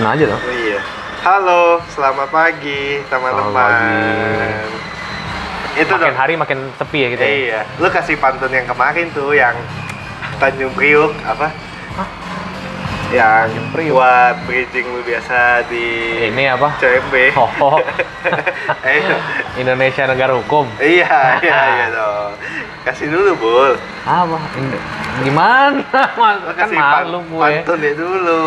Masukin 0.00 0.16
aja 0.16 0.24
dong. 0.32 0.40
Oh 0.40 0.54
iya. 0.56 0.80
Halo, 1.20 1.62
selamat 1.92 2.28
pagi 2.32 3.04
teman-teman. 3.12 3.72
Itu 5.76 5.92
makin 5.92 6.08
dong. 6.08 6.16
hari 6.16 6.34
makin 6.40 6.58
sepi 6.80 7.04
ya 7.04 7.08
gitu 7.12 7.20
ya. 7.20 7.28
Iya. 7.28 7.60
Lu 7.76 7.88
kasih 7.92 8.16
pantun 8.16 8.48
yang 8.48 8.64
kemarin 8.64 9.12
tuh 9.12 9.36
yang 9.36 9.52
Tanjung 10.40 10.72
Priuk 10.72 11.12
apa? 11.28 11.52
Yang 13.10 13.50
Priuk. 13.74 13.98
buat 13.98 14.34
bridging 14.46 14.86
lu 14.86 15.02
biasa 15.02 15.66
di 15.66 15.86
Ini 16.30 16.54
apa? 16.54 16.78
CMB. 16.78 17.14
Oh, 17.60 17.78
Ayo. 18.86 19.16
Indonesia 19.58 20.06
negara 20.06 20.38
hukum. 20.38 20.70
Iya, 20.78 21.42
iya, 21.42 21.58
iya 21.74 21.86
dong. 21.96 22.32
Kasih 22.86 23.10
dulu, 23.10 23.30
Bul. 23.36 23.72
Apa? 24.06 24.38
Gimana? 25.26 25.82
Mas, 26.20 26.38
kan 26.38 26.54
kasih 26.54 26.78
malu 26.78 27.18
gue. 27.26 27.40
Pantunnya 27.42 27.92
dulu. 27.98 28.42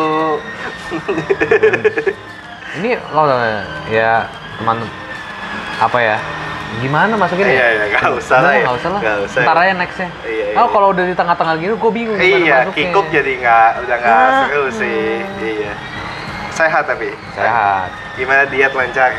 Ini 2.80 2.90
lo 3.14 3.24
ya 3.92 4.26
teman 4.58 4.78
apa 5.78 5.98
ya? 6.00 6.18
Gimana 6.80 7.14
masukin 7.14 7.46
Iya, 7.46 7.54
ya? 7.54 7.68
iya, 7.70 7.86
nggak 7.92 8.12
usah 8.16 8.38
lah 8.40 8.52
ya. 8.52 8.64
Nggak 8.64 8.76
usah 8.76 8.90
lah. 8.90 9.02
Nggak 9.02 9.20
usah 9.24 9.40
Ntar 9.42 9.56
ya. 9.56 9.62
aja 9.62 9.74
nextnya. 9.76 10.10
Iya, 10.24 10.46
iya. 10.50 10.56
Oh 10.58 10.68
kalau 10.68 10.88
udah 10.90 11.04
di 11.04 11.14
tengah-tengah 11.14 11.54
gini, 11.56 11.74
gue 11.74 11.92
bingung 11.92 12.18
gimana 12.18 12.44
Iya, 12.44 12.58
kikuk 12.72 13.08
jadi 13.10 13.32
nggak 13.38 13.70
udah 13.84 13.96
nggak 13.98 14.18
Ah. 14.18 14.44
seru 14.44 14.66
sih. 14.72 15.22
Iya. 15.40 15.74
Sehat 16.50 16.84
tapi. 16.86 17.10
Sehat. 17.34 17.90
Gimana 18.16 18.42
diet 18.46 18.72
lancar? 18.72 19.12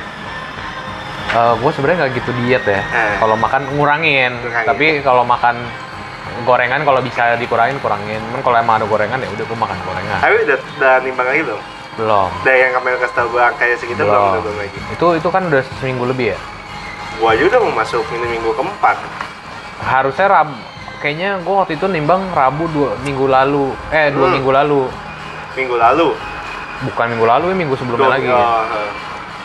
gue 1.35 1.71
sebenarnya 1.75 2.07
nggak 2.07 2.13
gitu 2.15 2.31
diet 2.39 2.63
ya. 2.63 2.79
Eh. 2.79 3.15
Kalau 3.19 3.35
makan 3.35 3.63
ngurangin. 3.75 4.33
Ngurangin. 4.39 4.69
Tapi 4.71 4.87
kalau 5.03 5.27
makan 5.27 5.57
gorengan 6.43 6.83
kalau 6.83 7.01
bisa 7.03 7.35
dikurangin 7.35 7.75
kurangin. 7.79 8.23
Cuman 8.31 8.43
kalau 8.43 8.57
emang 8.57 8.75
ada 8.79 8.87
gorengan 8.87 9.19
ya 9.19 9.27
udah 9.29 9.45
gue 9.45 9.59
makan 9.59 9.79
gorengan. 9.83 10.19
Tapi 10.21 10.35
udah, 10.47 10.59
udah 10.79 10.95
nimbang 11.03 11.27
lagi 11.27 11.43
belum? 11.43 11.63
Belum. 11.95 12.31
Dari 12.43 12.59
yang 12.61 12.73
kemarin 12.75 12.99
kasih 12.99 13.25
gue 13.25 13.43
angkanya 13.43 13.77
segitu 13.79 13.99
belum, 13.99 14.11
Belum. 14.11 14.31
belum, 14.31 14.43
belum 14.43 14.57
lagi. 14.59 14.79
Itu 14.91 15.07
itu 15.15 15.29
kan 15.31 15.43
udah 15.47 15.63
seminggu 15.79 16.05
lebih 16.07 16.27
ya. 16.35 16.39
Gua 17.17 17.33
juga 17.35 17.57
mau 17.59 17.73
masuk 17.73 18.03
ini 18.11 18.27
minggu 18.29 18.51
keempat. 18.53 18.97
Harusnya 19.81 20.27
Rab 20.27 20.49
kayaknya 20.99 21.37
gue 21.39 21.55
waktu 21.55 21.77
itu 21.77 21.87
nimbang 21.87 22.33
Rabu 22.33 22.65
dua 22.71 22.97
minggu 23.01 23.27
lalu. 23.27 23.71
Eh 23.91 24.09
dua 24.11 24.27
Hmm. 24.27 24.35
minggu 24.35 24.51
lalu. 24.51 24.83
Minggu 25.55 25.77
lalu. 25.77 26.09
Bukan 26.83 27.07
minggu 27.07 27.27
lalu 27.27 27.45
ya 27.47 27.57
minggu 27.57 27.75
sebelumnya 27.77 28.09
Dua- 28.09 28.15
lagi. 28.17 28.29
oh, 28.29 28.37
ya. 28.65 28.85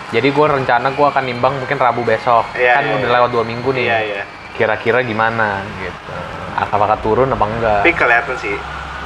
Jadi 0.09 0.27
gue 0.27 0.45
rencana 0.49 0.87
gue 0.89 1.05
akan 1.05 1.23
nimbang 1.23 1.53
mungkin 1.55 1.77
Rabu 1.77 2.01
besok. 2.01 2.49
Iya, 2.53 2.81
kan 2.81 2.83
iya, 2.83 2.93
udah 2.97 3.05
iya. 3.05 3.15
lewat 3.19 3.29
dua 3.29 3.43
minggu 3.45 3.69
nih. 3.71 3.85
Iya, 3.85 3.99
iya. 4.01 4.21
Kira-kira 4.57 4.99
gimana 5.01 5.61
gitu. 5.77 6.13
Apakah 6.57 6.97
turun 6.99 7.29
apa 7.29 7.45
enggak? 7.45 7.79
Tapi 7.85 7.93
kelihatan 7.93 8.35
sih 8.35 8.55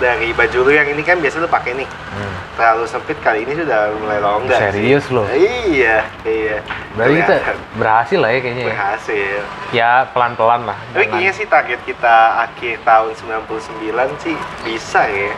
dari 0.02 0.30
baju 0.34 0.58
lu 0.66 0.72
yang 0.74 0.88
ini 0.90 1.02
kan 1.06 1.20
biasa 1.22 1.44
lu 1.44 1.50
pakai 1.50 1.78
nih. 1.78 1.90
Hmm. 1.90 2.34
Terlalu 2.54 2.86
sempit 2.86 3.18
kali 3.22 3.46
ini 3.46 3.54
sudah 3.58 3.94
mulai 3.98 4.20
longgar. 4.22 4.60
Serius 4.70 5.10
lo? 5.10 5.26
Iya, 5.30 6.06
iya. 6.26 6.58
Berarti 6.94 7.14
kita 7.26 7.36
berhasil 7.78 8.18
lah 8.22 8.30
ya 8.30 8.40
kayaknya. 8.42 8.64
ya. 8.64 8.70
berhasil. 8.74 9.40
Ya 9.74 9.90
pelan-pelan 10.14 10.62
lah. 10.70 10.78
Tapi 10.94 11.06
kayaknya 11.10 11.34
sih 11.34 11.46
target 11.50 11.80
kita 11.86 12.16
akhir 12.46 12.76
tahun 12.86 13.12
99 13.18 14.24
sih 14.24 14.38
bisa 14.62 15.02
ya. 15.10 15.34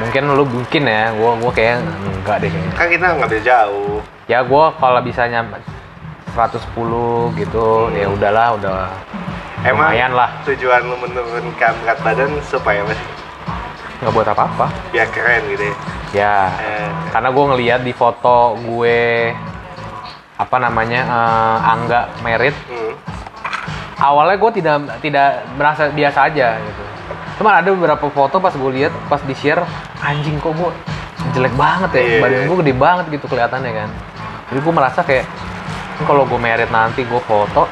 mungkin 0.00 0.22
lu 0.32 0.44
mungkin 0.48 0.82
ya. 0.88 1.12
Gua 1.12 1.36
gua 1.36 1.52
kayak 1.52 1.84
enggak 1.84 2.36
deh 2.40 2.50
kayaknya. 2.50 2.72
Kan 2.76 2.86
kita 2.88 3.04
ngambil 3.12 3.40
jauh. 3.44 3.98
Ya 4.24 4.40
gua 4.40 4.72
kalau 4.80 5.04
bisa 5.04 5.28
nyampe 5.28 5.60
110 6.34 7.38
gitu, 7.38 7.94
ya 7.94 8.10
udahlah, 8.10 8.58
udah 8.58 8.90
Emang 9.64 9.96
lumayan 9.96 10.12
lah. 10.12 10.28
tujuan 10.44 10.84
lu 10.84 10.92
menurunkan 11.00 11.72
berat 11.80 11.98
badan 12.04 12.36
supaya 12.44 12.84
apa 12.84 12.92
sih? 12.92 13.23
Nggak 14.04 14.12
buat 14.12 14.28
apa-apa. 14.28 14.66
Biar 14.92 15.08
keren 15.08 15.42
gitu 15.48 15.64
ya. 15.64 15.74
Ya, 16.14 16.36
Eh, 16.60 16.90
karena 17.10 17.32
gue 17.32 17.44
ngeliat 17.48 17.80
di 17.82 17.90
foto 17.90 18.54
gue 18.54 19.34
apa 20.34 20.56
namanya 20.58 21.00
eh, 21.02 21.58
Angga 21.64 22.06
merit 22.20 22.54
hmm. 22.66 22.94
awalnya 23.98 24.36
gue 24.36 24.50
tidak 24.52 24.74
tidak 24.98 25.28
merasa 25.54 25.90
biasa 25.90 26.18
aja 26.26 26.58
gitu 26.58 26.82
cuman 27.34 27.62
ada 27.62 27.68
beberapa 27.70 28.06
foto 28.10 28.38
pas 28.38 28.50
gue 28.50 28.70
lihat 28.74 28.94
pas 29.06 29.18
di 29.20 29.34
share 29.34 29.62
anjing 30.00 30.38
kok 30.38 30.54
gue 30.54 30.70
jelek 31.32 31.54
banget 31.54 31.90
ya 31.92 32.02
Iya. 32.02 32.18
badan 32.22 32.42
gue 32.46 32.56
gede 32.62 32.74
banget 32.74 33.04
gitu 33.10 33.26
kelihatannya 33.26 33.72
kan 33.74 33.90
jadi 34.50 34.58
gue 34.60 34.72
merasa 34.74 35.00
kayak 35.02 35.26
"Ini 35.94 36.04
kalau 36.04 36.22
gue 36.26 36.38
merit 36.38 36.70
nanti 36.70 37.02
gue 37.02 37.22
foto 37.26 37.66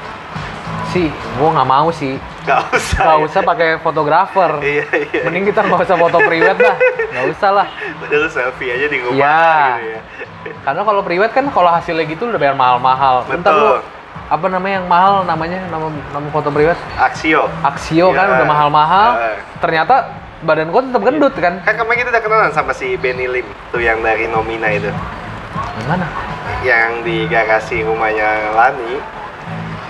sih 0.90 1.06
gue 1.10 1.48
nggak 1.48 1.68
mau 1.68 1.90
sih 1.90 2.18
Gak 2.42 2.58
usah. 2.70 2.98
nggak 3.00 3.16
ya. 3.16 3.24
usah 3.24 3.40
pakai 3.40 3.68
fotografer 3.78 4.50
Iya, 4.58 4.84
iya. 4.98 5.20
mending 5.22 5.46
kita 5.46 5.62
nggak 5.62 5.82
usah 5.82 5.94
foto 5.94 6.18
priwet 6.20 6.58
lah 6.58 6.76
nggak 7.12 7.26
usah 7.30 7.50
lah 7.52 7.66
lu 8.02 8.28
selfie 8.28 8.70
aja 8.70 8.86
di 8.86 8.98
rumah 8.98 9.14
Iya. 9.14 9.46
gitu 9.78 9.88
ya. 9.88 10.00
Karena 10.62 10.82
kalau 10.82 11.00
priwet 11.00 11.30
kan 11.30 11.46
kalau 11.48 11.70
hasilnya 11.70 12.02
gitu 12.04 12.26
udah 12.26 12.36
bayar 12.36 12.54
mahal-mahal. 12.54 13.22
Bentar 13.24 13.54
Betul. 13.54 13.62
lu 13.62 13.72
apa 14.26 14.46
namanya 14.48 14.74
yang 14.80 14.88
mahal 14.88 15.14
namanya 15.22 15.58
nama 15.68 15.86
nama 16.10 16.26
foto 16.28 16.48
priwet? 16.48 16.78
Aksio. 16.96 17.46
Aksio 17.62 18.10
kan 18.10 18.26
Iya. 18.26 18.34
udah 18.36 18.46
mahal-mahal. 18.46 19.08
Iya. 19.14 19.34
Ternyata 19.58 19.94
badan 20.42 20.68
gua 20.68 20.82
tetap 20.82 21.02
gendut 21.02 21.34
kan. 21.36 21.54
Kan 21.62 21.74
kemarin 21.76 21.98
kita 22.00 22.10
udah 22.10 22.22
kenalan 22.22 22.50
sama 22.50 22.72
si 22.72 22.94
Benny 22.96 23.30
Lim 23.30 23.46
tuh 23.70 23.78
yang 23.78 24.02
dari 24.02 24.26
Nomina 24.26 24.66
itu. 24.66 24.90
Gimana? 25.78 26.06
Yang 26.60 26.90
di 27.02 27.16
garasi 27.26 27.82
rumahnya 27.82 28.50
Lani. 28.52 29.21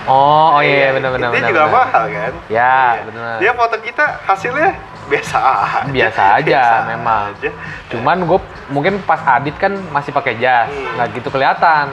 Oh, 0.05 0.55
oh 0.55 0.61
iya 0.61 0.91
benar 0.91 1.09
benar 1.11 1.27
Itu 1.27 1.35
benar. 1.37 1.49
juga 1.49 1.61
benar. 1.61 1.75
mahal 1.77 2.03
kan? 2.05 2.33
Ya, 2.45 2.75
Iya. 2.93 3.03
benar. 3.07 3.33
Dia 3.39 3.51
foto 3.53 3.75
kita 3.79 4.05
hasilnya 4.21 4.69
biasa 5.05 5.37
aja. 5.37 5.89
Biasa 5.89 6.21
aja 6.37 6.61
memang. 6.85 7.23
aja. 7.33 7.49
Cuman 7.87 8.17
gue 8.21 8.39
mungkin 8.67 8.93
pas 9.01 9.19
Adit 9.29 9.55
kan 9.55 9.71
masih 9.89 10.11
pakai 10.11 10.35
jas, 10.37 10.67
Hmm. 10.67 10.95
nggak 10.95 11.07
gitu 11.13 11.29
kelihatan. 11.29 11.87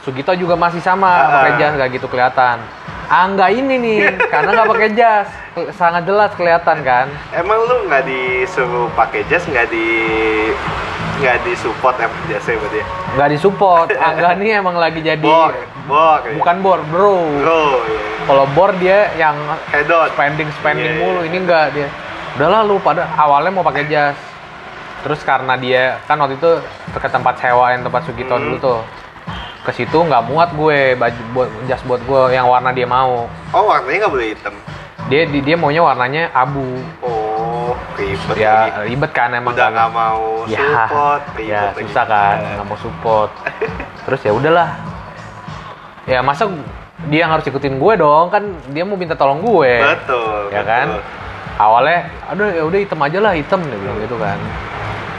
Sugito 0.00 0.32
juga 0.34 0.54
masih 0.54 0.80
sama 0.80 1.08
Ah. 1.08 1.28
pakai 1.34 1.52
jas, 1.58 1.72
nggak 1.74 1.90
gitu 1.92 2.06
kelihatan. 2.06 2.60
Angga 3.04 3.48
ini 3.48 3.76
nih, 3.76 4.00
karena 4.32 4.50
nggak 4.54 4.70
pakai 4.70 4.90
jas, 4.92 5.28
sangat 5.72 6.04
jelas 6.04 6.32
kelihatan 6.32 6.80
kan. 6.80 7.06
Emang 7.30 7.60
lu 7.62 7.84
nggak 7.84 8.02
disuruh 8.02 8.88
pakai 8.90 9.24
jas, 9.24 9.44
nggak 9.44 9.68
di 9.68 9.84
nggak 11.16 11.36
disupport 11.42 11.94
emang 11.96 12.20
jasnya 12.26 12.54
berarti 12.56 12.78
ya? 12.78 12.86
nggak 13.14 13.28
disupport 13.30 13.86
Angga 14.08 14.30
nih 14.34 14.50
emang 14.56 14.76
lagi 14.76 15.00
jadi 15.00 15.22
Bor, 15.22 15.54
bor. 15.86 16.20
ya. 16.20 16.34
bukan 16.34 16.56
bor 16.60 16.80
bro 16.84 17.16
Bro, 17.38 17.62
iya. 17.84 18.00
kalau 18.24 18.44
bor 18.50 18.70
dia 18.74 18.98
yang 19.14 19.36
Hedon. 19.68 20.10
spending 20.10 20.48
spending 20.56 20.90
Iya, 20.90 21.00
mulu 21.00 21.20
iya. 21.20 21.28
ini 21.28 21.36
enggak 21.38 21.66
dia 21.70 21.88
udahlah 22.34 22.60
lu 22.62 22.76
pada 22.78 23.06
awalnya 23.14 23.50
mau 23.50 23.62
pakai 23.62 23.86
jas 23.86 24.18
terus 25.00 25.20
karena 25.20 25.54
dia 25.54 26.02
kan 26.02 26.16
waktu 26.16 26.34
itu 26.34 26.50
ke 26.90 27.08
tempat 27.08 27.36
sewa 27.36 27.70
yang 27.70 27.82
tempat 27.82 28.02
Sugito 28.02 28.34
Hmm. 28.34 28.42
dulu 28.42 28.56
tuh 28.58 28.78
ke 29.62 29.72
situ 29.72 29.96
nggak 29.96 30.22
muat 30.24 30.50
gue 30.52 30.92
baju 30.94 31.20
buat 31.30 31.48
jas 31.64 31.80
buat 31.82 32.00
gue 32.00 32.20
yang 32.32 32.44
warna 32.44 32.68
dia 32.68 32.84
mau 32.84 33.30
Oh, 33.48 33.64
warnanya 33.64 34.02
nggak 34.02 34.12
boleh 34.12 34.28
hitam. 34.30 34.54
dia 35.06 35.24
di- 35.24 35.40
dia 35.40 35.54
maunya 35.54 35.80
warnanya 35.80 36.28
abu 36.32 36.64
Oh, 37.00 37.33
ribet 37.94 38.36
ya 38.36 38.54
lagi. 38.70 38.88
ribet 38.88 39.10
kan 39.10 39.28
emang 39.30 39.52
Udah 39.52 39.64
kan. 39.64 39.74
nggak 39.74 39.90
mau 39.90 40.22
ya, 40.46 40.60
support, 40.60 41.22
ribet 41.32 41.48
ya 41.48 41.60
lagi. 41.68 41.80
susah 41.82 42.04
kan 42.06 42.36
Ya. 42.36 42.50
nggak 42.54 42.66
mau 42.66 42.78
support 42.78 43.30
terus 44.04 44.20
ya 44.20 44.32
udahlah 44.32 44.68
ya 46.04 46.20
masa 46.20 46.44
dia 47.04 47.20
yang 47.20 47.32
harus 47.32 47.44
ikutin 47.44 47.76
gue 47.76 47.92
dong 47.96 48.26
kan 48.28 48.42
dia 48.68 48.82
mau 48.82 48.94
minta 48.94 49.14
tolong 49.14 49.40
gue 49.40 49.72
Betul. 49.78 50.48
ya 50.48 50.60
betul. 50.60 50.64
kan 50.64 50.86
awalnya 51.56 51.98
aduh 52.26 52.48
ya 52.50 52.62
udah 52.62 52.78
hitam 52.78 53.00
aja 53.00 53.18
lah 53.20 53.32
hitam 53.32 53.60
dia 53.60 53.76
bilang 53.76 53.98
gitu 53.98 54.16
kan 54.16 54.38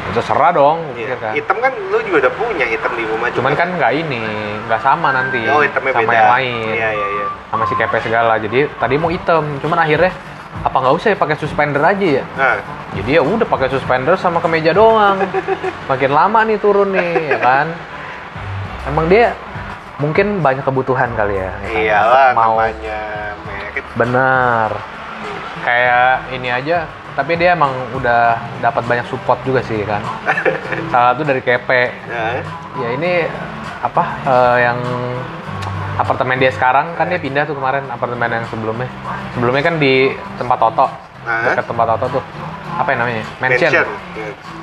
itu 0.05 0.21
serah 0.21 0.51
dong 0.51 0.77
Iya. 0.93 0.93
pikir 0.95 1.17
kan 1.17 1.33
Hitam 1.33 1.57
kan 1.59 1.73
lu 1.83 1.97
juga 1.99 2.17
udah 2.21 2.33
punya 2.35 2.65
hitam 2.65 2.91
di 2.93 3.03
rumah 3.03 3.27
juga. 3.27 3.37
cuman 3.41 3.53
kan 3.53 3.67
nggak 3.71 3.91
ini 3.97 4.21
nggak 4.63 4.77
sama 4.79 5.09
nanti 5.11 5.41
oh, 5.45 5.59
hitamnya 5.59 5.91
sama 5.91 6.05
beda. 6.05 6.13
yang 6.15 6.29
lain 6.31 6.65
Iya, 6.71 6.89
iya, 6.93 7.07
iya. 7.11 7.25
sama 7.49 7.63
si 7.65 7.73
kepe 7.73 7.97
segala 7.99 8.33
jadi 8.37 8.59
tadi 8.71 8.95
mau 8.95 9.09
hitam 9.09 9.43
cuman 9.59 9.77
akhirnya 9.79 10.13
apa 10.63 10.75
nggak 10.79 10.95
usah 10.95 11.07
ya 11.13 11.17
pakai 11.17 11.35
suspender 11.35 11.81
aja 11.83 12.07
ya? 12.21 12.23
Nah, 12.37 12.55
jadi 12.95 13.19
ya 13.19 13.21
udah 13.25 13.47
pakai 13.47 13.67
suspender 13.67 14.15
sama 14.15 14.39
kemeja 14.39 14.71
doang. 14.71 15.19
Makin 15.91 16.11
lama 16.13 16.39
nih 16.47 16.57
turun 16.61 16.95
nih 16.95 17.35
ya 17.35 17.39
kan? 17.41 17.67
Emang 18.87 19.05
dia 19.09 19.33
mungkin 19.97 20.43
banyak 20.43 20.63
kebutuhan 20.63 21.11
kali 21.15 21.39
ya, 21.39 21.47
ya 21.47 21.51
kan? 21.51 21.71
iyalah 21.71 22.27
mau 22.35 22.55
namanya 22.59 23.01
merit. 23.47 23.85
benar. 23.95 24.69
Kayak 25.65 26.29
ini 26.35 26.49
aja 26.51 26.77
tapi 27.15 27.39
dia 27.39 27.55
emang 27.55 27.71
udah 27.95 28.35
dapat 28.59 28.83
banyak 28.85 29.07
support 29.07 29.39
juga 29.47 29.63
sih 29.63 29.81
kan? 29.87 30.03
Salah 30.91 31.15
satu 31.15 31.23
dari 31.23 31.39
kepe. 31.39 31.95
Nah, 32.11 32.43
ya 32.79 32.87
ini 32.91 33.23
apa 33.79 34.03
eh, 34.27 34.57
yang 34.67 34.79
apartemen 35.95 36.35
dia 36.35 36.51
sekarang 36.51 36.93
kan 36.93 37.07
dia 37.07 37.17
pindah 37.17 37.43
tuh 37.43 37.53
kemarin 37.53 37.87
apartemen 37.87 38.27
yang 38.29 38.45
sebelumnya 38.45 38.87
sebelumnya 39.31 39.63
kan 39.63 39.75
di 39.75 39.93
tempat 40.35 40.57
Toto 40.57 40.87
dekat 41.25 41.65
tempat 41.65 41.85
Toto 41.87 42.05
tuh 42.11 42.23
apa 42.75 42.91
yang 42.91 42.99
namanya 43.01 43.23
mansion, 43.39 43.71
Iya. 43.71 43.83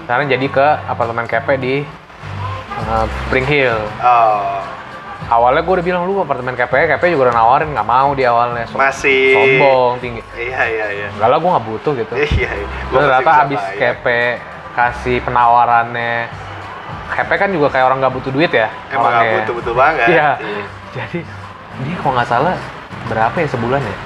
sekarang 0.05 0.26
jadi 0.29 0.46
ke 0.46 0.67
apartemen 0.84 1.25
kepe 1.25 1.55
di 1.56 1.75
Spring 3.25 3.46
Hill 3.46 3.79
Oh, 3.99 4.61
awalnya 5.31 5.62
gue 5.62 5.75
udah 5.75 5.87
bilang 5.87 6.02
lu 6.05 6.20
apartemen 6.20 6.52
kepe 6.52 6.76
kepe 6.87 7.08
juga 7.08 7.31
udah 7.31 7.35
nawarin 7.35 7.73
nggak 7.73 7.87
mau 7.87 8.12
di 8.12 8.23
awalnya 8.23 8.64
So- 8.67 8.76
masih 8.76 9.32
sombong 9.32 9.93
tinggi 9.99 10.20
Iya, 10.35 10.61
iya, 10.67 10.87
iya. 10.93 11.08
Enggak 11.11 11.28
lah 11.28 11.38
gue 11.38 11.50
nggak 11.50 11.67
butuh 11.67 11.93
gitu 11.96 12.12
Iya, 12.14 12.28
iya. 12.52 12.69
Ternyata 12.90 13.31
abis 13.43 13.61
bayar. 13.62 13.78
kepe 13.78 14.20
kasih 14.73 15.17
penawarannya 15.23 16.14
Hepe 17.12 17.35
kan 17.37 17.49
juga 17.49 17.69
kayak 17.69 17.85
orang 17.87 17.99
nggak 18.00 18.14
butuh 18.14 18.31
duit 18.31 18.49
ya. 18.50 18.73
Emang 18.88 19.05
nggak 19.05 19.20
orangnya. 19.20 19.37
butuh-butuh 19.38 19.75
banget. 19.76 20.08
Iya. 20.08 20.31
Jadi 20.93 21.21
dia 21.83 21.97
kalau 21.99 22.12
nggak 22.15 22.29
salah 22.29 22.55
berapa 23.06 23.33
ya 23.35 23.49
sebulan 23.49 23.81
ya? 23.81 23.97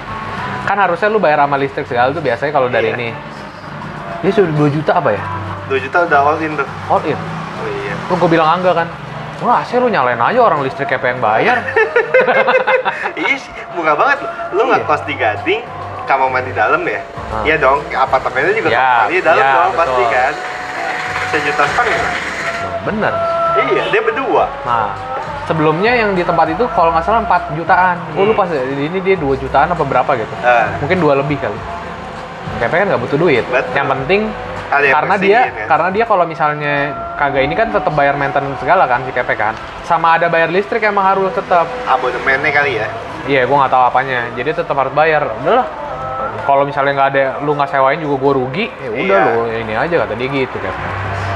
Kan 0.63 0.77
harusnya 0.77 1.07
lu 1.07 1.19
bayar 1.19 1.39
sama 1.39 1.55
listrik 1.55 1.85
segala 1.85 2.11
tuh 2.11 2.19
biasanya 2.19 2.51
kalau 2.51 2.67
dari 2.67 2.91
Iya. 2.91 2.97
ini. 2.97 3.09
Dia 4.19 4.31
sudah 4.33 4.51
2 4.51 4.67
juta 4.71 4.91
apa 4.93 5.09
ya? 5.11 5.21
2 5.67 5.77
juta 5.79 5.97
udah 6.03 6.19
all 6.21 6.39
in 6.39 6.55
tuh. 6.55 6.67
All 6.89 7.03
in. 7.03 7.15
Oh 7.15 7.67
iya. 7.67 7.93
Lu 8.07 8.15
gue 8.15 8.29
bilang 8.29 8.49
angga 8.49 8.71
kan. 8.73 8.87
Wah, 9.37 9.61
AC 9.61 9.77
lu 9.77 9.85
nyalain 9.85 10.17
aja 10.17 10.39
orang 10.41 10.65
listrik 10.65 10.89
kayak 10.89 11.03
pengen 11.03 11.19
bayar. 11.19 11.61
Iya 13.13 13.35
sih, 13.37 13.51
murah 13.73 13.93
banget 13.93 14.25
loh. 14.25 14.31
Lu 14.53 14.61
nggak 14.65 14.81
Iya. 14.81 14.89
kos 14.89 15.01
di 15.05 15.13
Gading, 15.13 15.61
kamar 16.05 16.27
mandi 16.29 16.51
dalam 16.51 16.81
ya? 16.81 17.01
Ah. 17.29 17.41
Iya 17.43 17.55
dong, 17.57 17.79
apartemennya 17.87 18.53
juga 18.53 18.67
Iya, 18.67 18.77
kamar 18.77 18.97
mandi 19.03 19.17
dalam 19.21 19.37
iya, 19.39 19.53
dong 19.53 19.71
pasti 19.75 20.01
betul. 20.01 20.13
kan. 20.13 20.33
Sejuta 21.27 21.63
setengah. 21.67 22.01
Bener. 22.83 23.13
Iya, 23.59 23.83
dia 23.89 24.01
berdua. 24.01 24.43
Nah, 24.63 24.89
sebelumnya 25.47 25.95
yang 25.95 26.11
di 26.11 26.21
tempat 26.21 26.51
itu 26.51 26.67
kalau 26.71 26.91
nggak 26.91 27.01
salah 27.01 27.23
4 27.23 27.55
jutaan. 27.55 27.95
Gue 28.11 28.21
Hmm. 28.21 28.31
lupa 28.31 28.43
sih, 28.45 28.59
ini 28.59 28.99
dia 28.99 29.15
2 29.15 29.33
jutaan 29.33 29.71
apa 29.71 29.81
berapa 29.81 30.11
gitu. 30.13 30.33
Ah, 30.43 30.67
Mungkin 30.77 30.99
dua 30.99 31.15
lebih 31.15 31.39
kali. 31.39 31.55
KP 32.57 32.73
kan 32.73 32.85
nggak 32.87 33.01
butuh 33.01 33.17
duit. 33.17 33.43
Betul. 33.45 33.73
Yang 33.73 33.87
penting 33.93 34.21
karena 34.67 35.15
dia 35.15 35.39
kan? 35.47 35.67
karena 35.71 35.89
dia 35.89 36.03
kalau 36.03 36.25
misalnya 36.25 36.73
kagak 37.15 37.39
ini 37.39 37.55
kan 37.55 37.71
tetap 37.71 37.93
bayar 37.93 38.19
maintenance 38.19 38.59
segala 38.59 38.83
kan 38.83 38.99
si 39.01 39.11
KP 39.11 39.29
kan. 39.33 39.53
Sama 39.83 40.17
ada 40.17 40.27
bayar 40.27 40.49
listrik 40.49 40.83
emang 40.83 41.05
harus 41.05 41.31
tetap. 41.31 41.69
abonemennya 41.85 42.51
kali 42.51 42.71
ya. 42.75 42.87
Iya, 43.25 43.41
gue 43.43 43.55
nggak 43.55 43.69
tahu 43.69 43.83
apanya. 43.85 44.19
Jadi 44.33 44.49
tetap 44.53 44.75
harus 44.75 44.91
bayar. 44.91 45.27
Udahlah. 45.37 45.67
Kalau 46.43 46.63
misalnya 46.63 46.91
nggak 46.95 47.09
ada, 47.11 47.23
lu 47.43 47.51
nggak 47.53 47.69
sewain 47.69 47.99
juga 47.99 48.15
gue 48.17 48.31
rugi. 48.33 48.65
Ya 48.73 48.89
udah 48.89 49.03
Iya. 49.03 49.19
lu 49.27 49.41
ini 49.53 49.73
aja 49.75 49.95
kata 50.01 50.13
dia 50.15 50.27
gitu 50.29 50.57
kan. 50.57 50.73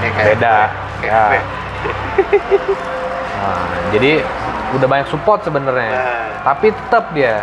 Ya, 0.01 0.09
Beda. 0.25 0.55
gue, 0.97 1.05
Ya. 1.05 1.23
Nah, 3.41 3.65
jadi 3.89 4.21
udah 4.71 4.87
banyak 4.87 5.07
support 5.07 5.41
sebenarnya. 5.41 5.89
Nah. 5.91 6.29
Tapi 6.43 6.69
tetap 6.69 7.09
dia 7.11 7.41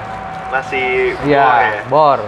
Masih 0.49 1.13
Iya, 1.23 1.45
bor 1.45 1.61
ya. 1.61 1.83
bor. 1.87 2.21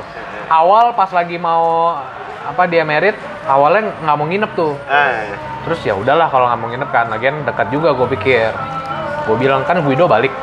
Awal 0.46 0.92
pas 0.92 1.08
lagi 1.08 1.34
mau 1.34 1.96
apa 2.42 2.66
dia 2.66 2.82
merit, 2.82 3.14
awalnya 3.44 3.94
nggak 3.96 4.12
mau 4.14 4.26
nginep 4.26 4.50
tuh. 4.52 4.74
Ah, 4.84 5.24
Terus 5.60 5.80
ya 5.82 5.94
udahlah 5.94 6.28
kalau 6.28 6.44
nggak 6.44 6.58
mau 6.58 6.68
nginep 6.68 6.90
kan, 6.90 7.06
lagian 7.08 7.40
dekat 7.42 7.70
juga 7.70 7.92
gue 7.92 8.08
pikir. 8.12 8.50
Gue 9.24 9.36
bilang 9.36 9.62
kan 9.62 9.78
Guido 9.78 10.04
balik. 10.04 10.34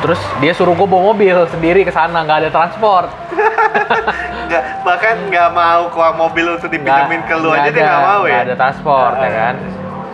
Terus 0.00 0.16
dia 0.38 0.56
suruh 0.56 0.72
gue 0.72 0.86
bawa 0.86 1.12
mobil 1.12 1.36
sendiri 1.46 1.84
ke 1.84 1.92
sana, 1.92 2.24
nggak 2.24 2.38
ada 2.38 2.50
transport. 2.50 3.12
nggak 4.48 4.62
bahkan 4.80 5.16
nggak 5.28 5.48
mau 5.50 5.90
keluar 5.90 6.16
mobil 6.16 6.46
untuk 6.50 6.72
dipinjemin 6.72 7.20
ke 7.22 7.34
lu 7.34 7.52
aja 7.52 7.68
dia 7.68 7.84
nggak 7.84 8.02
mau 8.08 8.22
ya. 8.24 8.32
nggak 8.32 8.44
ada 8.46 8.56
transport 8.56 9.14
ya 9.14 9.20
Ah. 9.20 9.32
kan. 9.36 9.54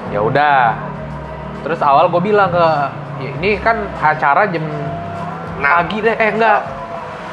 Ya 0.09 0.21
udah. 0.21 0.59
Terus 1.67 1.81
awal 1.83 2.07
gue 2.07 2.23
bilang 2.23 2.47
ke, 2.49 2.67
"Ya, 3.19 3.31
ini 3.35 3.59
kan 3.59 3.75
acara 3.99 4.47
jam 4.47 4.63
Nah, 5.57 5.83
pagi 5.83 5.99
deh, 5.99 6.15
eh 6.15 6.31
enggak. 6.31 6.59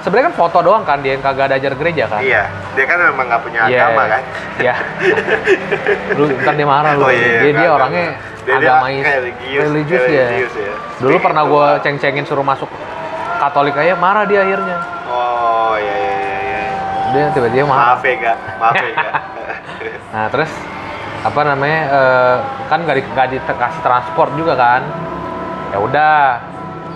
Sebenarnya 0.02 0.32
kan 0.32 0.36
foto 0.36 0.58
doang 0.60 0.84
kan 0.84 1.00
dia 1.00 1.14
yang 1.14 1.22
kagak 1.22 1.48
ada 1.48 1.56
ajar 1.56 1.76
gereja 1.76 2.08
kan. 2.08 2.20
Iya, 2.20 2.44
dia 2.74 2.86
kan 2.88 2.98
memang 3.00 3.24
nggak 3.24 3.42
punya 3.44 3.62
Iya. 3.68 3.80
agama 3.84 4.04
kan. 4.10 4.22
Iya. 4.58 4.76
lu 6.16 6.24
ntar 6.40 6.54
dia 6.56 6.68
marah 6.68 6.92
lu. 6.96 7.04
Oh, 7.04 7.12
iya, 7.12 7.40
dia, 7.40 7.40
dia 7.40 7.52
nggak, 7.54 7.72
orangnya. 7.72 8.04
Dia- 8.04 8.18
dia 8.44 8.56
agamais, 8.60 9.04
kayak 9.04 9.20
religius, 9.22 9.62
religius 9.64 10.04
ya. 10.04 10.28
religius 10.28 10.56
ya. 10.58 10.74
Dulu 11.00 11.10
Kayak 11.14 11.24
pernah 11.24 11.44
gitu 11.44 11.54
gue 11.54 11.68
ceng-cengin 11.80 12.26
suruh 12.26 12.44
masuk 12.44 12.70
Katolik 13.34 13.76
aja 13.76 13.96
marah 13.96 14.24
dia 14.24 14.40
akhirnya. 14.40 14.78
Oh 15.06 15.76
iya 15.76 15.96
iya 15.96 16.16
iya. 16.16 16.40
iya. 16.40 16.64
Dia 17.12 17.24
tiba-tiba 17.36 17.66
marah. 17.68 17.96
Maaf 17.96 18.04
ya 18.04 18.16
kak, 18.18 18.38
maaf 18.58 18.76
ya 18.76 18.92
kak. 18.94 19.14
Nah 20.16 20.26
terus 20.32 20.52
apa 21.24 21.42
namanya 21.42 21.80
eh, 21.88 22.36
kan 22.68 22.84
gak, 22.84 22.96
di, 23.00 23.04
nggak 23.04 23.28
dikasih 23.32 23.82
transport 23.82 24.32
juga 24.36 24.54
kan. 24.54 24.82
Ya 25.72 25.80
udah. 25.80 26.16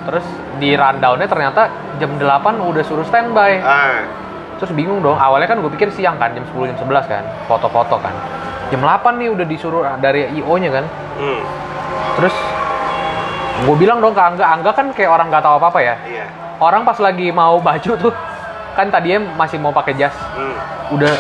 Terus 0.08 0.24
di 0.58 0.72
rundownnya 0.72 1.28
ternyata 1.28 1.68
jam 2.00 2.16
8 2.16 2.24
udah 2.64 2.84
suruh 2.84 3.04
standby. 3.04 3.60
ah, 3.60 4.00
Terus 4.58 4.72
bingung 4.74 5.04
dong, 5.06 5.20
awalnya 5.20 5.46
kan 5.46 5.62
gue 5.62 5.70
pikir 5.70 5.92
siang 5.94 6.18
kan, 6.18 6.34
jam 6.34 6.42
10, 6.42 6.74
jam 6.74 6.78
11 6.82 7.06
kan, 7.06 7.24
foto-foto 7.46 8.00
kan. 8.02 8.10
Jam 8.74 8.82
8 8.82 9.20
nih 9.20 9.30
udah 9.30 9.46
disuruh 9.46 9.84
dari 10.02 10.32
IO-nya 10.34 10.72
kan. 10.74 10.86
hmm, 11.20 11.42
Terus 12.18 12.34
gue 13.68 13.76
bilang 13.78 14.02
dong 14.02 14.16
ke 14.16 14.22
Angga, 14.24 14.46
Angga 14.48 14.72
kan 14.74 14.90
kayak 14.96 15.12
orang 15.12 15.28
nggak 15.30 15.44
tahu 15.46 15.62
apa-apa 15.62 15.80
ya. 15.84 15.96
iya. 16.10 16.26
Orang 16.58 16.88
pas 16.88 16.98
lagi 16.98 17.30
mau 17.30 17.62
baju 17.62 17.92
tuh, 18.00 18.14
kan 18.74 18.90
tadinya 18.90 19.30
masih 19.38 19.62
mau 19.62 19.70
pakai 19.70 19.94
jas. 19.94 20.16
Hmm, 20.34 20.58
Udah 20.90 21.14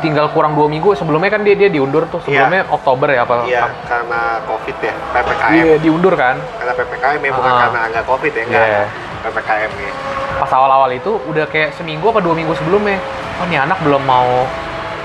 tinggal 0.00 0.26
kurang 0.30 0.52
dua 0.52 0.66
minggu, 0.66 0.92
sebelumnya 0.92 1.30
kan 1.30 1.40
dia 1.40 1.54
dia 1.54 1.68
diundur 1.68 2.04
tuh, 2.06 2.20
sebelumnya 2.20 2.64
Oktober 2.66 3.08
ya 3.08 3.22
apa? 3.22 3.44
iya 3.44 3.64
karena 3.84 4.20
covid 4.42 4.76
ya, 4.76 4.94
ppkm. 5.10 5.52
Iya, 5.52 5.74
diundur 5.78 6.14
kan. 6.14 6.36
Karena 6.56 6.72
ppkm 6.74 7.20
ya, 7.20 7.32
bukan 7.32 7.50
Ah. 7.50 7.58
karena 7.62 7.80
nggak 7.88 8.04
covid 8.04 8.32
ya, 8.32 8.44
nggak 8.44 8.64
Iya. 8.66 8.82
ppkm 9.22 9.70
ya. 9.76 9.92
Pas 10.36 10.50
awal-awal 10.50 10.90
itu 10.90 11.12
udah 11.22 11.44
kayak 11.46 11.72
seminggu 11.74 12.04
apa 12.06 12.18
dua 12.18 12.32
minggu 12.32 12.52
sebelumnya. 12.54 12.96
Oh 13.36 13.46
nih 13.46 13.60
anak 13.60 13.78
belum 13.80 14.02
mau 14.02 14.48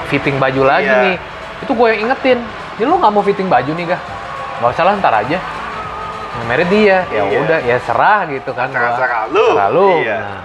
fitting 0.08 0.36
baju 0.36 0.62
lagi 0.64 0.88
Iya. 0.88 1.04
nih. 1.04 1.16
Itu 1.62 1.72
gue 1.72 1.88
yang 1.90 2.02
ingetin. 2.06 2.40
Ini 2.76 2.84
lu 2.84 2.96
nggak 2.96 3.12
mau 3.12 3.22
fitting 3.22 3.48
baju 3.48 3.72
nih 3.72 3.86
gak? 3.88 4.02
Gak 4.58 4.70
usah 4.72 4.84
lah 4.84 4.94
ntar 4.96 5.14
aja. 5.18 5.40
Yang 6.36 6.46
merit 6.46 6.68
dia. 6.68 6.98
Ya 7.10 7.22
Iya. 7.22 7.40
udah, 7.42 7.60
ya 7.64 7.78
serah 7.82 8.28
gitu 8.28 8.52
kan. 8.52 8.68
gua. 8.68 8.80
Serah-serah 8.92 9.24
lu. 9.30 9.48
Serah 9.52 9.70
lu. 9.72 9.90
Iya. 10.00 10.20
Nah, 10.20 10.42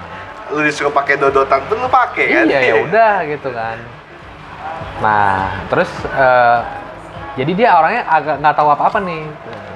Lu 0.51 0.67
disuruh 0.67 0.91
pakai 0.91 1.15
dodotan 1.15 1.63
pun 1.67 1.79
lu 1.79 1.87
pakai 1.87 2.27
kan? 2.27 2.45
iya 2.45 2.59
ya 2.65 2.75
udah 2.83 3.23
gitu 3.25 3.55
kan. 3.55 3.79
Nah 5.01 5.49
terus 5.69 5.89
eh, 6.07 6.59
jadi 7.39 7.53
dia 7.57 7.69
orangnya 7.79 8.03
agak 8.05 8.37
nggak 8.43 8.55
tahu 8.59 8.69
apa-apa 8.75 8.99
nih. 9.01 9.23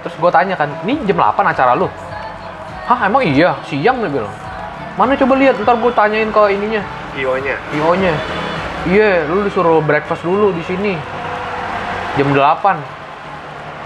Terus 0.05 0.15
gue 0.21 0.29
tanya 0.29 0.53
kan, 0.53 0.69
ini 0.85 1.01
jam 1.09 1.17
8 1.17 1.41
acara 1.49 1.73
lu? 1.73 1.89
Hah 2.85 3.09
emang 3.09 3.25
iya 3.25 3.57
siang 3.65 4.05
dia 4.05 4.11
bilang. 4.13 4.35
Mana 5.01 5.17
coba 5.17 5.33
lihat 5.41 5.57
ntar 5.65 5.81
gue 5.81 5.93
tanyain 5.97 6.29
ke 6.29 6.43
ininya. 6.53 6.83
Io-nya. 7.17 7.57
IO-nya. 7.73 8.13
Iya, 8.85 9.25
lu 9.33 9.49
disuruh 9.49 9.81
breakfast 9.81 10.21
dulu 10.21 10.53
di 10.53 10.61
sini. 10.69 10.93
Jam 12.21 12.29
8. 12.37 12.37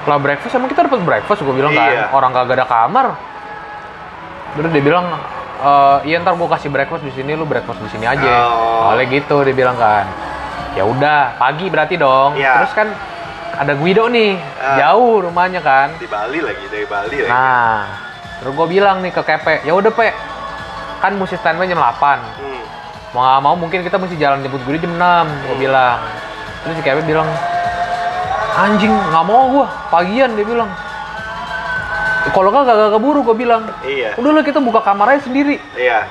Setelah 0.03 0.19
breakfast 0.19 0.53
emang 0.59 0.69
kita 0.75 0.91
dapat 0.91 1.01
breakfast 1.07 1.41
gue 1.47 1.55
bilang 1.55 1.71
Iya. 1.71 2.11
kan. 2.11 2.19
Orang 2.19 2.31
kagak 2.35 2.59
ada 2.59 2.67
kamar. 2.67 3.07
Terus 4.59 4.71
dia 4.75 4.83
bilang 4.83 5.07
"Eh, 5.63 5.99
iya 6.11 6.19
ntar 6.19 6.35
gue 6.35 6.49
kasih 6.51 6.67
breakfast 6.67 7.07
di 7.07 7.13
sini, 7.15 7.39
lu 7.39 7.47
breakfast 7.47 7.79
di 7.79 7.89
sini 7.95 8.11
aja. 8.11 8.51
Oh. 8.51 8.91
Oleh 8.91 9.07
gitu 9.07 9.39
dia 9.47 9.55
bilang 9.55 9.79
kan. 9.79 10.03
Ya 10.79 10.87
udah, 10.87 11.35
pagi 11.35 11.67
berarti 11.67 11.99
dong. 11.99 12.39
Iya. 12.39 12.63
Terus 12.63 12.73
kan 12.73 12.89
ada 13.59 13.75
Guido 13.75 14.07
nih, 14.07 14.39
Ah. 14.57 14.79
jauh 14.79 15.27
rumahnya 15.27 15.59
kan. 15.59 15.91
Di 15.99 16.07
Bali 16.07 16.39
lagi, 16.39 16.63
dari 16.71 16.87
Bali 16.87 17.19
lagi. 17.19 17.27
Nah, 17.27 17.83
terus 18.39 18.55
gue 18.55 18.67
bilang 18.71 19.03
nih 19.03 19.11
ke 19.11 19.19
Kepe, 19.21 19.67
ya 19.67 19.75
udah 19.75 19.91
Pe, 19.91 20.15
kan 20.99 21.15
mesti 21.15 21.35
standby 21.35 21.67
jam 21.67 21.79
8 21.79 22.19
Hmm. 22.37 22.63
mau 23.09 23.23
nggak 23.25 23.41
mau 23.41 23.55
mungkin 23.57 23.81
kita 23.81 23.97
mesti 23.97 24.15
jalan 24.15 24.39
jemput 24.39 24.61
gue 24.61 24.77
jam 24.77 24.93
6 24.93 25.27
gue 25.47 25.57
bilang 25.57 25.99
terus 26.61 26.75
si 26.75 26.83
Kevin 26.83 27.07
bilang 27.07 27.29
anjing 28.55 28.91
nggak 28.91 29.25
mau 29.25 29.47
gue 29.49 29.67
pagian 29.89 30.35
dia 30.35 30.43
bilang 30.43 30.67
kalau 32.29 32.51
nggak 32.51 32.67
gak 32.67 32.91
keburu 32.93 33.23
gue 33.25 33.37
bilang 33.39 33.63
Iya. 33.81 34.13
udahlah 34.15 34.43
kita 34.43 34.59
buka 34.59 34.83
kamar 34.83 35.15
aja 35.15 35.25
sendiri 35.25 35.57
Iya. 35.73 36.05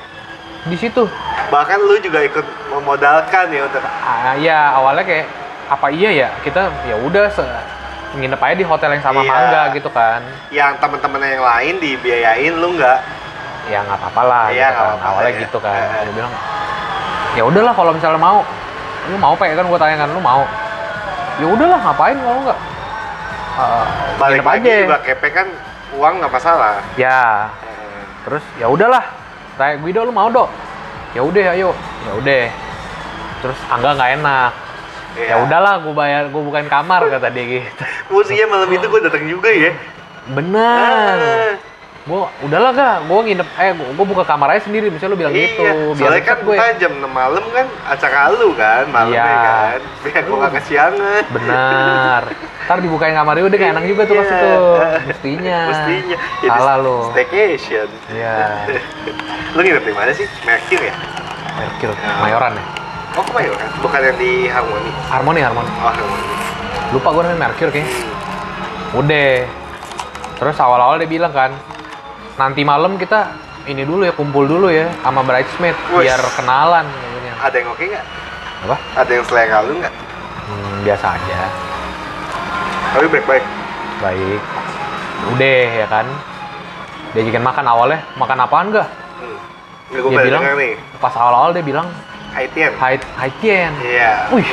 Di 0.66 0.76
situ. 0.76 1.04
Bahkan 1.48 1.78
lu 1.80 1.96
juga 2.02 2.20
ikut 2.26 2.46
memodalkan 2.74 3.46
ya 3.54 3.62
untuk 3.70 3.84
ah, 3.86 4.34
ya 4.36 4.74
awalnya 4.74 5.06
kayak 5.06 5.26
apa 5.70 5.88
iya 5.94 6.10
ya? 6.12 6.30
Kita 6.42 6.72
ya 6.90 6.96
udah 6.98 7.30
nginep 8.18 8.40
aja 8.42 8.56
di 8.56 8.66
hotel 8.66 8.90
yang 8.98 9.04
sama 9.04 9.22
Iya. 9.22 9.30
mangga 9.30 9.62
gitu 9.76 9.90
kan. 9.94 10.20
Yang 10.50 10.72
teman-teman 10.82 11.22
yang 11.22 11.44
lain 11.44 11.74
dibiayain 11.78 12.54
lu 12.58 12.74
nggak? 12.80 13.00
Ya 13.68 13.84
nggak 13.84 14.00
apa-apa 14.00 14.22
lah 14.24 14.46
Iya, 14.48 14.68
gitu 14.72 14.80
kan. 14.80 14.88
apa-apa 14.88 15.08
awalnya 15.12 15.32
ya. 15.32 15.40
gitu 15.44 15.58
kan. 15.60 15.76
Eh. 15.76 16.02
dia 16.08 16.14
bilang 16.16 16.34
ya 17.36 17.44
udahlah 17.46 17.74
kalau 17.76 17.92
misalnya 17.94 18.20
mau. 18.20 18.40
Lu 19.08 19.16
mau 19.20 19.34
pak 19.38 19.56
kan? 19.56 19.66
Gue 19.68 19.80
tanya 19.80 19.96
kan 20.04 20.10
lu 20.12 20.20
mau? 20.20 20.44
Ya 21.38 21.46
udahlah 21.48 21.80
ngapain 21.80 22.18
kalau 22.18 22.40
nggak? 22.44 22.60
Eh, 23.58 23.86
balik 24.18 24.42
lagi 24.46 24.70
juga 24.86 25.00
kepe 25.02 25.28
kan 25.32 25.48
uang 25.96 26.14
nggak 26.20 26.32
masalah. 26.32 26.82
Ya. 26.96 27.50
Eh, 27.64 28.02
terus 28.26 28.44
ya 28.58 28.68
udahlah 28.68 29.04
kayak 29.58 29.82
Guido 29.84 30.06
lu 30.06 30.14
mau 30.14 30.30
dok? 30.30 30.50
Ya 31.18 31.22
udah 31.26 31.46
ayo. 31.58 31.74
Ya 32.06 32.12
udah. 32.16 32.44
Terus 33.42 33.60
angga 33.74 33.98
nggak 33.98 34.12
enak. 34.22 34.52
Iya. 35.18 35.34
ya 35.34 35.36
udahlah 35.50 35.82
gue 35.82 35.94
bayar 35.98 36.30
gue 36.30 36.42
bukain 36.46 36.70
kamar 36.70 37.02
kata 37.10 37.34
dia 37.34 37.46
gitu. 37.58 37.84
Musiknya 38.14 38.46
malam 38.46 38.70
itu 38.70 38.86
gue 38.86 39.02
datang 39.02 39.26
juga 39.26 39.50
ya. 39.50 39.74
Benar. 40.30 41.18
Ah, 41.18 41.52
gue 42.08 42.22
udahlah 42.42 42.72
gak 42.72 42.96
gue 43.04 43.20
nginep 43.28 43.50
eh 43.60 43.72
gue 43.76 44.06
buka 44.08 44.24
kamar 44.24 44.56
aja 44.56 44.64
sendiri. 44.64 44.88
Misalnya 44.88 45.12
lu 45.12 45.20
bilang 45.20 45.36
iya 45.36 45.52
gitu 45.52 45.64
soalnya 46.00 46.24
kan 46.24 46.38
gue. 46.40 46.56
jam 46.80 46.92
6 46.96 47.04
malam 47.04 47.44
kan 47.52 47.66
acara 47.84 48.32
lu 48.32 48.56
kan 48.56 48.88
malamnya 48.88 49.20
Iya. 49.20 49.44
kan. 49.44 49.80
Biar 50.08 50.24
gue 50.24 50.38
gak 50.40 50.54
kesiangan. 50.56 51.24
Benar. 51.36 52.22
Ntar 52.68 52.78
dibukain 52.80 53.12
kamarnya 53.12 53.44
udah 53.44 53.58
gak 53.58 53.72
enak 53.76 53.86
juga 53.86 54.02
tuh 54.08 54.16
pas 54.16 54.24
Iya. 54.26 54.38
itu. 54.40 54.54
Mestinya. 55.06 55.60
Mestinya. 55.68 56.18
Salah 56.48 56.76
lu. 56.80 56.98
staycation. 57.12 57.88
Iya. 58.08 58.36
lu 59.56 59.60
nginep 59.60 59.84
di 59.84 59.94
mana 59.94 60.12
sih? 60.12 60.28
Merkir 60.42 60.80
ya? 60.82 60.96
Merkir. 61.60 61.90
Mayoran 62.24 62.56
ya? 62.56 62.64
Oh 63.18 63.26
kemayoran 63.26 63.66
bukan 63.82 63.98
yang 64.00 64.18
di 64.22 64.46
Harmoni 64.46 64.92
Harmoni 65.10 65.40
Harmoni 65.42 65.70
oh 65.82 65.90
Harmoni 65.90 66.26
lupa 66.94 67.10
gue 67.10 67.22
namanya 67.26 67.42
Merkir 67.50 67.68
kayaknya. 67.68 67.90
Hmm. 67.90 69.00
udah. 69.02 69.34
Terus 70.38 70.56
awal-awal 70.56 71.02
dia 71.02 71.10
bilang 71.10 71.34
kan 71.34 71.50
nanti 72.38 72.62
malam 72.62 72.96
kita 72.96 73.34
ini 73.66 73.84
dulu 73.84 74.02
ya 74.02 74.14
kumpul 74.14 74.46
dulu 74.46 74.70
ya 74.70 74.88
sama 75.02 75.22
bridesmaid 75.22 75.76
Wih. 75.92 76.06
biar 76.06 76.22
kenalan 76.32 76.86
katanya. 76.86 77.34
Ada 77.40 77.56
yang 77.56 77.68
oke 77.70 77.84
nggak? 77.84 78.06
apa 78.60 78.76
Ada 78.96 79.12
yang 79.12 79.26
selera 79.26 79.58
lu 79.62 79.74
nggak? 79.76 79.94
Hmm, 80.48 80.76
biasa 80.82 81.06
aja 81.12 81.38
Tapi 82.90 83.06
baik-baik. 83.08 83.44
baik 83.98 84.42
udah 85.28 85.50
ya 85.76 85.88
kan 85.88 86.06
diajakin 87.12 87.42
makan 87.42 87.66
awalnya 87.66 88.00
makan 88.14 88.38
apaan 88.40 88.70
gak 88.70 88.86
Hmm. 89.18 89.34
Gue 89.90 90.14
dia 90.14 90.30
bilang 90.30 90.44
nih. 90.54 90.78
pas 91.02 91.10
awal-awal 91.12 91.50
dia 91.52 91.64
bilang 91.64 91.90
Haitian. 92.30 92.70
hai 92.78 92.94
hai 93.18 93.32
tien 93.36 93.74
Iya. 93.82 94.30
Wih. 94.30 94.46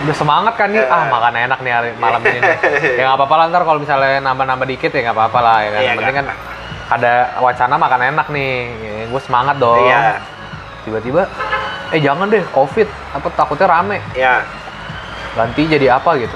Udah 0.00 0.14
semangat 0.14 0.56
kan 0.56 0.70
nih 0.70 0.80
Eh. 0.80 0.88
ah 0.88 1.04
makan 1.06 1.34
enak 1.38 1.58
nih 1.60 1.68
hari 1.70 1.90
malam 1.94 2.16
ini 2.22 2.40
nih. 2.40 2.56
ya 2.96 3.02
nggak 3.04 3.16
apa-apa 3.18 3.34
lah 3.36 3.44
ntar 3.46 3.62
kalau 3.62 3.76
misalnya 3.76 4.22
nambah-nambah 4.22 4.64
dikit 4.66 4.88
ya 4.88 5.00
nggak 5.04 5.14
apa-apa 5.14 5.38
lah 5.38 5.56
ya 5.58 5.68
kan 5.68 5.76
Iya, 5.76 5.84
yang 5.84 5.98
penting 6.00 6.16
kan 6.16 6.26
ada 6.88 7.36
wacana 7.38 7.74
makan 7.76 8.00
enak 8.16 8.26
nih. 8.32 8.52
Ya, 8.80 9.04
gue 9.08 9.20
semangat 9.22 9.56
dong. 9.60 9.84
Iya. 9.84 10.20
tiba-tiba 10.86 11.28
eh 11.92 12.00
jangan 12.00 12.32
deh 12.32 12.40
covid. 12.48 12.88
Apa 13.12 13.28
takutnya 13.36 13.68
rame? 13.68 14.00
Iya. 14.16 14.40
ganti 15.36 15.68
jadi 15.68 16.00
apa 16.00 16.16
gitu. 16.18 16.34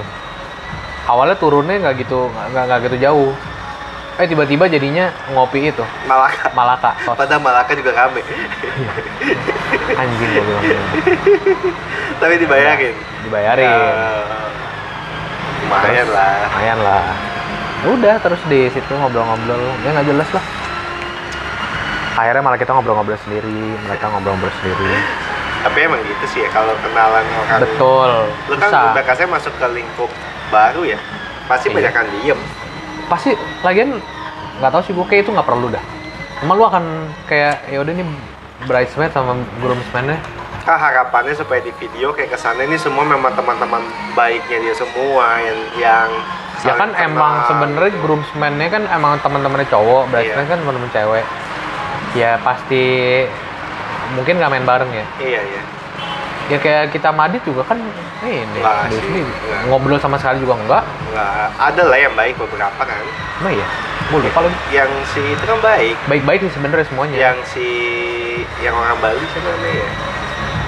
Awalnya 1.09 1.35
turunnya 1.35 1.75
nggak 1.81 1.95
gitu 2.05 2.29
nggak 2.29 2.63
nggak 2.69 2.79
gitu 2.87 2.97
jauh. 3.01 3.31
Eh 4.21 4.29
tiba-tiba 4.29 4.69
jadinya 4.69 5.09
ngopi 5.33 5.73
itu. 5.73 5.81
Malaka. 6.05 6.53
Malaka 6.53 6.91
sos 7.01 7.17
Padahal 7.17 7.41
Malaka 7.41 7.73
juga 7.73 7.91
rame. 7.97 8.21
anjing 9.97 10.29
gue 10.29 10.43
bilang 10.45 10.85
Tapi 12.21 12.33
dibayarin. 12.37 12.95
dibayarin. 13.25 13.65
Ya, 13.67 14.21
lumayan 15.65 16.07
lah. 16.13 16.33
lumayan 16.45 16.79
lah. 16.79 17.03
Ya 17.09 17.42
udah 17.85 18.15
terus 18.17 18.39
di 18.45 18.69
situ 18.69 18.91
ngobrol-ngobrol 18.91 19.59
ya 19.81 19.91
nggak 19.91 20.07
jelas 20.07 20.29
lah 20.31 20.45
akhirnya 22.15 22.41
malah 22.41 22.55
kita 22.55 22.71
ngobrol-ngobrol 22.71 23.19
sendiri 23.19 23.51
mereka 23.81 24.07
ngobrol-ngobrol 24.07 24.53
sendiri 24.61 24.93
Tapi 25.63 25.79
emang 25.79 26.03
gitu 26.03 26.25
sih 26.27 26.39
ya 26.43 26.51
kalau 26.51 26.75
kenalan 26.77 27.23
orang. 27.23 27.59
betul 27.61 28.11
Lu 28.47 28.55
kan 28.57 28.67
bisa 28.67 28.91
bekasnya 28.93 29.27
masuk 29.31 29.53
ke 29.55 29.67
lingkup 29.71 30.11
baru 30.49 30.83
ya. 30.85 30.99
Pasti 31.45 31.67
Iya. 31.67 31.75
banyak 31.79 31.93
kan 31.93 32.05
diem. 32.13 32.39
pasti 33.03 33.31
lagian 33.61 33.99
nggak 34.53 34.69
tahu 34.69 34.81
sih 34.81 34.91
gue 34.91 35.05
kayak 35.05 35.23
itu 35.23 35.31
nggak 35.31 35.43
perlu 35.43 35.67
dah 35.67 35.79
emang 36.39 36.55
lu 36.55 36.65
akan 36.65 36.83
kayak 37.25 37.63
ya 37.65 37.79
udah 37.79 37.91
nih 37.91 38.07
bridesmaid 38.63 39.11
sama 39.11 39.33
groomsmainnya 39.59 40.19
Kan 40.61 40.75
harapannya 40.77 41.31
supaya 41.31 41.59
di 41.59 41.71
video 41.73 42.11
kayak 42.11 42.31
kesannya 42.31 42.63
ini 42.65 42.75
semua 42.75 43.03
memang 43.03 43.31
teman-teman 43.31 43.83
baiknya 44.13 44.57
dia 44.61 44.73
semua 44.73 45.35
yang 45.37 45.59
yang 45.77 46.07
ya 46.63 46.73
kan 46.73 46.89
kenal 46.89 47.05
emang 47.05 47.33
sebenarnya 47.45 47.91
groomsmainnya 47.97 48.67
kan 48.69 48.83
emang 48.87 49.19
teman-temannya 49.19 49.67
cowok 49.67 50.03
bridesmaid 50.07 50.39
Iya. 50.39 50.49
kan 50.49 50.57
teman-teman 50.59 50.89
cewek 50.89 51.25
ya 52.13 52.31
pasti 52.39 52.83
mungkin 54.13 54.33
nggak 54.37 54.47
main 54.49 54.63
bareng 54.63 54.91
ya 54.91 55.05
Iya 55.19 55.41
iya. 55.43 55.61
ya 56.45 56.57
kayak 56.57 56.91
kita 56.91 57.09
madit 57.09 57.41
juga 57.41 57.63
kan 57.65 57.79
ini 58.21 58.43
Nggak 58.53 58.87
di 58.87 58.97
sih, 58.97 59.23
ngobrol 59.65 59.97
sama 59.97 60.15
sekali 60.15 60.39
juga 60.39 60.55
enggak 60.55 60.83
Nggak 61.09 61.35
ada 61.57 61.83
lah 61.83 61.97
yang 61.97 62.13
baik 62.13 62.35
beberapa 62.35 62.79
kan. 62.79 63.03
emang 63.39 63.53
iya 63.53 63.67
gue 64.03 64.19
lupa 64.19 64.39
lagi 64.41 64.57
Yang 64.69 64.91
si 65.09 65.21
itu 65.29 65.43
kan 65.43 65.57
baik. 65.59 65.95
baik-baik 66.05 66.39
sih 66.41 66.51
sebenarnya 66.51 66.85
semuanya 66.85 67.17
Yang 67.17 67.37
si 67.49 67.67
yang 68.59 68.71
orang 68.73 68.99
Bali 68.99 69.19
siapa 69.25 69.47
namanya 69.49 69.75
ya? 69.77 69.89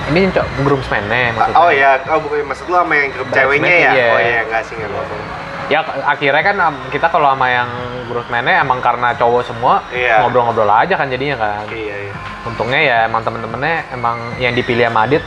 ini 0.05 0.19
cok 0.29 0.45
groomsmainnya 0.61 1.33
maksudnya 1.33 1.57
Oh 1.57 1.69
ya, 1.71 1.97
oh 2.05 2.19
bukan 2.19 2.45
maksud 2.45 2.65
lu 2.65 2.75
sama 2.75 2.93
yang 2.93 3.09
grup 3.09 3.25
ceweknya 3.31 3.73
ya? 3.73 3.91
iya. 3.91 4.05
Oh 4.07 4.19
iya, 4.19 4.39
enggak 4.43 4.61
sih 4.61 4.73
enggak 4.75 4.91
ngomong. 4.91 5.23
Ya 5.65 5.79
akhirnya 6.05 6.41
kan 6.41 6.55
kita 6.87 7.07
kalau 7.07 7.27
sama 7.27 7.47
yang 7.47 7.69
groomsmainnya 8.05 8.61
emang 8.61 8.77
karena 8.79 9.13
cowok 9.13 9.41
semua 9.43 9.81
Iya. 9.89 10.21
ngobrol-ngobrol 10.21 10.69
aja 10.69 10.93
kan 10.93 11.07
jadinya 11.07 11.35
kan 11.35 11.65
Iya 11.67 11.95
iya. 12.05 12.13
untungnya 12.43 12.79
ya 12.79 12.97
emang 13.03 13.21
temen-temennya 13.21 13.89
emang 13.91 14.17
yang 14.37 14.53
dipilih 14.53 14.85
sama 14.85 15.03
Adit 15.03 15.23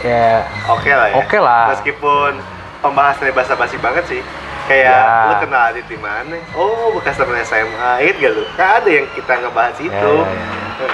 ya 0.00 0.42
Oke 0.66 0.90
lah 0.90 1.06
ya. 1.08 1.14
Oke 1.14 1.38
lah. 1.38 1.64
Meskipun 1.70 2.32
pembahasannya 2.80 3.30
basa-basi 3.30 3.76
banget 3.78 4.04
sih. 4.08 4.22
Kayak 4.62 4.90
Ya. 4.90 5.28
lu 5.28 5.34
kenal 5.38 5.62
Adit 5.68 5.86
di 5.86 5.94
mana? 5.96 6.34
Oh, 6.52 6.90
bekas 6.92 7.14
temen 7.14 7.38
SMA. 7.40 8.00
Ingat 8.00 8.16
gak 8.16 8.32
lu? 8.32 8.42
Kan 8.52 8.68
ada 8.78 8.90
yang 8.90 9.06
kita 9.12 9.32
ngebahas 9.38 9.76
itu. 9.76 9.92
ya, 9.92 10.26
ya, 10.26 10.46
ya. 10.80 10.90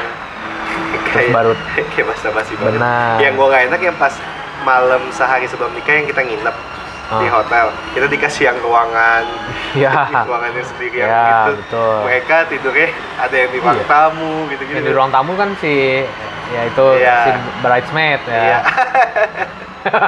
kayak 1.09 1.31
baru- 1.31 1.57
kayak 1.93 2.07
basa-basi 2.07 2.53
banget. 2.57 2.81
Yang 3.19 3.33
gua 3.35 3.47
gak 3.49 3.63
enak 3.69 3.81
yang 3.83 3.97
pas 3.97 4.15
malam 4.61 5.01
sehari 5.09 5.47
sebelum 5.47 5.73
nikah 5.73 5.95
yang 5.95 6.05
kita 6.05 6.21
nginep 6.21 6.57
di 7.09 7.27
Ah. 7.27 7.33
hotel. 7.35 7.67
Kita 7.91 8.07
dikasih 8.07 8.43
yang 8.45 8.59
ruangan 8.61 9.25
ya 9.83 9.91
ruangannya 10.21 10.61
sendiri 10.63 10.97
yang 10.99 11.09
Ya, 11.09 11.25
gitu. 11.25 11.53
betul. 11.59 11.97
Mereka 12.05 12.37
tidurnya 12.47 12.89
ada 13.17 13.35
yang 13.35 13.51
di 13.51 13.59
ruang 13.59 13.77
Iya. 13.77 13.87
tamu 13.87 14.33
gitu-gitu. 14.49 14.77
Yang 14.77 14.87
di 14.87 14.95
ruang 14.95 15.11
tamu 15.11 15.33
kan 15.35 15.51
si 15.57 15.75
ya 16.49 16.63
itu 16.65 16.87
Iya. 16.97 17.17
si 17.19 17.31
bridesmaid 17.61 18.21
ya 18.25 18.37
Iya. 18.39 18.59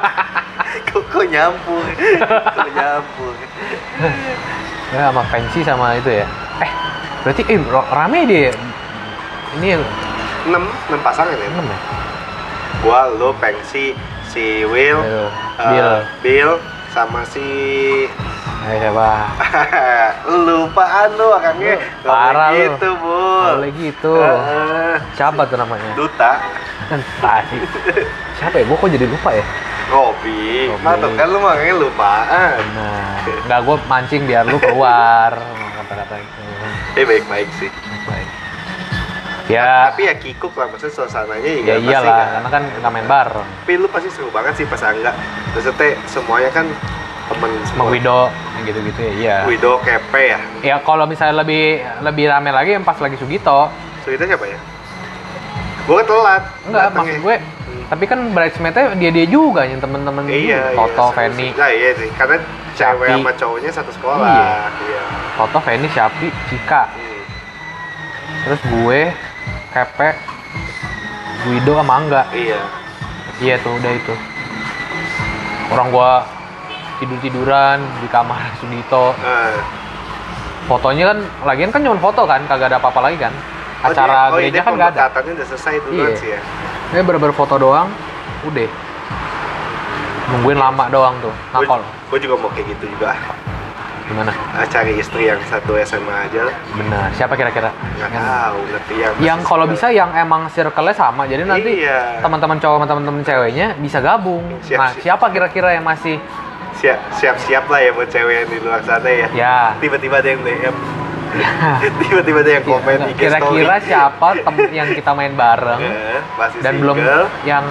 kok, 0.86 1.02
kok 1.06 1.24
nyampur? 1.26 1.84
kok 2.50 2.70
nyampur? 2.70 3.32
ya 4.92 5.06
sama 5.06 5.22
fancy 5.24 5.60
sama 5.62 5.94
itu 5.94 6.10
ya 6.10 6.26
eh 6.58 6.70
berarti 7.22 7.42
eh 7.46 7.58
rame 7.88 8.20
dia 8.26 8.50
ini 9.54 9.66
yang 9.70 9.82
6, 10.44 10.50
6 10.90 10.98
pasangan 10.98 11.30
ya? 11.30 11.46
enam 11.46 11.64
ya 11.64 11.78
Gua, 12.80 13.12
lu, 13.12 13.28
Pengsi, 13.36 13.92
si 14.24 14.64
Will, 14.64 15.04
eh, 15.04 15.28
Bill 15.60 15.90
Bill, 16.24 16.50
sama 16.90 17.22
si 17.24 17.46
Ayo 18.60 18.76
siapa? 18.78 19.10
Lu 20.28 20.36
lupaan 20.44 21.08
lu 21.16 21.32
Lu, 21.32 21.80
Nggak 21.80 22.04
parah 22.04 22.50
lu. 22.52 22.60
gitu 22.60 22.88
bu. 23.00 23.24
Boleh 23.56 23.70
gitu. 23.72 24.14
Eh, 24.20 24.94
siapa 25.16 25.48
tuh 25.48 25.56
namanya? 25.56 25.90
Duta. 25.96 26.44
Entah 26.92 27.40
sih 27.48 27.62
siapa 28.36 28.60
ya? 28.60 28.64
Gue 28.68 28.76
kok 28.76 28.90
jadi 28.90 29.06
lupa 29.08 29.30
ya? 29.32 29.44
Robi 29.88 30.68
Robi. 30.68 30.84
Mantap 30.84 31.10
kan 31.16 31.26
lu 31.26 31.38
makanya 31.40 31.74
lupaan. 31.78 32.60
Nah 32.76 33.16
nggak 33.48 33.60
gue 33.64 33.76
mancing 33.86 34.22
biar 34.28 34.44
lu 34.44 34.58
keluar. 34.58 35.32
Kata-kata 35.80 36.16
itu. 36.20 36.42
Eh 36.94 37.04
baik-baik 37.06 37.48
sih. 37.56 37.70
Baik 38.04 38.28
ya. 39.50 39.90
Tapi 39.90 40.02
ya 40.06 40.14
kikuk 40.14 40.54
lah 40.54 40.66
Maksudnya 40.70 40.94
suasananya 40.94 41.50
ya 41.50 41.74
pasti 41.76 41.86
iyalah 41.90 42.26
karena 42.38 42.48
kan 42.48 42.62
nggak 42.78 42.92
main 42.94 43.06
bareng. 43.10 43.48
Tapi 43.66 43.72
lu 43.76 43.88
pasti 43.90 44.08
seru 44.14 44.30
banget 44.30 44.54
sih 44.56 44.66
pas 44.70 44.82
enggak 44.86 45.14
Maksudnya 45.52 45.88
semuanya 46.06 46.50
kan 46.54 46.66
temen 47.30 47.50
sama 47.70 47.82
Wido 47.94 48.26
yang 48.58 48.62
gitu-gitu 48.66 49.00
ya 49.00 49.12
iya. 49.14 49.36
Wido 49.46 49.78
Kepe 49.86 50.22
ya? 50.34 50.38
Ya 50.66 50.76
kalau 50.82 51.06
misalnya 51.06 51.46
lebih 51.46 51.78
lebih 52.02 52.24
rame 52.26 52.50
lagi 52.50 52.70
yang 52.74 52.82
pas 52.82 52.98
lagi 52.98 53.14
Sugito. 53.18 53.70
So 54.02 54.10
itu 54.10 54.22
siapa 54.26 54.46
ya? 54.46 54.58
Gue 55.86 56.02
kan 56.02 56.06
telat. 56.06 56.42
Enggak 56.66 56.86
maksud 56.94 57.18
gue 57.22 57.36
tapi 57.90 58.06
kan 58.06 58.22
bridesmaidnya 58.30 58.94
dia 58.94 59.10
dia 59.10 59.26
juga 59.26 59.66
yang 59.66 59.82
temen-temen 59.82 60.22
Iya, 60.30 60.78
juga. 60.78 60.78
Toto 60.78 61.06
iya, 61.10 61.14
Feni. 61.18 61.48
Nah 61.58 61.70
iya 61.74 61.90
sih, 61.98 62.08
karena 62.14 62.38
cewek 62.78 63.08
sama 63.18 63.32
cowoknya 63.34 63.70
satu 63.74 63.90
sekolah. 63.90 64.30
Iya. 64.30 64.54
Iya. 64.86 65.02
Toto 65.34 65.58
Feni 65.58 65.88
Syafi 65.90 66.28
Cika. 66.46 66.82
Hmm. 66.94 67.08
terus 68.40 68.62
gue 68.72 69.00
Kepe 69.70 70.08
Guido 71.40 71.72
sama 71.74 71.94
Angga. 71.96 72.22
Iya. 72.30 72.60
Iya 73.40 73.54
tuh 73.58 73.72
udah 73.72 73.92
itu. 73.92 74.14
Orang 75.70 75.88
gua 75.88 76.26
tidur 76.98 77.16
tiduran 77.18 77.80
di 77.98 78.08
kamar 78.08 78.36
Sudito. 78.60 79.16
Nah, 79.16 79.56
fotonya 80.66 81.04
kan 81.08 81.18
lagian 81.46 81.70
kan 81.70 81.80
cuma 81.80 81.96
foto 81.96 82.22
kan 82.24 82.44
kagak 82.44 82.68
ada 82.68 82.76
apa-apa 82.76 83.00
lagi 83.02 83.16
kan. 83.18 83.32
Oh, 83.80 83.88
acara 83.88 84.04
dia- 84.04 84.28
oh, 84.28 84.36
gereja 84.36 84.60
kan 84.60 84.72
nggak 84.74 84.90
ada. 84.90 84.96
pemberkatannya 85.08 85.32
udah 85.32 85.46
selesai 85.48 85.74
duluan 85.80 86.04
Iya. 86.06 86.20
sih 86.20 86.28
ya. 86.28 86.40
Ini 86.90 87.00
bener-bener 87.00 87.32
foto 87.32 87.54
doang 87.56 87.88
udah. 88.44 88.68
Nungguin 90.30 90.58
lama 90.58 90.84
doang 90.86 91.14
tuh 91.18 91.34
nakol 91.50 91.82
Gue 92.06 92.18
juga 92.18 92.38
mau 92.38 92.46
kayak 92.50 92.70
gitu 92.70 92.86
juga 92.88 93.10
gimana? 94.10 94.32
Ah, 94.50 94.66
Cari 94.66 94.92
istri 94.94 95.22
yang 95.24 95.38
satu 95.46 95.78
SMA 95.78 96.10
aja 96.26 96.40
lah. 96.44 96.56
Bener 96.72 97.06
siapa 97.14 97.32
kira-kira? 97.32 97.70
Nggak 97.70 98.10
yang, 98.10 98.26
tahu 98.26 98.58
nanti 98.66 98.94
yang 98.96 99.12
yang 99.22 99.38
kalau 99.40 99.64
bisa 99.64 99.86
yang 99.88 100.10
emang 100.12 100.44
circle-nya 100.48 100.92
sama 100.92 101.22
jadi 101.24 101.42
nanti 101.44 101.80
Iya. 101.80 102.18
teman-teman 102.18 102.58
cowok 102.58 102.76
sama 102.76 102.86
teman-teman 102.86 103.22
ceweknya 103.22 103.66
bisa 103.76 103.98
gabung. 103.98 104.42
Siap, 104.60 104.76
nah 104.76 104.90
siap. 104.90 105.02
siapa 105.06 105.26
kira-kira 105.30 105.72
yang 105.72 105.84
masih 105.84 106.18
siap 106.72 106.98
siap 107.12 107.36
siap 107.38 107.64
lah 107.66 107.78
ya 107.78 107.90
buat 107.92 108.08
cewek 108.08 108.34
yang 108.36 108.48
di 108.48 108.58
luar 108.58 108.82
sana 108.82 109.06
ya. 109.08 109.26
Ya. 109.30 109.56
Tiba-tiba 109.78 110.18
ada 110.18 110.28
yang 110.28 110.42
DM 110.42 110.76
tiba-tiba 112.02 112.38
ada 112.40 112.52
yang 112.52 112.64
komen 112.64 112.98
Iya, 113.00 113.08
IG 113.08 113.18
kira-kira 113.20 113.46
story. 113.76 113.86
siapa 113.86 114.28
tem- 114.36 114.72
yang 114.74 114.88
kita 114.90 115.10
main 115.12 115.32
bareng 115.32 115.78
masih 116.34 116.58
dan 116.58 116.74
belum 116.74 116.96
single. 116.96 117.24
yang 117.44 117.64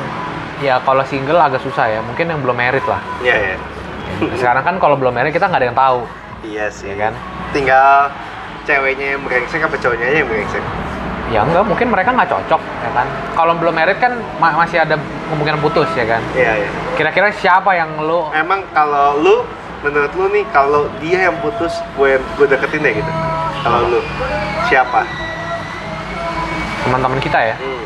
ya 0.60 0.76
kalau 0.80 1.04
single 1.04 1.36
agak 1.38 1.60
susah 1.60 1.86
ya 1.86 2.00
mungkin 2.00 2.24
yang 2.26 2.40
belum 2.40 2.56
merit 2.56 2.86
lah. 2.86 3.04
Iya 3.20 3.36
ya 3.36 3.56
sekarang 4.32 4.64
kan 4.64 4.76
kalau 4.78 4.96
belum 4.96 5.12
merit 5.12 5.32
kita 5.32 5.46
nggak 5.46 5.60
ada 5.60 5.68
yang 5.68 5.78
tahu 5.78 6.00
iya 6.42 6.66
sih 6.70 6.90
ya 6.90 7.10
kan. 7.10 7.14
Tinggal 7.52 8.12
ceweknya 8.64 9.18
yang 9.18 9.22
brengsek 9.24 9.60
apa 9.60 9.76
cowoknya 9.76 10.08
yang 10.14 10.28
brengsek? 10.28 10.64
Ya 11.30 11.46
enggak 11.46 11.62
mungkin 11.62 11.94
mereka 11.94 12.10
nggak 12.10 12.26
cocok 12.28 12.58
ya 12.58 12.90
kan. 12.92 13.08
Kalau 13.34 13.54
belum 13.54 13.74
merit 13.74 13.98
kan 13.98 14.18
ma- 14.38 14.56
masih 14.56 14.82
ada 14.82 14.98
kemungkinan 15.30 15.62
putus 15.62 15.86
ya 15.94 16.06
kan. 16.08 16.22
Iya 16.34 16.66
iya. 16.66 16.70
Kira-kira 16.96 17.30
siapa 17.32 17.74
yang 17.74 18.02
lu? 18.02 18.26
Emang 18.34 18.66
kalau 18.72 19.14
lu 19.16 19.36
menurut 19.80 20.12
lu 20.12 20.26
nih 20.30 20.44
kalau 20.50 20.90
dia 21.00 21.30
yang 21.30 21.38
putus 21.40 21.72
gue 21.94 22.18
gue 22.18 22.48
deketin 22.48 22.82
deh 22.82 22.94
gitu. 22.98 23.12
Kalau 23.62 23.80
lu 23.86 24.00
siapa? 24.66 25.06
Teman-teman 26.84 27.20
kita 27.20 27.40
ya? 27.44 27.56
Hmm. 27.56 27.84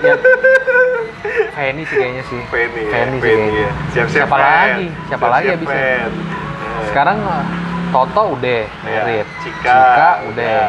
ya 0.00 0.14
Feni 1.50 1.82
sih 1.82 1.96
kayaknya 1.96 2.22
sih. 2.24 2.40
Feni 2.46 2.80
ya, 2.80 2.92
Feni 2.94 3.16
sih 3.16 3.22
kayaknya. 3.24 3.60
ya. 3.60 3.70
Siap-siap 3.90 4.26
Siapa 4.26 4.36
Fen. 4.36 4.46
lagi? 4.46 4.86
Siapa 5.08 5.26
lagi 5.26 5.46
Siap-siap 5.46 5.58
abisnya? 5.60 5.82
Fen. 5.98 6.10
Eh, 6.12 6.84
sekarang 6.88 7.18
eh, 7.20 7.44
Toto 7.88 8.22
udah 8.34 8.62
merit 8.84 9.26
Cika, 9.40 9.72
udah. 9.72 10.14
udah. 10.28 10.66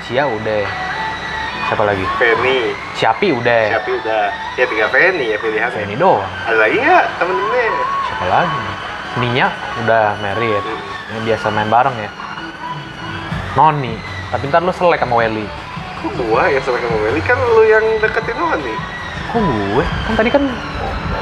Cia 0.00 0.24
udah. 0.24 0.64
Siapa 1.64 1.82
lagi? 1.82 2.04
Feni. 2.16 2.58
Siapi 2.94 3.28
udah. 3.34 3.62
Siapa 3.68 3.90
udah. 3.90 4.24
Ya 4.54 4.64
tiga 4.64 4.86
Feni 4.88 5.24
ya 5.28 5.38
pilihan 5.38 5.70
Feni 5.70 5.94
doang. 5.94 6.24
Ada 6.44 6.56
lagi 6.58 6.76
nggak 6.78 7.04
temen-temennya? 7.18 7.84
Siapa 8.04 8.24
lagi? 8.26 8.62
Nia 9.18 9.48
udah 9.78 10.06
merit 10.18 10.62
Hmm. 10.62 10.80
yang 11.10 11.22
biasa 11.24 11.46
main 11.48 11.66
bareng 11.66 11.96
ya. 11.96 12.10
Noni. 13.54 13.96
Tapi 14.28 14.44
ntar 14.46 14.60
lu 14.60 14.70
selek 14.70 15.00
sama 15.00 15.16
Welly. 15.16 15.48
Kok 15.98 16.12
gua 16.20 16.46
ya 16.46 16.60
sama 16.60 16.78
kamu 16.78 16.94
Meli 17.02 17.20
kan 17.20 17.34
lu 17.34 17.64
yang 17.64 17.82
deketin 17.98 18.36
Noni 18.36 18.70
kok 19.28 19.40
gue? 19.44 19.84
Kan 19.84 20.14
tadi 20.16 20.30
kan 20.32 20.42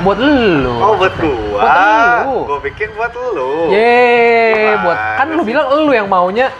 buat 0.04 0.18
lu. 0.20 0.76
Oh 0.78 0.94
buat 0.98 1.14
gua? 1.18 1.60
Buat 1.62 1.76
lu. 2.26 2.36
Gua 2.46 2.58
pikir 2.60 2.88
buat 2.94 3.12
lu. 3.14 3.72
Gimana? 3.72 4.78
buat 4.84 4.98
kan 5.16 5.26
lu 5.32 5.42
bilang 5.42 5.66
lu 5.72 5.92
yang 5.94 6.08
maunya 6.10 6.52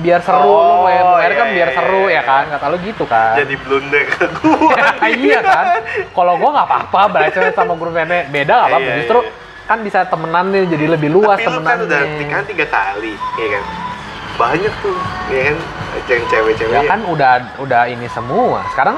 biar 0.00 0.24
seru 0.24 0.48
Oh, 0.48 0.56
lu 0.56 0.76
main 0.88 1.04
main 1.04 1.32
kan 1.36 1.46
iya, 1.52 1.54
biar 1.54 1.68
iya, 1.68 1.76
seru 1.76 2.02
iya. 2.08 2.16
ya 2.16 2.22
kan? 2.24 2.44
kata 2.48 2.64
lu 2.72 2.76
gitu 2.80 3.04
kan. 3.04 3.34
Jadi 3.36 3.54
blunder 3.60 4.04
ke 4.08 4.24
gua. 4.40 4.72
Iya 5.22 5.40
kan? 5.44 5.64
Kalau 6.10 6.34
gua 6.40 6.50
nggak 6.56 6.68
apa-apa 6.68 7.00
berarti 7.12 7.38
sama 7.52 7.74
grup 7.76 7.92
beda 7.92 8.16
beda 8.32 8.52
nggak 8.56 8.68
apa-apa. 8.72 8.88
Iya, 8.88 8.96
justru 9.04 9.18
iya. 9.20 9.32
kan 9.68 9.78
bisa 9.84 10.00
temenan 10.08 10.46
nih 10.50 10.64
jadi 10.68 10.86
lebih 10.98 11.10
luas 11.12 11.38
tapi 11.38 11.54
lu 11.54 11.60
kan 11.62 11.78
udah 11.84 12.00
nikahan 12.18 12.44
tiga 12.48 12.66
kali 12.66 13.14
ya 13.36 13.48
kan? 13.58 13.64
Banyak 14.40 14.74
tuh 14.80 14.96
ya 15.28 15.42
kan? 15.52 15.56
Cewek-cewek 16.08 16.72
ya. 16.72 16.88
kan 16.88 17.04
udah 17.04 17.32
udah 17.60 17.82
ini 17.84 18.08
semua. 18.08 18.64
Sekarang 18.72 18.96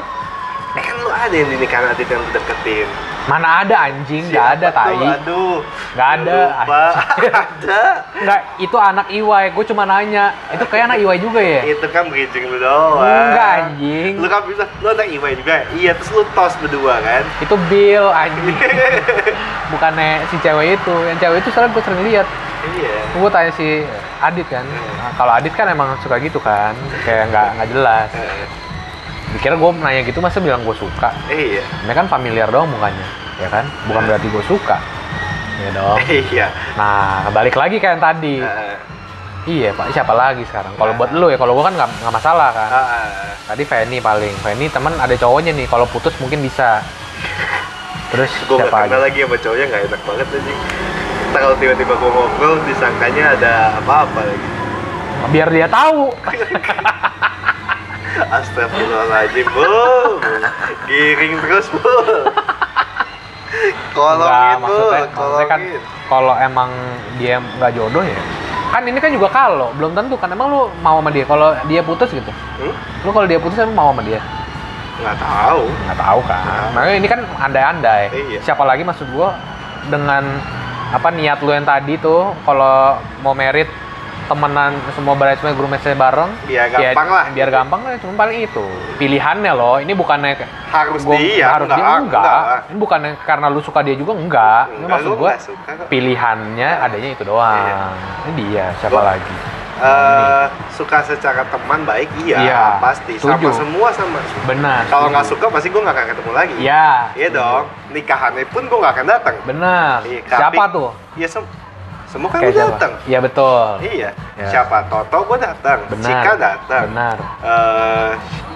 Eh, 0.74 0.82
kan 0.82 0.98
lu 0.98 1.06
ada 1.06 1.30
yang 1.30 1.46
di 1.46 1.56
nikahan 1.62 1.94
Adit 1.94 2.10
yang 2.10 2.18
deketin. 2.34 2.90
Mana 3.30 3.62
ada 3.62 3.88
anjing? 3.88 4.26
Nggak 4.26 4.48
ada 4.58 4.66
tuh? 4.68 4.74
tai. 4.74 5.06
Aduh. 5.16 5.56
Nggak 5.94 6.08
ada. 6.18 6.34
lupa. 6.34 6.82
ada. 7.46 7.82
Nggak 8.10 8.40
itu 8.58 8.76
anak 8.76 9.06
Iwai. 9.06 9.44
Gue 9.54 9.64
cuma 9.70 9.86
nanya. 9.86 10.34
Itu 10.50 10.66
kayak 10.66 10.90
anak 10.90 10.98
Iwai 10.98 11.18
juga 11.22 11.38
ya? 11.38 11.62
Itu 11.62 11.86
kan 11.94 12.10
bridging 12.10 12.50
lu 12.50 12.58
doang. 12.58 13.06
Enggak 13.06 13.50
anjing. 13.62 14.12
Lu 14.18 14.26
kan 14.26 14.40
bilang 14.50 14.70
lu 14.82 14.88
anak 14.90 15.06
Iwai 15.14 15.32
juga 15.38 15.52
ya? 15.62 15.64
iya 15.78 15.90
terus 15.94 16.10
lu 16.10 16.22
tos 16.34 16.58
berdua 16.58 16.98
kan? 17.00 17.22
Itu 17.38 17.54
Bill 17.70 18.06
anjing. 18.10 18.56
Bukannya 19.72 20.26
si 20.28 20.36
cewek 20.42 20.74
itu. 20.74 20.96
Yang 21.06 21.18
cewek 21.22 21.38
itu 21.38 21.48
sekarang 21.54 21.70
gue 21.70 21.82
sering 21.86 22.02
lihat. 22.10 22.26
Iya. 22.76 22.94
Gue 23.14 23.30
tanya 23.30 23.52
si 23.54 23.86
Adit 24.18 24.46
kan. 24.50 24.66
Nah, 24.66 25.14
kalau 25.14 25.32
Adit 25.38 25.54
kan 25.54 25.70
emang 25.70 25.94
suka 26.02 26.18
gitu 26.18 26.42
kan. 26.42 26.74
Kayak 27.06 27.30
nggak 27.30 27.48
nggak 27.62 27.68
jelas. 27.70 28.08
Eh, 28.10 28.63
dikira 29.34 29.58
gue 29.58 29.70
nanya 29.82 30.02
gitu 30.06 30.22
masa 30.22 30.38
bilang 30.38 30.62
gue 30.62 30.76
suka? 30.78 31.10
Iya. 31.26 31.66
Ini 31.82 31.92
kan 31.92 32.06
familiar 32.06 32.46
doang 32.48 32.70
mukanya 32.70 33.24
ya 33.42 33.48
kan? 33.50 33.64
Bukan 33.90 34.02
berarti 34.06 34.26
gue 34.30 34.44
suka. 34.46 34.78
Ya 35.62 35.70
dong. 35.74 35.98
Iya. 36.30 36.46
Nah 36.78 37.30
balik 37.34 37.58
lagi 37.58 37.82
kayak 37.82 37.98
yang 37.98 38.02
tadi. 38.02 38.36
Eh, 38.42 38.74
iya 39.50 39.68
pak. 39.74 39.90
Siapa 39.90 40.14
lagi 40.14 40.46
sekarang? 40.46 40.78
Kalau 40.78 40.94
buat 40.94 41.10
lu 41.14 41.30
ya 41.30 41.38
kalau 41.38 41.58
gue 41.58 41.64
kan 41.66 41.74
nggak 41.74 41.90
nggak 42.02 42.14
masalah 42.14 42.48
kan. 42.54 42.68
Ah. 42.70 43.34
tadi 43.50 43.62
Feni 43.66 43.98
paling. 43.98 44.34
Feni 44.42 44.66
teman 44.70 44.94
ada 44.98 45.14
cowoknya 45.18 45.52
nih 45.54 45.66
kalau 45.66 45.86
putus 45.90 46.14
mungkin 46.22 46.42
bisa. 46.42 46.82
Terus 48.14 48.30
gue 48.46 48.56
gak 48.62 48.70
kenal 48.70 49.02
lagi 49.02 49.26
sama 49.26 49.36
cowoknya 49.42 49.66
gak 49.74 49.82
enak 49.90 50.00
banget 50.06 50.28
aja. 50.30 50.54
Kalau 51.34 51.50
tiba-tiba 51.58 51.92
gue 51.98 52.10
ngobrol 52.14 52.54
disangkanya 52.62 53.34
ada 53.34 53.52
apa-apa 53.82 54.22
lagi. 54.22 54.48
Biar 55.34 55.48
dia 55.50 55.66
tahu 55.66 56.12
Astagfirullahaladzim 58.22 59.46
bu. 59.50 59.66
Giring 60.86 61.34
terus 61.42 61.66
bu. 61.74 61.82
Kolongin 63.94 64.58
bu 64.58 64.66
maksudnya, 64.66 65.00
maksudnya 65.10 65.46
kan 65.46 65.60
kalau 66.10 66.34
emang 66.38 66.70
dia 67.18 67.38
nggak 67.38 67.72
jodoh 67.74 68.02
ya. 68.02 68.20
Kan 68.74 68.82
ini 68.90 68.98
kan 68.98 69.10
juga 69.14 69.30
kalau 69.30 69.70
belum 69.78 69.94
tentu 69.94 70.14
kan. 70.18 70.30
Emang 70.30 70.50
lu 70.50 70.60
mau 70.82 70.98
sama 70.98 71.10
dia? 71.10 71.26
Kalau 71.26 71.54
dia 71.66 71.80
putus 71.82 72.10
gitu? 72.10 72.30
Hmm? 72.30 72.74
lu 73.04 73.10
kalau 73.10 73.26
dia 73.26 73.38
putus 73.38 73.58
emang 73.58 73.76
mau 73.76 73.88
sama 73.90 74.02
dia? 74.06 74.20
Nggak 75.02 75.16
tahu. 75.18 75.62
Nggak 75.66 75.98
tahu 75.98 76.20
kan. 76.26 76.68
Makanya 76.74 76.94
ini 76.98 77.06
kan 77.10 77.20
andai-andai. 77.42 78.02
Iya. 78.14 78.38
siapa 78.42 78.62
lagi 78.62 78.82
maksud 78.86 79.06
gua 79.10 79.34
dengan 79.90 80.38
apa 80.94 81.10
niat 81.10 81.42
lu 81.42 81.50
yang 81.50 81.66
tadi 81.66 81.98
tuh 81.98 82.30
kalau 82.46 82.98
mau 83.26 83.34
merit 83.34 83.66
temenan 84.24 84.72
semua 84.90 85.14
bridesmaid 85.14 85.54
guru 85.54 85.66
mesnya 85.66 85.92
bareng. 85.92 86.30
Biar 86.44 86.66
ya, 86.66 86.80
gampang 86.90 87.08
lah. 87.08 87.24
biar 87.30 87.48
gampang 87.50 87.80
lah 87.80 87.96
cuma 87.98 88.12
paling 88.16 88.38
itu. 88.42 88.64
Pilihannya 88.94 89.52
loh 89.52 89.76
ini 89.78 89.92
bukannya 89.92 90.32
Harus 90.66 91.02
gua- 91.02 91.14
dia 91.14 91.46
harus 91.46 91.68
dia 91.68 91.76
enggak, 91.76 92.22
enggak. 92.24 92.58
ini 92.66 92.78
bukannya 92.78 93.10
karena 93.22 93.46
lu 93.46 93.60
suka 93.60 93.80
dia 93.80 93.94
juga 93.94 94.12
enggak. 94.12 94.62
Ini 94.66 94.74
Enggak, 94.76 94.90
maksud 94.90 95.08
lu 95.08 95.16
gua 95.16 95.32
suka 95.36 95.70
pilihannya 95.86 96.68
adanya 96.80 97.08
itu 97.10 97.22
doang. 97.22 97.54
Iya. 97.56 97.82
ini 98.24 98.32
dia 98.42 98.66
siapa 98.78 98.94
Gua- 98.94 99.08
lagi? 99.10 99.36
Eh, 99.74 100.46
Suka 100.70 101.02
secara 101.02 101.42
teman 101.44 101.82
baik 101.82 102.06
iya, 102.22 102.38
Iya, 102.40 102.64
pasti. 102.78 103.18
Setuju. 103.18 103.50
Sama 103.50 103.58
semua 103.58 103.88
sama. 103.90 104.18
Benar 104.46 104.86
Kalau 104.86 105.10
nggak 105.10 105.26
suka 105.26 105.50
pasti 105.50 105.66
gue 105.66 105.82
nggak 105.82 105.94
akan 105.94 106.06
ketemu 106.08 106.30
lagi. 106.32 106.54
Iya. 106.56 106.88
Iya 107.12 107.28
dong. 107.30 107.64
Nikahannya 107.90 108.46
pun 108.48 108.62
gue 108.64 108.78
nggak 108.78 108.94
akan 108.94 109.06
datang. 109.08 109.34
Benar. 109.42 109.98
Iya, 110.04 110.20
siapa 110.24 110.62
tuh? 110.70 110.90
Iya 111.14 111.26
sem 111.28 111.42
semua 112.14 112.30
kan 112.30 112.38
gue 112.40 112.52
siapa? 112.52 112.70
datang 112.70 112.92
iya 113.04 113.18
betul 113.18 113.66
Iya, 113.82 114.10
Ya. 114.34 114.46
siapa 114.48 114.86
Toto 114.86 115.18
gue 115.26 115.38
datang, 115.40 115.78
benar 115.88 116.06
Cika 116.06 116.32
datang, 116.36 116.84
benar 116.88 117.16
eh 117.42 118.10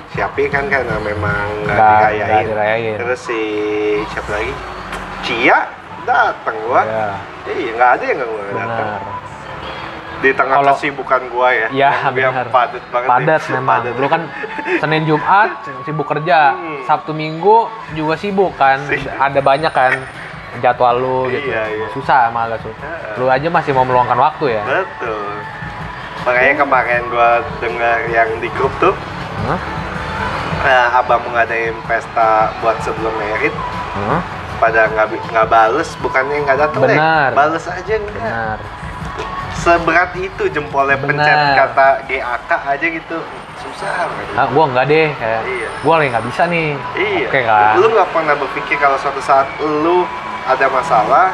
Siapi 0.09 0.47
kan 0.47 0.66
karena 0.66 0.94
memang 0.99 1.47
nggak 1.62 1.79
dirayain. 1.79 2.18
nggak 2.25 2.42
dirayain. 2.49 2.97
Terus 2.97 3.21
si 3.21 3.42
siapa 4.09 4.31
lagi? 4.33 4.51
Cia 5.21 5.59
datang 6.03 6.57
gua. 6.61 6.83
Iya, 6.83 7.09
Iya, 7.47 7.71
nggak 7.77 7.90
ada 7.92 8.03
yang 8.03 8.16
nggak 8.16 8.31
gua 8.33 8.42
datang. 8.51 8.88
Di 10.18 10.31
tengah 10.33 10.57
Kalau- 10.59 10.75
kesibukan 10.75 11.23
gua 11.31 11.49
ya. 11.53 11.68
Iya 11.71 11.90
benar. 12.11 12.47
padat 12.51 12.83
banget. 12.88 13.07
Padat 13.07 13.40
ya. 13.40 13.51
memang. 13.55 13.79
Padat. 13.81 13.94
Lu 13.94 14.07
kan 14.09 14.23
Senin 14.77 15.03
Jumat 15.05 15.51
sibuk 15.85 16.07
kerja, 16.09 16.38
Hmm. 16.51 16.83
Sabtu 16.83 17.12
Minggu 17.12 17.57
juga 17.94 18.14
sibuk 18.16 18.59
kan. 18.59 18.83
Iya. 18.90 19.12
Ada 19.23 19.38
banyak 19.40 19.71
kan 19.71 19.92
jadwal 20.61 20.95
lu 20.99 21.19
gitu. 21.31 21.49
Iya, 21.49 21.63
iya. 21.71 21.87
Susah 21.93 22.33
agak 22.33 22.61
susah. 22.65 22.89
Iya. 22.89 23.19
Lu 23.21 23.25
aja 23.29 23.49
masih 23.49 23.73
mau 23.77 23.85
meluangkan 23.85 24.19
waktu 24.19 24.59
ya. 24.59 24.63
Betul. 24.65 25.31
Makanya 26.27 26.55
kemarin 26.61 27.03
gua 27.09 27.31
dengar 27.63 27.99
yang 28.11 28.29
di 28.43 28.53
grup 28.53 28.73
tuh, 28.83 28.93
Hah? 29.49 29.61
nah, 30.61 31.01
abang 31.01 31.23
mau 31.25 31.33
ngadain 31.39 31.73
pesta 31.89 32.53
buat 32.61 32.77
sebelum 32.85 33.15
merit, 33.17 33.55
Hah? 33.97 34.21
pada 34.59 34.91
nggak 34.93 35.15
nggak 35.31 35.47
bales, 35.49 35.89
bukannya 36.03 36.45
nggak 36.45 36.59
datang 36.59 36.83
deh, 36.85 36.99
bales 37.33 37.65
aja 37.65 37.95
enggak. 37.97 38.19
Benar. 38.21 38.59
seberat 39.59 40.15
itu 40.15 40.47
jempolnya 40.55 40.95
pencet 41.03 41.35
kata 41.59 42.07
GAK 42.07 42.51
aja 42.79 42.87
gitu 42.95 43.17
susah 43.59 44.07
men. 44.07 44.39
Ah, 44.39 44.47
gua 44.55 44.65
enggak 44.71 44.87
deh 44.87 45.09
kayak. 45.19 45.43
Iya. 45.49 45.69
Gua 45.83 45.95
lagi 45.99 46.09
nggak 46.15 46.27
bisa 46.31 46.43
nih. 46.47 46.69
iya 46.95 47.27
Oke 47.27 47.41
kan. 47.43 47.73
lu 47.79 47.87
nggak 47.91 48.09
pernah 48.15 48.35
berpikir 48.39 48.77
kalau 48.79 48.99
suatu 49.03 49.19
saat 49.19 49.47
lu 49.63 50.07
ada 50.49 50.67
masalah 50.67 51.27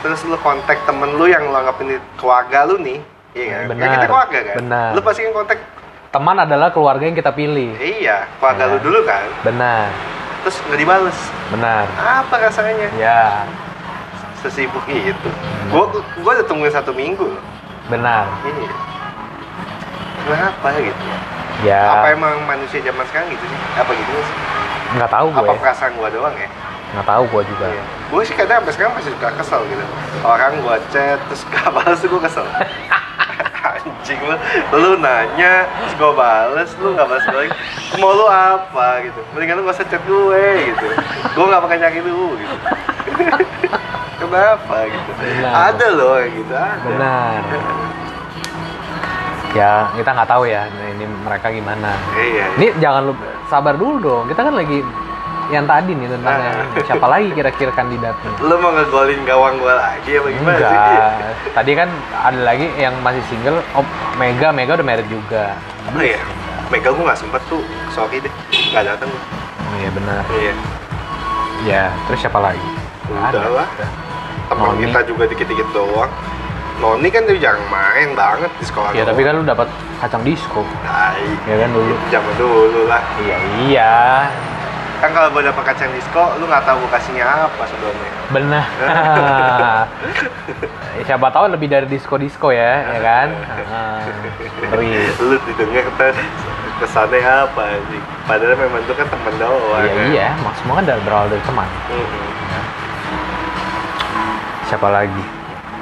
terus 0.00 0.20
lu 0.22 0.36
kontak 0.38 0.76
temen 0.84 1.10
lu 1.10 1.24
yang 1.24 1.42
lu 1.42 1.54
anggap 1.54 1.80
ini 1.80 1.96
keluarga 2.14 2.64
lu 2.64 2.76
nih 2.76 3.00
iya 3.32 3.46
kan 3.54 3.64
Benar. 3.68 3.82
Ya, 3.82 3.88
kita 3.90 4.06
keluarga 4.06 4.38
kan 4.42 4.56
Benar. 4.58 4.88
lu 4.92 5.00
pasti 5.00 5.20
kan 5.22 5.34
kontak 5.34 5.58
Teman 6.10 6.34
adalah 6.36 6.74
keluarga 6.74 7.06
yang 7.06 7.14
kita 7.14 7.30
pilih. 7.30 7.70
iya 7.78 8.26
keluarga 8.36 8.62
Ya. 8.62 8.70
lu 8.70 8.78
dulu 8.80 9.00
kan 9.02 9.26
Benar. 9.42 9.86
terus 10.42 10.56
nggak 10.62 10.78
dibales 10.78 11.18
Benar. 11.48 11.84
apa 11.96 12.34
rasanya 12.38 12.88
Ya, 12.94 13.44
sesibuk 14.36 14.84
itu 14.86 15.30
gua 15.68 15.88
gua 16.18 16.32
udah 16.34 16.46
tungguin 16.46 16.70
satu 16.70 16.90
minggu 16.90 17.24
loh. 17.26 17.42
benar. 17.86 18.28
iya 18.42 18.72
kenapa 20.22 20.68
gitu 20.76 21.02
Ya. 21.60 21.92
apa 21.94 22.08
emang 22.10 22.40
manusia 22.42 22.80
zaman 22.80 23.04
sekarang 23.04 23.28
gitu 23.28 23.44
sih 23.44 23.58
apa 23.76 23.92
gitu 23.92 24.10
sih 24.16 24.36
nggak 24.90 25.10
tahu 25.12 25.26
gue. 25.28 25.38
apa 25.38 25.52
perasaan 25.54 25.92
gua 25.92 26.08
doang 26.08 26.32
ya 26.34 26.48
Nggak 26.90 27.06
tahu 27.06 27.22
gue 27.30 27.42
juga. 27.54 27.66
Iya. 27.70 27.84
Gue 28.10 28.22
sih 28.26 28.34
kadang 28.34 28.56
sampai 28.62 28.72
sekarang 28.74 28.92
masih 28.98 29.10
suka 29.14 29.28
kesel 29.38 29.60
gitu. 29.70 29.84
Orang 30.26 30.52
gua 30.66 30.76
chat 30.90 31.18
terus 31.30 31.42
gak 31.46 31.70
balas 31.76 32.00
gue 32.02 32.20
kesel. 32.20 32.46
Anjing 33.70 34.20
lu, 34.24 34.36
lu 34.74 34.90
nanya 34.98 35.68
terus 35.68 35.94
gue 35.94 36.12
bales, 36.16 36.70
lu 36.82 36.88
gak 36.98 37.06
balas 37.06 37.26
lagi. 37.30 37.52
Mau 38.02 38.12
lu 38.16 38.26
apa 38.26 39.06
gitu? 39.06 39.20
Mendingan 39.36 39.62
lu 39.62 39.62
gak 39.70 39.76
usah 39.78 39.86
chat 39.86 40.02
gue 40.02 40.44
gitu. 40.74 40.86
Gue 41.38 41.44
gak 41.46 41.62
bakal 41.62 41.76
nyari 41.78 42.00
lu 42.02 42.34
gitu. 42.34 42.56
Kenapa 44.20 44.76
gitu? 44.86 45.10
Benar. 45.16 45.52
Ada 45.72 45.86
loh 45.96 46.12
kayak 46.18 46.30
gitu. 46.34 46.52
Ada. 46.54 46.84
Benar. 46.86 47.40
Ya 49.50 49.90
kita 49.98 50.10
nggak 50.14 50.30
tahu 50.30 50.44
ya 50.46 50.70
ini 50.70 51.04
mereka 51.26 51.50
gimana. 51.50 51.90
Iya. 52.14 52.46
Ini 52.54 52.66
jangan 52.78 53.10
lu 53.10 53.14
sabar 53.50 53.74
dulu 53.74 53.96
dong. 53.98 54.24
Kita 54.30 54.46
kan 54.46 54.54
lagi 54.54 54.78
yang 55.50 55.64
tadi 55.64 55.90
nih 55.92 56.08
tentang 56.08 56.30
Nah. 56.32 56.46
yang 56.46 56.58
siapa 56.84 57.06
lagi 57.06 57.28
kira-kira 57.30 57.72
kandidatnya 57.72 58.30
Lu 58.38 58.54
mau 58.56 58.70
ngegolin 58.70 59.20
gawang 59.22 59.54
gua 59.56 59.74
lagi 59.76 60.10
apa 60.14 60.28
gimana 60.28 60.56
sih? 60.56 60.64
enggak 60.64 61.12
tadi 61.52 61.72
kan 61.74 61.88
ada 62.16 62.40
lagi 62.40 62.66
yang 62.74 62.94
masih 63.00 63.22
single 63.26 63.58
oh 63.72 63.84
Mega 64.14 64.48
Mega 64.50 64.74
udah 64.74 64.86
married 64.86 65.06
juga 65.06 65.58
Oh 65.88 65.98
iya. 65.98 66.22
Mega 66.68 66.88
gua 66.88 67.02
nggak 67.04 67.18
sempet 67.18 67.42
tuh, 67.44 67.60
sorry 67.90 68.18
deh, 68.18 68.30
nggak 68.70 68.84
datang. 68.86 69.08
gua. 69.08 69.22
oh, 69.60 69.74
iya 69.76 69.90
benar 69.90 70.22
Iya. 70.30 70.54
ya 71.62 71.84
terus 72.06 72.18
siapa 72.20 72.38
lagi 72.38 72.62
Udah 73.06 73.26
lah. 73.56 73.66
Udah. 73.68 73.90
Teman 74.46 74.66
Noni. 74.72 74.82
kita 74.84 74.98
juga 75.04 75.24
dikit-dikit 75.26 75.68
doang. 75.70 76.10
Noni 76.78 77.06
kan 77.06 77.22
dia 77.22 77.36
jarang 77.40 77.60
main 77.66 78.14
banget 78.14 78.48
di 78.54 78.64
sekolah. 78.64 78.90
ya 78.92 79.02
tapi 79.02 79.20
kan 79.20 79.34
lu 79.34 79.44
dapat 79.44 79.66
kacang 79.98 80.22
disco 80.22 80.62
Tai. 80.80 81.26
ya 81.44 81.56
kan 81.58 81.70
dulu 81.70 81.92
Zaman 82.08 82.34
dulu 82.34 82.80
lah. 82.86 83.02
iya 83.20 83.36
iya 83.60 83.94
Kan 85.00 85.10
kalau 85.10 85.28
gua 85.30 85.42
dapet 85.42 85.62
kacang 85.64 85.90
disco, 85.90 86.22
lu 86.36 86.44
nggak 86.44 86.62
tahu 86.62 86.76
gua 86.78 86.90
kasihnya 86.92 87.24
apa 87.24 87.62
sebelumnya. 87.64 88.10
benar 88.30 88.62
siapa 91.02 91.26
tahu 91.28 91.50
lebih 91.50 91.66
dari 91.66 91.84
disco 91.84 92.14
disco 92.14 92.48
ya 92.48 92.86
ya 92.86 92.98
kan 93.00 93.28
ngeri 94.70 95.10
lu 95.18 95.34
didengar 95.42 95.82
kesannya 96.78 97.18
apa 97.18 97.74
sih? 97.90 97.98
Padahal 98.24 98.54
memang 98.54 98.78
itu 98.78 98.92
kan 98.94 99.04
temen 99.04 99.34
doang. 99.36 99.82
iya 99.82 99.90
kan? 99.90 100.04
iya 100.06 100.26
mak 100.38 100.54
semua 100.56 100.74
kan 100.78 100.84
dari- 100.86 101.02
berawal 101.02 101.26
dari 101.26 101.42
teman 101.42 101.66
Mm-mm. 101.90 102.64
siapa 104.64 104.88
lagi 104.88 105.22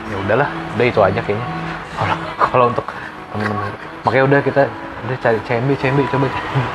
ya 0.08 0.16
udahlah 0.18 0.48
udah 0.72 0.86
itu 0.86 1.00
aja 1.02 1.20
kayaknya 1.20 1.46
kalau 1.94 2.16
kalau 2.40 2.64
untuk 2.70 2.86
temen-temen 3.28 3.70
makanya 4.00 4.24
udah 4.24 4.40
kita 4.40 4.62
udah 5.06 5.16
cari 5.22 5.38
CMB 5.46 5.70
CMB 5.78 6.00
coba. 6.10 6.26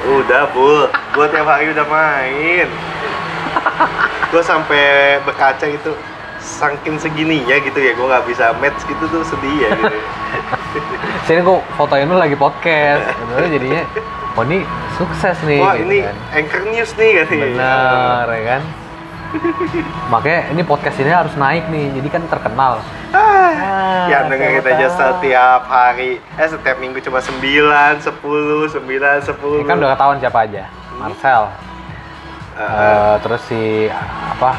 Udah, 0.08 0.44
Bul. 0.56 0.88
Gua 1.12 1.26
tiap 1.28 1.48
hari 1.48 1.72
udah 1.72 1.86
main. 1.88 2.68
gua 4.32 4.42
sampai 4.42 5.18
berkaca 5.22 5.68
itu 5.68 5.92
saking 6.42 7.00
segininya 7.00 7.56
gitu 7.64 7.80
ya 7.80 7.96
gua 7.96 8.18
nggak 8.18 8.26
bisa 8.28 8.52
match 8.60 8.84
gitu 8.84 9.04
tuh 9.08 9.24
sedih 9.24 9.56
ya 9.64 9.70
gitu. 9.72 9.96
sini 11.30 11.40
kok 11.40 11.62
fotoin 11.80 12.10
lu 12.10 12.20
lagi 12.20 12.36
podcast 12.36 13.16
sebenarnya 13.16 13.50
jadinya 13.56 13.82
oh 14.36 14.44
ini 14.44 14.60
sukses 15.00 15.38
nih 15.48 15.62
Wah, 15.64 15.78
gitu 15.80 15.88
ini 15.88 15.98
kan. 16.04 16.16
anchor 16.36 16.62
news 16.68 16.92
nih 17.00 17.10
katanya. 17.24 17.46
bener 17.48 18.26
ya 18.28 18.42
kan 18.44 18.62
makanya 20.08 20.42
ini 20.50 20.62
podcast 20.62 20.98
ini 20.98 21.10
harus 21.10 21.34
naik 21.34 21.66
nih 21.68 21.90
jadi 21.94 22.08
kan 22.10 22.22
terkenal 22.28 22.74
Ah, 23.14 24.10
yang 24.10 24.26
dengerin 24.26 24.58
siapa 24.58 24.74
aja 24.74 24.88
tahu. 24.88 24.98
setiap 24.98 25.62
hari, 25.66 26.12
eh 26.34 26.48
setiap 26.48 26.78
minggu 26.78 26.98
cuma 27.00 27.18
9, 27.18 27.38
10, 28.00 28.10
9, 28.68 28.82
10. 29.22 29.60
ini 29.60 29.66
kan 29.66 29.78
udah 29.78 29.92
ketahuan 29.94 30.18
siapa 30.18 30.40
aja 30.42 30.64
Marcel 30.96 31.44
Uh, 32.54 32.62
Eh, 32.62 33.16
terus 33.20 33.42
si 33.44 33.90
apa 33.90 34.54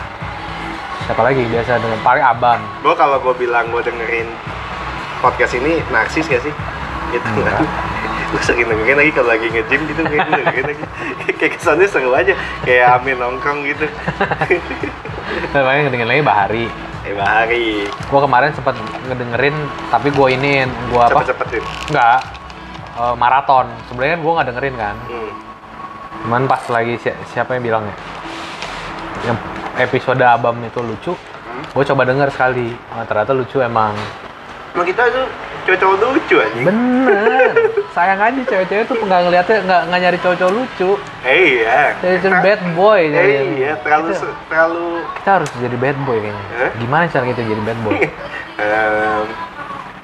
siapa 1.01 1.23
lagi 1.23 1.47
biasa 1.47 1.79
dengan 1.79 2.03
paling 2.03 2.27
abang 2.27 2.59
Gue 2.83 2.91
kalau 2.93 3.23
gue 3.23 3.35
bilang 3.39 3.71
gue 3.71 3.79
dengerin 3.81 4.27
podcast 5.23 5.55
ini 5.55 5.79
narsis 5.89 6.27
gak 6.27 6.43
sih? 6.43 6.51
Gitu 7.13 7.23
Enggak. 7.39 7.55
kan? 7.55 7.94
Gue 8.35 8.43
sering 8.43 8.67
dengerin 8.67 8.99
lagi 8.99 9.11
kalau 9.15 9.29
lagi 9.31 9.47
nge-gym 9.47 9.81
gitu 9.87 10.01
kayak 10.03 10.21
gue 10.21 10.35
dengerin 10.37 10.65
lagi 10.67 10.83
kayak 11.39 11.53
kesannya 11.55 11.87
seru 11.87 12.11
aja 12.11 12.35
kayak 12.67 12.87
Amin 12.93 13.15
nongkrong 13.15 13.63
gitu 13.63 13.87
namanya 15.55 15.81
ngedengerin 15.87 16.11
lagi 16.11 16.23
Bahari 16.23 16.67
eh 17.05 17.15
Bahari 17.15 17.69
gue 17.87 18.21
kemarin 18.21 18.51
sempat 18.53 18.75
ngedengerin 19.07 19.55
tapi 19.87 20.09
gue 20.11 20.27
iniin 20.35 20.69
gue 20.91 20.99
apa 20.99 21.23
cepet-cepetin 21.23 21.63
Enggak. 21.89 22.21
Eh, 22.95 23.15
maraton. 23.19 23.67
Sebenarnya 23.91 24.23
gue 24.23 24.33
nggak 24.33 24.49
dengerin 24.55 24.75
kan. 24.79 24.95
hmm. 25.11 25.31
Cuman 26.23 26.47
pas 26.47 26.63
lagi 26.71 26.95
si- 26.97 27.19
siapa 27.29 27.59
yang 27.59 27.67
bilang 27.67 27.83
ya? 27.83 27.95
Yang 29.27 29.39
episode 29.83 30.23
Abam 30.23 30.55
itu 30.63 30.79
lucu. 30.79 31.11
Hmm. 31.11 31.67
Gue 31.75 31.83
coba 31.83 32.07
denger 32.07 32.31
sekali. 32.31 32.71
Nah, 32.71 33.03
ternyata 33.03 33.35
lucu 33.35 33.59
emang. 33.59 33.99
Emang 34.73 34.87
kita 34.87 35.11
tuh 35.11 35.27
cowok-cowok 35.65 36.13
lucu 36.13 36.37
aja 36.37 36.61
Bener. 36.61 37.51
Sayang 37.95 38.21
aja 38.21 38.41
cewek-cewek 38.45 38.85
tuh 38.85 38.97
nggak 38.99 39.21
ngeliatnya 39.23 39.57
nggak 39.61 39.81
nggak 39.87 40.01
nyari 40.01 40.19
cowok-cowok 40.19 40.53
lucu. 40.53 40.91
eh 41.23 41.39
iya 41.57 41.81
Jadi 41.99 42.17
jadi 42.21 42.37
bad 42.39 42.61
boy. 42.73 43.01
eh 43.01 43.11
jadi. 43.11 43.35
iya 43.55 43.73
terlalu 43.79 44.07
Kita, 44.09 44.21
se- 44.21 44.37
terlalu 44.47 44.85
kita 45.15 45.31
harus 45.33 45.51
jadi 45.57 45.77
bad 45.77 45.99
boy 46.03 46.17
kayaknya. 46.19 46.45
Hah? 46.55 46.71
Gimana 46.77 47.03
cara 47.07 47.25
kita 47.27 47.43
jadi 47.43 47.63
bad 47.63 47.79
boy? 47.81 47.95
Em, 48.55 49.27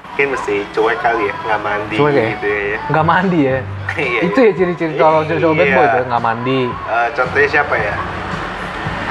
mungkin 0.03 0.27
mesti 0.29 0.55
cuek 0.69 0.99
kali 0.99 1.23
ya 1.23 1.35
nggak 1.41 1.61
mandi 1.61 1.95
Cuek 1.95 2.11
ya? 2.11 2.25
gitu 2.29 2.47
ya 2.47 2.77
Nggak 2.87 3.05
mandi 3.05 3.39
ya. 3.41 3.57
Iya, 3.91 4.19
itu 4.23 4.39
ya 4.39 4.51
ciri-ciri 4.53 4.93
cowok 4.95 5.21
cowok 5.29 5.53
bad 5.53 5.69
boy 5.69 5.83
Iya. 5.83 5.93
tuh 5.93 6.03
nggak 6.05 6.23
mandi. 6.23 6.59
Eh, 6.67 7.07
contohnya 7.11 7.47
siapa 7.49 7.75
ya 7.75 7.95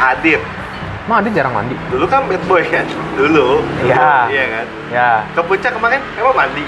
Adit 0.03 0.41
Emang 1.11 1.27
dia 1.27 1.43
jarang 1.43 1.51
mandi. 1.53 1.75
dulu 1.91 2.07
kan 2.07 2.23
bad 2.23 2.39
boy 2.47 2.63
kan 2.63 2.87
dulu 3.19 3.59
Iya. 3.83 4.31
iya 4.31 4.45
kan 4.49 4.67
Ya. 4.89 5.11
ke 5.35 5.43
puncak 5.43 5.75
kemarin 5.75 5.99
emang 6.15 6.39
mandi 6.39 6.63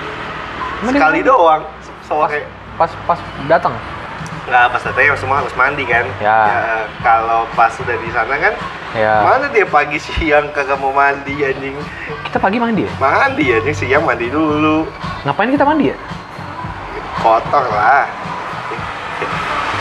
Emang 0.83 0.91
dia 0.91 0.99
sekali 0.99 1.23
mandi? 1.23 1.31
doang 1.31 1.63
Pas 1.63 1.87
sore 2.03 2.41
pas 2.75 2.91
pas 3.07 3.19
datang. 3.47 3.71
nggak 4.43 4.67
pas 4.67 4.83
datanya 4.83 5.15
semua 5.15 5.39
harus 5.39 5.55
mandi 5.55 5.87
kan 5.87 6.03
Ya. 6.19 6.43
kalau 6.99 7.47
pas 7.55 7.71
udah 7.71 7.95
di 7.95 8.11
sana 8.11 8.35
kan 8.35 8.51
Ya. 8.93 9.23
mana 9.23 9.47
dia 9.47 9.63
pagi 9.63 9.95
siang 9.97 10.51
kagak 10.51 10.75
mau 10.77 10.91
mandi 10.91 11.39
anjing 11.39 11.79
Kita 12.27 12.37
pagi 12.37 12.59
mandi 12.59 12.83
ya? 12.83 12.91
mandi 12.99 13.47
anjing 13.49 13.77
siang 13.79 14.03
mandi 14.03 14.27
dulu 14.27 14.91
Ngapain 15.23 15.49
kita 15.49 15.63
mandi 15.63 15.85
ya? 15.87 15.97
kotor 17.17 17.63
lah 17.65 18.11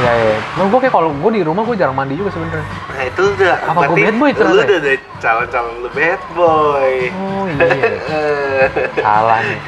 Ya 0.01 0.13
ya. 0.13 0.35
Menurut 0.53 0.69
gue 0.71 0.79
kayak 0.81 0.93
kalau 0.93 1.09
gue 1.11 1.31
di 1.31 1.41
rumah 1.41 1.63
gue 1.63 1.75
jarang 1.75 1.93
mandi 1.93 2.13
juga 2.13 2.31
sebenarnya. 2.31 2.65
nah 2.91 3.03
itu 3.03 3.21
udah 3.31 3.55
Apa 3.61 3.71
gua 3.71 3.81
berarti 3.87 4.01
bad 4.01 4.15
boy 4.15 4.29
lu 4.29 4.35
ternyata 4.35 4.51
ya? 4.51 4.65
udah 4.65 4.77
ada 4.77 4.91
calon-calon 5.17 5.73
lu 5.77 5.89
bad 5.91 6.21
boy 6.31 6.93
Oh 7.13 7.43
iya. 7.47 7.93
Salah 9.05 9.39
nih. 9.41 9.59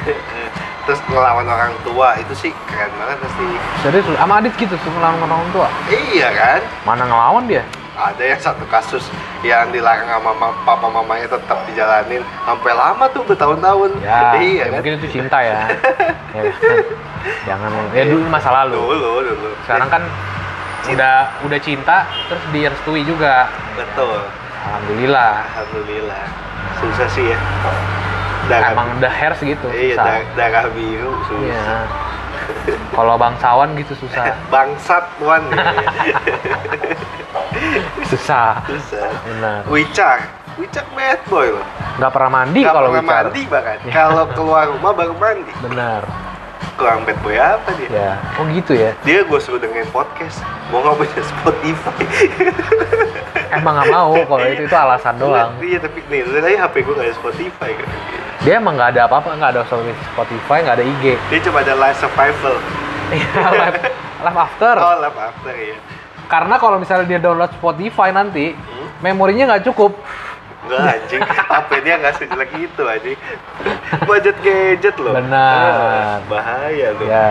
terus 0.84 1.00
ngelawan 1.06 1.46
orang 1.46 1.72
tua 1.80 2.08
itu 2.14 2.34
sih 2.36 2.52
keren 2.66 2.92
banget 2.94 3.16
pasti 3.18 3.44
Serius 3.80 4.04
lu? 4.04 4.16
sama 4.16 4.34
Adit 4.36 4.52
gitu 4.54 4.74
suka 4.76 4.92
ngelawan 4.92 5.24
orang 5.24 5.50
tua. 5.50 5.68
iya 5.88 6.28
kan 6.30 6.60
Mana 6.84 7.02
ngelawan 7.04 7.44
dia? 7.46 7.64
ada 7.94 8.18
yang 8.20 8.36
satu 8.36 8.66
kasus 8.66 9.06
yang 9.40 9.70
dilarang 9.70 10.10
sama 10.10 10.34
mama, 10.34 10.50
papa 10.62 10.90
mamanya 10.90 11.30
tetap 11.30 11.62
dijalanin 11.64 12.20
sampai 12.42 12.74
lama 12.74 13.06
tuh 13.08 13.22
bertahun-tahun 13.22 13.90
Ya, 14.02 14.34
iya 14.34 14.50
ya 14.58 14.64
kan 14.66 14.72
mungkin 14.74 14.92
itu 14.98 15.08
cinta 15.14 15.38
ya. 15.38 15.70
ya 16.34 16.42
kan? 16.50 16.76
Jangan 17.44 17.70
ya 17.92 18.04
dulu 18.04 18.24
masa 18.26 18.50
lalu. 18.54 18.80
dulu 18.80 19.10
dulu 19.24 19.50
Sekarang 19.64 19.88
kan 19.88 20.02
udah 20.84 21.16
udah 21.40 21.58
cinta 21.58 22.04
terus 22.28 22.44
direstui 22.50 23.02
juga. 23.02 23.48
betul 23.74 24.20
Alhamdulillah. 24.64 25.44
alhamdulillah 25.50 26.24
susah 26.76 27.08
sih 27.08 27.24
ya 27.26 27.38
darah 28.44 28.72
Emang 28.72 28.88
udah 28.96 29.08
hairs 29.10 29.40
gitu. 29.40 29.68
iya 29.70 29.96
susah. 29.96 30.20
darah, 30.34 30.64
biru 30.70 31.12
susah 31.24 31.44
Iya. 31.44 31.76
Kalau 32.90 33.14
bangsawan 33.16 33.72
gitu 33.74 33.92
susah. 33.98 34.36
bangsat 34.52 35.04
tuan 35.16 35.40
ya. 35.48 35.64
Susah. 38.04 38.60
susah 38.64 39.08
Benar. 39.24 39.60
Wicak 39.66 40.18
Wicak 40.54 40.86
bad 40.92 41.18
boy 41.26 41.50
loh 41.50 41.66
Nggak 41.96 42.10
pernah 42.10 42.30
mandi 42.32 42.60
kalau 42.62 42.90
bicara. 42.90 43.26
mandi 43.26 43.42
bahkan 43.46 43.76
Ya. 43.82 43.92
kalau 43.98 44.24
keluar 44.30 44.64
rumah 44.68 44.92
baru 44.92 45.14
mandi 45.14 45.52
Benar. 45.60 46.02
Kurang 46.74 47.02
bad 47.02 47.18
boy 47.20 47.34
apa 47.34 47.70
dia 47.74 47.88
Ya. 47.88 48.10
Oh 48.34 48.44
gitu 48.46 48.72
ya. 48.72 48.90
dia 49.02 49.22
gue 49.22 49.38
suruh 49.38 49.56
dengerin 49.56 49.86
podcast 49.88 50.42
mau 50.68 50.80
nggak 50.80 50.94
punya 50.96 51.22
Spotify 51.22 52.04
Emang 53.54 53.74
nggak 53.76 53.88
mau 53.88 54.10
kalau 54.18 54.44
itu 54.44 54.62
itu 54.62 54.74
alasan 54.74 55.14
doang. 55.16 55.54
iya 55.60 55.78
tapi 55.78 56.02
nih 56.04 56.26
aja 56.26 56.66
HP 56.66 56.82
gue 56.82 56.92
gak 56.92 57.06
ada 57.06 57.14
Spotify 57.14 57.70
kan 57.72 57.86
Dia 58.42 58.58
emang 58.58 58.74
nggak 58.74 58.90
ada 58.92 59.00
apa-apa, 59.06 59.30
nggak 59.32 59.50
ada 59.52 59.62
Spotify, 60.04 60.58
nggak 60.60 60.76
ada 60.76 60.84
IG. 60.84 61.04
dia 61.24 61.40
cuma 61.40 61.58
ada 61.60 61.74
live 61.74 61.96
survival 61.96 62.54
Iya, 63.06 63.30
live, 63.52 63.78
live 64.20 64.38
after. 64.40 64.74
oh 64.76 64.96
live 64.98 65.18
after 65.18 65.52
ya 65.52 65.76
Karena 66.24 66.56
kalau 66.56 66.76
misalnya 66.76 67.06
dia 67.06 67.20
download 67.20 67.52
Spotify 67.52 68.08
nanti, 68.10 68.56
Hmm? 68.56 68.88
memorinya 69.00 69.44
nggak 69.50 69.64
cukup. 69.66 69.92
Enggak 70.64 70.80
anjing, 70.96 71.20
HP 71.20 71.70
dia 71.84 71.94
nggak 72.00 72.14
sejelek 72.16 72.50
itu 72.56 72.82
anjing 72.82 73.18
Budget 74.04 74.36
gadget 74.40 74.96
loh 74.96 75.12
Benar. 75.12 75.56
Ah, 75.60 76.16
Bahaya 76.24 76.88
loh 76.96 77.04
Ya. 77.04 77.28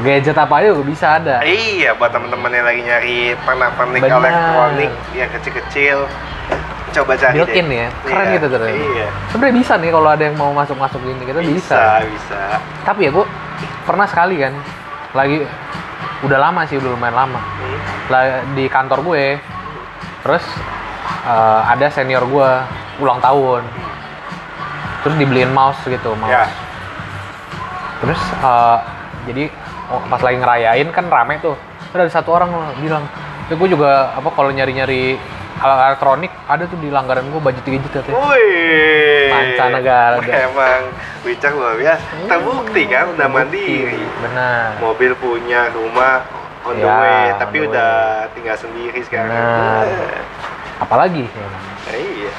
Gadget 0.00 0.32
apa 0.32 0.54
aja 0.56 0.72
juga 0.72 0.88
bisa 0.88 1.06
ada. 1.20 1.44
Iya, 1.44 1.92
buat 2.00 2.08
temen-temen 2.08 2.48
yang 2.48 2.64
lagi 2.64 2.80
nyari 2.80 3.18
pernak-pernik 3.44 4.00
elektronik 4.00 4.92
yang 5.12 5.28
kecil-kecil 5.36 6.08
Coba 6.92 7.12
cari 7.16 7.36
Built-in 7.36 7.66
deh. 7.68 7.76
ya. 7.76 7.88
Keren 8.04 8.24
Iya, 8.24 8.34
gitu 8.36 8.46
ternyata. 8.52 8.72
Iya 8.72 9.06
Sebenarnya 9.32 9.54
bisa 9.60 9.72
nih 9.76 9.90
kalau 9.92 10.08
ada 10.08 10.24
yang 10.24 10.36
mau 10.36 10.50
masuk-masuk 10.52 11.00
gini 11.00 11.22
kita 11.24 11.40
bisa. 11.40 11.76
Bisa, 11.76 11.82
bisa 12.08 12.40
Tapi 12.84 13.08
ya 13.08 13.10
gua 13.12 13.26
pernah 13.84 14.06
sekali 14.08 14.40
kan, 14.40 14.52
lagi 15.12 15.44
udah 16.22 16.38
lama 16.38 16.62
sih, 16.64 16.78
udah 16.78 16.90
lumayan 16.94 17.16
lama. 17.16 17.40
Hmm. 17.40 18.52
di 18.52 18.68
kantor 18.68 19.00
gue 19.02 19.40
terus 20.22 20.44
eh, 21.22 21.60
ada 21.68 21.86
senior 21.88 22.24
gue 22.24 22.50
ulang 22.98 23.18
tahun 23.18 23.62
terus 25.02 25.14
dibeliin 25.16 25.50
mouse 25.50 25.80
gitu 25.84 26.14
mouse 26.14 26.30
Ya. 26.30 26.46
terus 28.00 28.20
eh, 28.20 28.78
jadi 29.26 29.44
oh, 29.88 30.00
pas 30.06 30.20
lagi 30.20 30.36
ngerayain 30.38 30.88
kan 30.90 31.06
rame 31.06 31.38
tuh 31.38 31.54
terus 31.90 32.08
ada 32.08 32.12
satu 32.12 32.32
orang 32.32 32.50
bilang 32.78 33.04
Itu 33.42 33.58
gue 33.58 33.74
juga 33.74 34.14
apa 34.14 34.30
kalau 34.32 34.48
nyari-nyari 34.48 35.18
alat 35.60 35.92
elektronik 35.92 36.32
ada 36.46 36.64
tuh 36.64 36.78
di 36.78 36.88
langgaran 36.88 37.26
gue 37.28 37.36
budget 37.36 37.66
gadget 37.66 37.92
katanya. 37.92 38.16
Wih. 38.16 39.28
Mancanegara. 39.28 40.16
Emang 40.48 40.80
Wicak 41.22 41.52
luar 41.52 41.74
biasa. 41.76 42.02
Hmm. 42.02 42.28
Terbukti 42.30 42.82
kan 42.86 43.12
udah 43.12 43.26
mandiri. 43.28 44.02
Benar. 44.24 44.78
Mobil 44.80 45.12
punya, 45.18 45.68
rumah 45.70 46.22
on 46.64 46.78
the 46.78 46.86
Ya, 46.86 46.96
way, 46.96 47.22
on 47.28 47.38
tapi 47.38 47.56
the 47.60 47.66
udah 47.68 47.92
tinggal 48.32 48.56
sendiri 48.56 49.00
sekarang. 49.04 49.30
Benar. 49.30 49.86
Eh, 50.82 50.84
Apalagi 50.84 51.22
ya. 51.22 51.48
iya, 51.94 52.32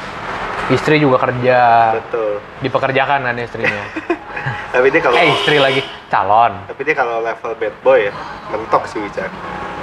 istri 0.67 0.99
juga 0.99 1.15
kerja 1.17 1.59
betul. 1.95 2.43
dipekerjakan 2.59 3.19
kan 3.23 3.35
istrinya. 3.39 3.83
Tapi 4.75 4.87
dia 4.91 4.99
kalau 4.99 5.15
eh 5.15 5.31
istri 5.31 5.55
lagi 5.55 5.79
calon. 6.11 6.51
tapi 6.67 6.81
dia 6.83 6.91
kalau 6.93 7.23
level 7.23 7.55
bad 7.55 7.75
boy 7.79 8.09
ya, 8.09 8.13
mentok 8.51 8.83
sih 8.83 8.99
Wicak. 8.99 9.31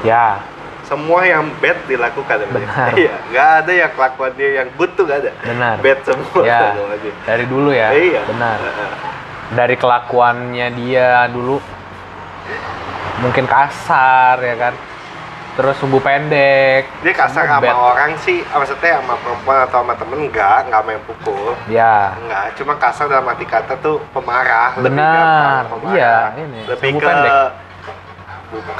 Ya 0.03 0.43
Semua 0.85 1.23
yang 1.23 1.49
bad 1.57 1.79
dilakukan. 1.87 2.45
Benar. 2.51 2.93
Iya, 2.99 3.15
nggak 3.31 3.49
ada 3.63 3.73
yang 3.73 3.91
kelakuan 3.95 4.33
dia 4.37 4.51
yang 4.61 4.69
good 4.77 4.93
tuh 4.93 5.09
nggak 5.09 5.19
ada. 5.25 5.33
benar. 5.41 5.75
Bad 5.81 5.99
semua 6.05 6.43
Ya 6.43 6.61
dari 7.31 7.45
dulu 7.47 7.71
ya. 7.73 7.89
Iya. 7.95 8.21
Benar. 8.29 8.59
Dari 9.51 9.75
kelakuannya 9.75 10.67
dia 10.77 11.09
dulu 11.33 11.57
mungkin 13.23 13.45
kasar 13.47 14.37
ya 14.39 14.57
kan. 14.59 14.75
Terus 15.61 15.77
sumbu 15.77 16.01
pendek. 16.01 16.89
Dia 17.05 17.13
kasar 17.13 17.45
sama 17.45 17.61
Bad. 17.61 17.77
orang 17.77 18.13
sih, 18.25 18.41
maksudnya 18.49 18.97
sama 19.05 19.13
perempuan 19.21 19.61
atau 19.69 19.85
sama 19.85 19.93
temen 19.93 20.19
enggak, 20.25 20.65
enggak 20.65 20.83
main 20.89 21.01
pukul. 21.05 21.53
Ya. 21.69 22.17
Enggak, 22.17 22.57
cuma 22.57 22.81
kasar 22.81 23.13
dalam 23.13 23.29
arti 23.29 23.45
kata 23.45 23.77
tuh 23.85 24.01
pemarah. 24.17 24.73
Benar. 24.81 25.69
pemarah. 25.69 25.93
Iya, 25.93 26.17
ini, 26.41 26.61
Lebih 26.65 26.97
sumbu 26.97 27.05
ke 27.05 27.09
pendek. 27.13 27.33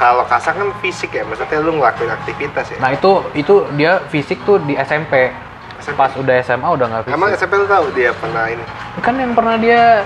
kalau 0.01 0.25
kasar 0.25 0.57
kan 0.57 0.73
fisik 0.81 1.13
ya, 1.13 1.21
maksudnya 1.21 1.61
lu 1.61 1.77
ngelakuin 1.77 2.09
aktivitas 2.09 2.65
ya. 2.73 2.77
Nah 2.81 2.97
itu 2.97 3.29
itu 3.37 3.55
dia 3.77 4.01
fisik 4.09 4.41
tuh 4.41 4.57
di 4.65 4.73
SMP. 4.73 5.29
SMP. 5.77 5.97
Pas 6.01 6.17
udah 6.17 6.33
SMA 6.41 6.65
udah 6.65 6.85
nggak 6.89 7.01
fisik. 7.05 7.13
Emang 7.13 7.29
SMP 7.37 7.53
lu 7.61 7.69
tahu 7.69 7.85
dia 7.93 8.09
pernah 8.17 8.49
ini 8.49 8.65
Kan 9.05 9.21
yang 9.21 9.37
pernah 9.37 9.55
dia 9.61 10.01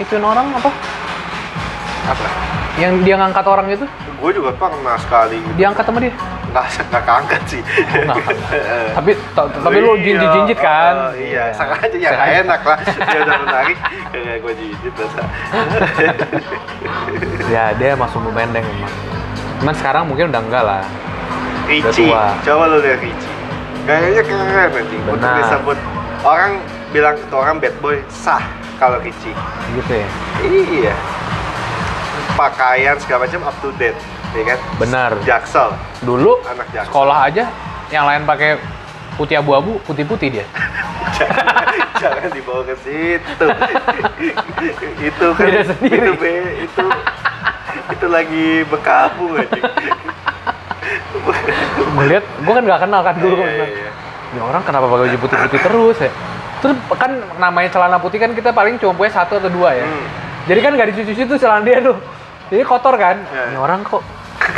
ituin 0.00 0.24
orang 0.24 0.48
apa? 0.56 0.72
Apa? 2.06 2.26
Yang 2.76 2.92
dia 3.02 3.14
ngangkat 3.16 3.44
orang 3.44 3.66
itu, 3.68 3.86
Gue 4.16 4.30
juga 4.32 4.50
pernah 4.50 4.96
sekali 4.96 5.36
gitu. 5.38 5.54
diangkat 5.56 5.84
sama 5.84 5.98
dia. 5.98 6.12
Nggak, 6.46 6.66
nggak 6.86 7.02
keangkat 7.04 7.42
sih. 7.46 7.60
keangkat. 7.60 8.36
Tapi 8.96 9.10
ta- 9.30 9.52
tapi 9.54 9.76
lu 9.78 9.92
Iya, 9.92 10.02
jinjit-jinjit 10.02 10.58
kan? 10.58 10.94
oh, 10.94 11.12
iya, 11.14 11.44
sengaja 11.52 11.92
ya 11.94 12.10
nggak 12.10 12.30
enak 12.42 12.60
lah. 12.62 12.78
Dia 13.06 13.20
udah 13.22 13.36
menarik, 13.38 13.76
kayak 14.08 14.36
gue 14.40 14.52
jinjit 14.54 14.92
dosa. 14.94 15.22
Ya 17.46 17.70
dia 17.72 17.94
emang 17.94 18.10
sumbu 18.10 18.30
pendek 18.30 18.62
emang. 18.62 18.90
Cuman 19.56 19.74
sekarang 19.74 20.02
mungkin 20.04 20.28
udah 20.28 20.42
enggak 20.42 20.64
lah. 20.64 20.82
Ricci, 21.66 22.10
coba 22.42 22.64
lu 22.68 22.78
lihat 22.78 22.98
Ricci. 22.98 23.28
Gayanya 23.84 24.22
keren 24.22 24.70
anjing. 24.72 25.02
Untuk 25.04 25.14
Benar. 25.16 25.38
disebut 25.40 25.78
orang 26.22 26.52
bilang 26.90 27.14
ke 27.16 27.34
orang 27.34 27.56
bad 27.58 27.74
boy 27.78 27.96
sah 28.08 28.42
kalau 28.76 28.98
Ricci. 28.98 29.30
Gitu 29.72 29.92
ya. 29.92 30.08
Iya. 30.42 30.94
Pakaian 32.36 32.96
segala 33.00 33.24
macam 33.24 33.40
up 33.42 33.56
to 33.58 33.72
date, 33.74 33.96
ya 34.30 34.44
kan? 34.46 34.58
Benar. 34.76 35.10
Jaksel, 35.24 35.72
Dulu 36.04 36.44
anak 36.44 36.68
jaksel. 36.68 36.92
sekolah 36.92 37.18
aja 37.24 37.44
yang 37.88 38.04
lain 38.04 38.22
pakai 38.22 38.60
putih 39.16 39.40
abu-abu, 39.40 39.80
putih-putih 39.82 40.28
dia. 40.30 40.46
jangan, 41.16 41.64
jangan 42.02 42.28
dibawa 42.28 42.60
ke 42.62 42.76
situ. 42.84 43.46
itu 45.08 45.26
kan 45.32 45.46
Beda 45.48 45.62
sendiri. 45.64 45.96
itu 45.96 46.12
be, 46.14 46.34
itu 46.62 46.84
itu 47.86 48.06
lagi 48.06 48.48
berkabung 48.68 49.32
aja. 49.32 49.60
Melihat, 51.96 52.24
gua 52.44 52.52
kan 52.52 52.64
nggak 52.64 52.80
kenal 52.84 53.00
kan 53.00 53.14
dulu. 53.16 53.40
Iya, 53.40 53.66
iya. 53.66 53.90
Ya 54.36 54.40
orang 54.44 54.60
kenapa 54.60 54.84
pakai 54.86 55.08
baju 55.08 55.16
putih-putih 55.18 55.60
terus 55.64 55.96
ya? 55.98 56.10
Terus 56.60 56.76
kan 56.92 57.10
namanya 57.38 57.68
celana 57.72 57.96
putih 57.96 58.20
kan 58.20 58.30
kita 58.32 58.52
paling 58.52 58.76
cuma 58.76 58.92
punya 58.92 59.08
satu 59.10 59.40
atau 59.40 59.48
dua 59.48 59.72
ya. 59.72 59.88
Hmm. 59.88 60.04
Jadi 60.46 60.60
kan 60.60 60.70
nggak 60.76 60.88
dicuci 60.92 61.22
tuh 61.24 61.38
celana 61.40 61.64
dia 61.64 61.80
tuh. 61.80 61.96
Jadi 62.46 62.62
kotor 62.62 62.94
kan. 62.94 63.16
Ya. 63.26 63.50
Ini 63.50 63.58
orang 63.58 63.82
kok 63.82 64.02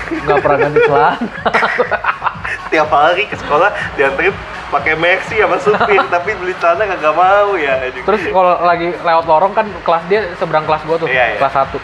nggak 0.09 0.39
pernah 0.45 0.59
ganti 0.61 0.79
celana. 0.85 1.17
Tiap 2.73 2.89
hari 2.93 3.25
ke 3.25 3.37
sekolah 3.41 3.71
dianterin 3.97 4.35
pakai 4.69 4.93
Maxi 5.01 5.41
sama 5.41 5.57
supir, 5.57 6.01
tapi 6.15 6.37
beli 6.37 6.53
celana 6.61 6.85
kagak 6.85 7.15
mau 7.17 7.57
ya. 7.57 7.81
Terus 7.93 8.21
kalau 8.29 8.61
lagi 8.61 8.93
lewat 8.93 9.25
lorong 9.25 9.53
kan 9.57 9.67
kelas 9.85 10.05
dia 10.13 10.21
seberang 10.37 10.69
kelas 10.69 10.85
gua 10.85 10.97
tuh, 11.01 11.09
Iya, 11.09 11.37
iya. 11.37 11.39
kelas 11.41 11.55
1. 11.57 11.81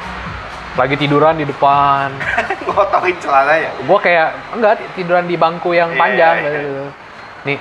Lagi 0.74 0.94
tiduran 1.00 1.38
di 1.40 1.46
depan. 1.48 2.12
ngotorin 2.68 3.16
celananya. 3.22 3.70
Gua 3.88 3.98
kayak 4.02 4.28
enggak 4.52 4.72
tiduran 4.92 5.24
di 5.24 5.36
bangku 5.40 5.72
yang 5.72 5.94
Iya, 5.94 6.00
panjang 6.00 6.34
iya. 6.36 6.50
gitu. 6.52 6.70
Nih, 7.44 7.56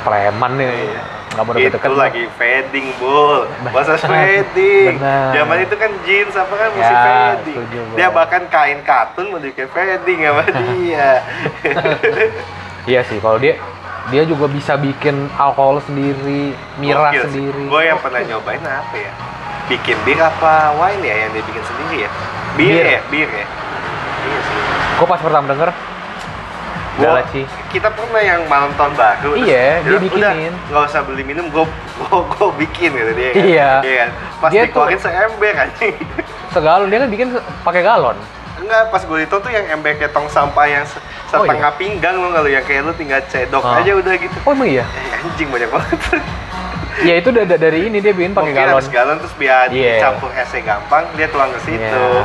preman 0.00 0.52
nih. 0.54 0.68
Iya. 0.68 1.02
Nggak 1.30 1.44
mau 1.44 1.52
itu 1.52 1.62
deket-deket. 1.70 1.94
lagi 1.94 2.24
fading 2.34 2.86
bul. 2.96 3.46
Masa 3.66 3.94
fading? 3.96 4.98
Zaman 5.30 5.56
itu 5.60 5.74
kan 5.74 5.90
jeans 6.02 6.34
apa 6.34 6.50
kan 6.52 6.68
mesti 6.70 6.90
Ya, 6.90 7.00
fading. 7.00 7.54
setuju, 7.54 7.78
dia 7.94 8.08
bahkan 8.10 8.42
kain 8.46 8.82
katun 8.82 9.26
mau 9.28 9.38
dipakai 9.38 9.68
fading 9.68 10.18
sama 10.20 10.42
dia. 10.66 11.10
Iya 12.82 13.00
sih, 13.04 13.18
kalau 13.18 13.36
dia 13.36 13.54
dia 14.08 14.24
juga 14.24 14.48
bisa 14.48 14.74
bikin 14.74 15.30
alkohol 15.32 15.78
sendiri, 15.80 16.50
miras 16.76 17.14
sendiri. 17.22 17.62
gue 17.62 17.82
yang 17.84 18.00
pernah 18.00 18.20
nyobain 18.20 18.58
apa 18.60 18.96
ya? 18.96 19.12
Bikin 19.68 19.94
bir 20.02 20.18
apa 20.18 20.74
wine 20.74 21.04
ya 21.04 21.14
yang 21.16 21.30
dia 21.30 21.44
bikin 21.44 21.62
sendiri 21.62 21.96
ya? 22.00 22.10
Bir, 22.52 22.66
Bir. 22.66 22.84
ya? 22.88 23.00
Bir 23.06 23.28
ya? 23.30 23.46
Iya 24.20 24.38
sih. 24.42 24.58
Gue 24.98 25.06
pas 25.06 25.16
pertama 25.16 25.46
denger, 25.46 25.70
Udah 27.02 27.24
kita 27.68 27.88
pernah 27.88 28.20
yang 28.20 28.40
malam 28.46 28.70
tahun 28.74 28.92
baru 28.94 29.30
terus 29.32 29.46
Iya, 29.46 29.80
dia 29.80 29.98
bikinin. 29.98 30.20
udah 30.20 30.32
nggak 30.68 30.84
usah 30.86 31.00
beli 31.02 31.22
minum 31.22 31.46
gue 31.48 31.64
gue 32.30 32.48
bikin 32.58 32.90
gitu 32.92 33.12
dia 33.12 33.30
kan 33.30 33.44
Iya. 33.44 33.70
kan 33.80 34.08
pas 34.38 34.50
Dia 34.50 34.60
tuh- 34.60 34.66
dikeluarin 34.68 34.98
seember 34.98 35.54
anjing 35.54 35.94
segalon 36.50 36.86
dia 36.86 36.98
kan 36.98 37.08
bikin 37.08 37.28
pakai 37.62 37.82
galon. 37.82 38.16
Enggak, 38.56 38.82
pas 38.88 39.00
gue 39.00 39.18
itu 39.20 39.32
tuh 39.32 39.48
yang 39.48 39.64
ember 39.70 39.94
kayak 39.94 40.10
tong 40.10 40.26
sampah 40.26 40.66
yang 40.66 40.84
se- 40.84 41.00
Oh, 41.30 41.40
setengah 41.40 41.72
pinggang 41.74 42.18
lo 42.18 42.28
kalau 42.28 42.44
yang 42.44 42.60
kayak 42.60 42.82
lu 42.82 42.92
tinggal 42.92 43.22
cedok 43.24 43.62
Ah. 43.62 43.78
aja 43.78 43.94
udah 43.94 44.14
gitu. 44.14 44.34
Oh 44.42 44.50
emang 44.50 44.68
iya? 44.68 44.84
Eh, 44.84 45.16
anjing 45.16 45.48
banyak 45.48 45.70
banget. 45.70 45.98
Ya 47.00 47.14
itu 47.16 47.30
da- 47.30 47.46
da- 47.46 47.56
dari 47.56 47.86
ini 47.86 47.98
dia 47.98 48.10
bikin 48.10 48.34
pakai 48.34 48.52
galon. 48.52 48.76
habis 48.76 48.90
galon 48.90 49.16
terus 49.16 49.32
biar 49.34 49.70
Iya. 49.70 50.02
campur 50.02 50.28
esnya 50.30 50.60
gampang, 50.66 51.06
dia 51.14 51.26
tuang 51.28 51.48
ke 51.50 51.60
situ. 51.62 51.80
Iya. 51.80 52.22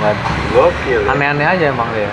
Nggak- 0.00 0.18
Gokil. 0.50 1.00
ya. 1.02 1.10
Aneh-aneh 1.10 1.46
aja 1.48 1.64
emang 1.66 1.88
dia. 1.90 2.08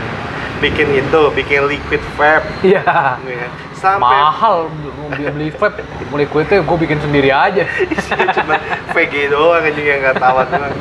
Bikin 0.61 0.87
itu, 0.93 1.21
bikin 1.33 1.65
liquid 1.65 2.03
vape. 2.15 2.45
Iya. 2.69 2.85
Ya. 3.19 3.47
Sampai 3.73 4.13
Mahal 4.13 4.69
beli, 5.09 5.25
beli 5.27 5.47
vape, 5.49 5.81
beli 6.07 6.25
kuitnya 6.29 6.61
gue 6.61 6.77
bikin 6.77 7.01
sendiri 7.01 7.33
aja. 7.33 7.65
isinya 7.65 8.29
cuma 8.31 8.55
VG 8.93 9.33
doang 9.33 9.65
anjing 9.65 9.81
yang 9.83 9.99
nggak 9.99 10.21
doang. 10.21 10.73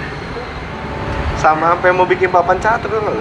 Sama 1.35 1.73
sampai 1.73 1.91
mau 1.91 2.05
bikin 2.05 2.29
papan 2.29 2.61
catur 2.61 2.93
lo 2.93 3.17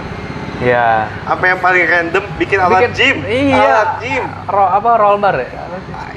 Iya. 0.60 1.08
Apa 1.24 1.44
yang 1.48 1.60
paling 1.64 1.88
random 1.88 2.24
bikin 2.36 2.60
alat 2.60 2.92
Bikin- 2.92 2.94
gym. 2.94 3.18
Iya. 3.24 3.56
Alat 3.56 3.92
gym. 4.04 4.24
Ro, 4.46 4.68
apa 4.68 4.90
roll 5.00 5.16
bar 5.16 5.40
ya? 5.40 5.48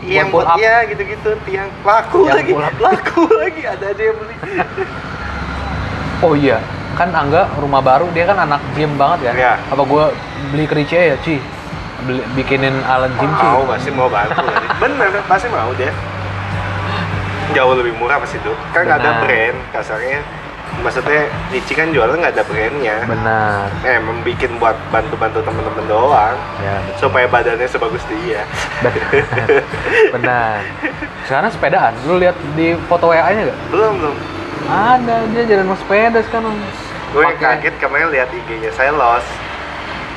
Iya, 0.03 0.19
yang 0.19 0.35
pull 0.35 0.43
buat 0.43 0.51
up. 0.51 0.59
iya 0.59 0.83
gitu-gitu 0.83 1.31
tiang 1.47 1.71
laku 1.81 2.27
Yang 2.27 2.35
lagi 2.35 2.53
laku 2.83 3.23
lagi 3.39 3.63
ada 3.63 3.87
aja 3.87 4.03
yang 4.03 4.19
beli 4.19 4.35
Oh 6.19 6.35
iya, 6.35 6.59
kan 7.03 7.11
Angga 7.13 7.51
rumah 7.57 7.83
baru 7.83 8.07
dia 8.11 8.23
kan 8.25 8.39
anak 8.39 8.63
gym 8.73 8.95
banget 8.95 9.27
kan? 9.27 9.35
Iya. 9.35 9.53
Apa 9.67 9.83
gue 9.83 10.05
beli 10.49 10.65
ke 10.65 10.75
Rice 10.77 10.95
ya, 10.95 11.17
Ci? 11.19 11.43
Beli, 12.03 12.23
bikinin 12.33 12.79
alat 12.85 13.11
gym, 13.13 13.27
Ci? 13.29 13.43
mau 13.45 13.63
pasti 13.65 13.91
mau 13.91 14.07
bantu 14.07 14.43
bener 14.79 15.11
pasti 15.25 15.47
mau 15.49 15.71
deh 15.73 15.91
jauh 17.53 17.75
lebih 17.75 17.95
murah 17.95 18.17
pasti 18.17 18.39
tuh 18.41 18.55
kan 18.71 18.83
nggak 18.83 18.99
ada 18.99 19.11
brand 19.21 19.57
kasarnya 19.71 20.19
maksudnya 20.81 21.29
Nici 21.53 21.77
kan 21.77 21.93
jualan 21.93 22.17
nggak 22.17 22.33
ada 22.33 22.43
brandnya 22.43 22.97
Benar. 23.05 23.69
eh 23.85 24.01
membikin 24.01 24.57
buat 24.57 24.73
bantu-bantu 24.89 25.45
temen-temen 25.45 25.85
doang 25.85 26.35
Ya, 26.59 26.81
supaya 26.97 27.29
badannya 27.29 27.69
sebagus 27.69 28.01
dia 28.09 28.43
benar. 28.81 29.05
benar. 30.11 30.59
Sekarang 31.23 31.51
sepedaan, 31.53 31.93
lu 32.03 32.19
lihat 32.19 32.35
di 32.57 32.75
foto 32.89 33.11
WA-nya 33.11 33.47
gak? 33.47 33.59
belum 33.69 33.93
belum 34.01 34.17
Ada, 34.65 35.17
dia 35.29 35.43
jalan 35.45 35.75
sepeda 35.77 36.19
sekarang. 36.23 36.55
Gue 37.13 37.21
yang 37.21 37.37
Pakai- 37.37 37.61
kaget 37.61 37.75
kemarin 37.77 38.09
lihat 38.09 38.29
IG-nya 38.31 38.71
saya 38.73 38.91
los 38.91 39.27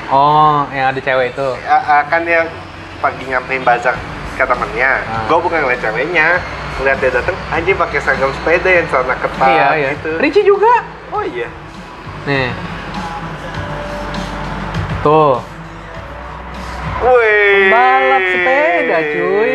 Oh, 0.05 0.69
yang 0.69 0.93
ada 0.93 0.99
cewek 0.99 1.33
itu. 1.33 1.49
kan 2.05 2.21
dia 2.21 2.45
pagi 2.97 3.25
nyamperin 3.25 3.61
bazar 3.61 3.97
ke 4.31 4.43
temennya 4.43 5.01
Ah. 5.03 5.25
gue 5.25 5.37
bukan 5.37 5.59
ngeliat 5.59 5.81
ceweknya 5.81 6.39
ngeliat 6.75 6.97
dia 6.99 7.11
dateng 7.11 7.35
anjing 7.49 7.73
pakai 7.73 7.99
seragam 7.99 8.31
sepeda 8.31 8.69
yang 8.69 8.85
celana 8.85 9.15
ketat 9.15 9.49
iya, 9.49 9.67
iya. 9.73 9.89
gitu 9.93 10.11
Ricci 10.17 10.41
juga. 10.41 10.73
oh 11.09 11.23
iya 11.23 11.47
Nih. 12.25 12.49
Tuh. 15.01 15.37
Wih. 16.97 17.69
Pembalap 17.69 18.23
sepeda, 18.25 18.97
cuy. 18.97 19.51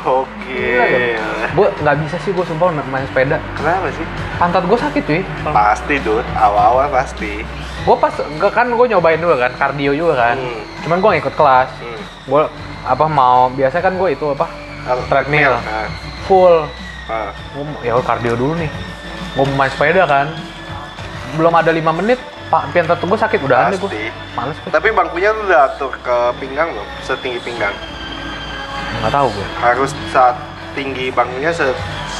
Oke. 0.00 1.18
gue 1.48 1.68
nggak 1.76 1.96
bisa 2.00 2.16
sih 2.18 2.30
gue 2.30 2.42
sumpah 2.42 2.70
main 2.84 3.04
sepeda 3.04 3.36
Kenapa 3.52 3.88
sih? 3.90 4.06
pantat 4.36 4.62
gue 4.62 4.78
sakit 4.78 5.02
cuy 5.02 5.22
Pasti, 5.44 5.94
Dut. 5.98 6.24
Awal-awal 6.32 6.86
pasti. 6.88 7.42
gue 7.78 7.96
pas 7.96 8.12
kan 8.50 8.66
gue 8.68 8.86
nyobain 8.86 9.16
juga 9.16 9.36
kan 9.40 9.52
kardio 9.56 9.92
juga 9.92 10.14
kan 10.26 10.36
Hmm. 10.36 10.60
cuman 10.82 10.96
gue 10.98 11.10
ngikut 11.16 11.34
kelas 11.34 11.68
Hmm. 11.78 12.00
gue 12.26 12.42
apa 12.84 13.04
mau 13.06 13.48
biasa 13.48 13.80
kan 13.80 13.94
gue 13.94 14.08
itu 14.10 14.26
apa 14.28 14.46
Treadmill. 15.08 15.52
Ah, 15.58 15.88
full 16.24 16.64
ah. 17.06 17.32
gue 17.32 17.64
ya 17.82 17.96
kardio 17.98 18.34
dulu 18.34 18.56
nih 18.56 18.68
gue 19.34 19.44
main 19.54 19.68
sepeda 19.68 20.04
kan 20.04 20.26
belum 21.30 21.52
ada 21.52 21.68
lima 21.70 21.92
menit 21.92 22.16
pak 22.46 22.72
pantat 22.72 22.96
gue 22.98 23.18
sakit 23.18 23.40
udah 23.42 23.68
gue 23.70 23.84
Pasti. 23.84 24.08
males 24.32 24.56
gue 24.58 24.70
Tapi 24.70 24.88
bangkunya 24.90 25.28
tuh 25.30 25.42
udah 25.44 25.60
atur 25.66 25.92
ke 25.98 26.16
pinggang 26.38 26.72
loh, 26.72 26.84
setinggi 27.02 27.40
pinggang. 27.42 27.72
Nggak 28.98 29.14
tahu 29.14 29.28
gue 29.30 29.46
Harus 29.62 29.90
saat 30.10 30.36
tinggi 30.74 31.10
bangkunya 31.10 31.50
se 31.50 31.74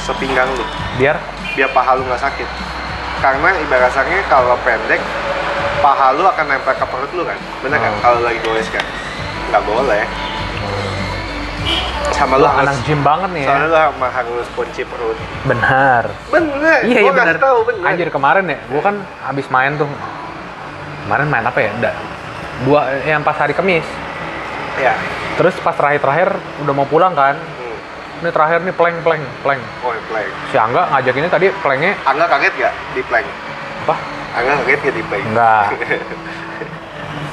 sepinggang 0.08 0.48
lu, 0.56 0.64
biar? 0.96 1.14
Biar 1.52 1.68
paha 1.76 1.94
lu 1.94 2.02
nggak 2.08 2.22
sakit. 2.22 2.48
Karena 3.20 3.50
ibarat 3.60 3.92
kasarnya 3.92 4.24
kalau 4.26 4.56
pendek, 4.64 5.02
paha 5.84 6.16
lu 6.16 6.24
akan 6.24 6.44
nempel 6.48 6.74
ke 6.74 6.86
perut 6.88 7.12
lu 7.12 7.22
kan, 7.28 7.38
bener 7.60 7.78
kan? 7.78 7.92
Oh. 7.92 8.00
Kalau 8.00 8.18
lagi 8.24 8.40
goes 8.40 8.68
kan, 8.72 8.82
nggak 9.52 9.62
boleh. 9.68 10.02
Sama 12.16 12.40
lu 12.40 12.48
Wah, 12.48 12.56
harus, 12.56 12.72
anak 12.72 12.76
gym 12.88 13.00
banget 13.04 13.30
nih 13.36 13.42
ya. 13.44 13.48
Soalnya 13.52 13.68
lu 13.68 13.78
sama 13.78 14.06
harus 14.10 14.46
kunci 14.56 14.82
perut. 14.88 15.18
benar. 15.44 16.02
Bener, 16.32 16.78
iya 16.88 16.98
iya 17.04 17.10
gua 17.12 17.14
benar. 17.14 17.36
tahu 17.36 17.58
bener. 17.68 17.84
anjir 17.84 18.08
kemarin 18.08 18.44
ya 18.48 18.58
gue 18.58 18.80
kan 18.82 18.94
habis 19.22 19.46
main 19.52 19.76
tuh. 19.76 19.86
Kemarin 21.04 21.26
main 21.30 21.44
apa 21.46 21.58
ya? 21.62 21.70
Da- 21.78 21.98
dua 22.66 22.90
yang 23.06 23.22
pas 23.22 23.38
hari 23.38 23.54
Kamis 23.54 23.86
Ya. 24.78 24.94
terus 25.34 25.54
pas 25.58 25.72
terakhir-terakhir 25.72 26.28
udah 26.62 26.72
mau 26.72 26.84
pulang 26.84 27.12
kan 27.12 27.34
Hmm. 27.34 27.76
ini 28.20 28.30
terakhir 28.30 28.58
nih 28.60 28.72
plank 28.72 28.96
plank 29.00 29.22
plank 29.40 29.62
Oh, 29.80 29.94
plank. 30.04 30.28
si 30.48 30.56
Angga 30.56 30.82
ngajakinnya 30.88 31.28
tadi 31.28 31.46
planknya 31.56 31.92
Angga 32.02 32.26
kaget 32.28 32.52
gak 32.56 32.74
di 32.92 33.02
plank? 33.02 33.26
apa 33.82 33.94
Angga 34.32 34.52
kaget 34.60 34.78
gak 34.80 34.94
di 34.94 35.04
plank? 35.04 35.24
enggak 35.26 35.66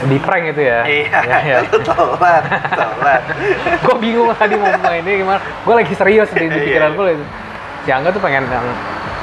di 0.06 0.18
prank 0.20 0.44
itu 0.48 0.62
ya 0.62 0.80
Iya, 0.84 1.20
ya, 1.24 1.38
ya. 1.42 1.58
telat, 1.88 2.44
telat. 2.68 3.22
gue 3.84 3.96
bingung 3.98 4.28
tadi 4.34 4.54
mau 4.54 4.70
mainnya 4.76 5.16
gimana 5.16 5.40
gue 5.40 5.74
lagi 5.74 5.94
serius 5.94 6.30
di, 6.30 6.44
di 6.44 6.52
Iya. 6.52 6.66
pikiran 6.68 6.92
gue 6.94 7.06
itu 7.14 7.26
si 7.82 7.90
Angga 7.90 8.10
tuh 8.10 8.20
pengen 8.20 8.44
yang 8.46 8.66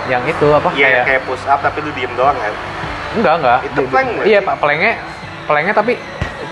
yang 0.08 0.22
itu 0.24 0.46
apa 0.48 0.70
Iya, 0.72 0.86
kayak 0.88 1.04
kayak 1.04 1.22
push 1.24 1.44
up 1.44 1.60
tapi 1.60 1.78
lu 1.80 1.90
diem 1.92 2.10
doang 2.12 2.34
kan? 2.34 2.54
enggak 3.12 3.34
enggak 3.36 3.58
Itu 3.64 3.80
Di- 3.80 3.90
plank 3.90 4.08
iya 4.24 4.38
pak 4.40 4.56
planknya 4.56 4.92
planknya 5.44 5.74
tapi 5.76 5.92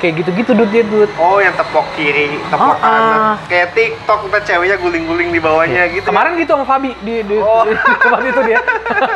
kayak 0.00 0.14
gitu-gitu 0.18 0.50
dud 0.50 0.68
dia 0.68 0.80
dud 0.82 1.10
Oh, 1.14 1.36
yang 1.36 1.52
tepok 1.52 1.84
kiri, 1.92 2.40
tepok 2.42 2.72
Ah, 2.72 2.80
kanan. 2.80 3.18
ah. 3.22 3.34
Kayak 3.44 3.68
TikTok, 3.72 4.20
ntar 4.26 4.40
ceweknya 4.42 4.76
guling-guling 4.76 5.28
di 5.28 5.38
bawahnya 5.38 5.86
gitu. 5.88 6.00
Iya. 6.00 6.08
Kemarin 6.08 6.32
gitu 6.34 6.50
sama 6.50 6.64
Fabi 6.64 6.90
di 6.98 7.20
di, 7.22 7.36
Oh. 7.36 7.62
di 7.62 7.74
tempat 7.76 8.20
itu 8.24 8.40
dia. 8.42 8.58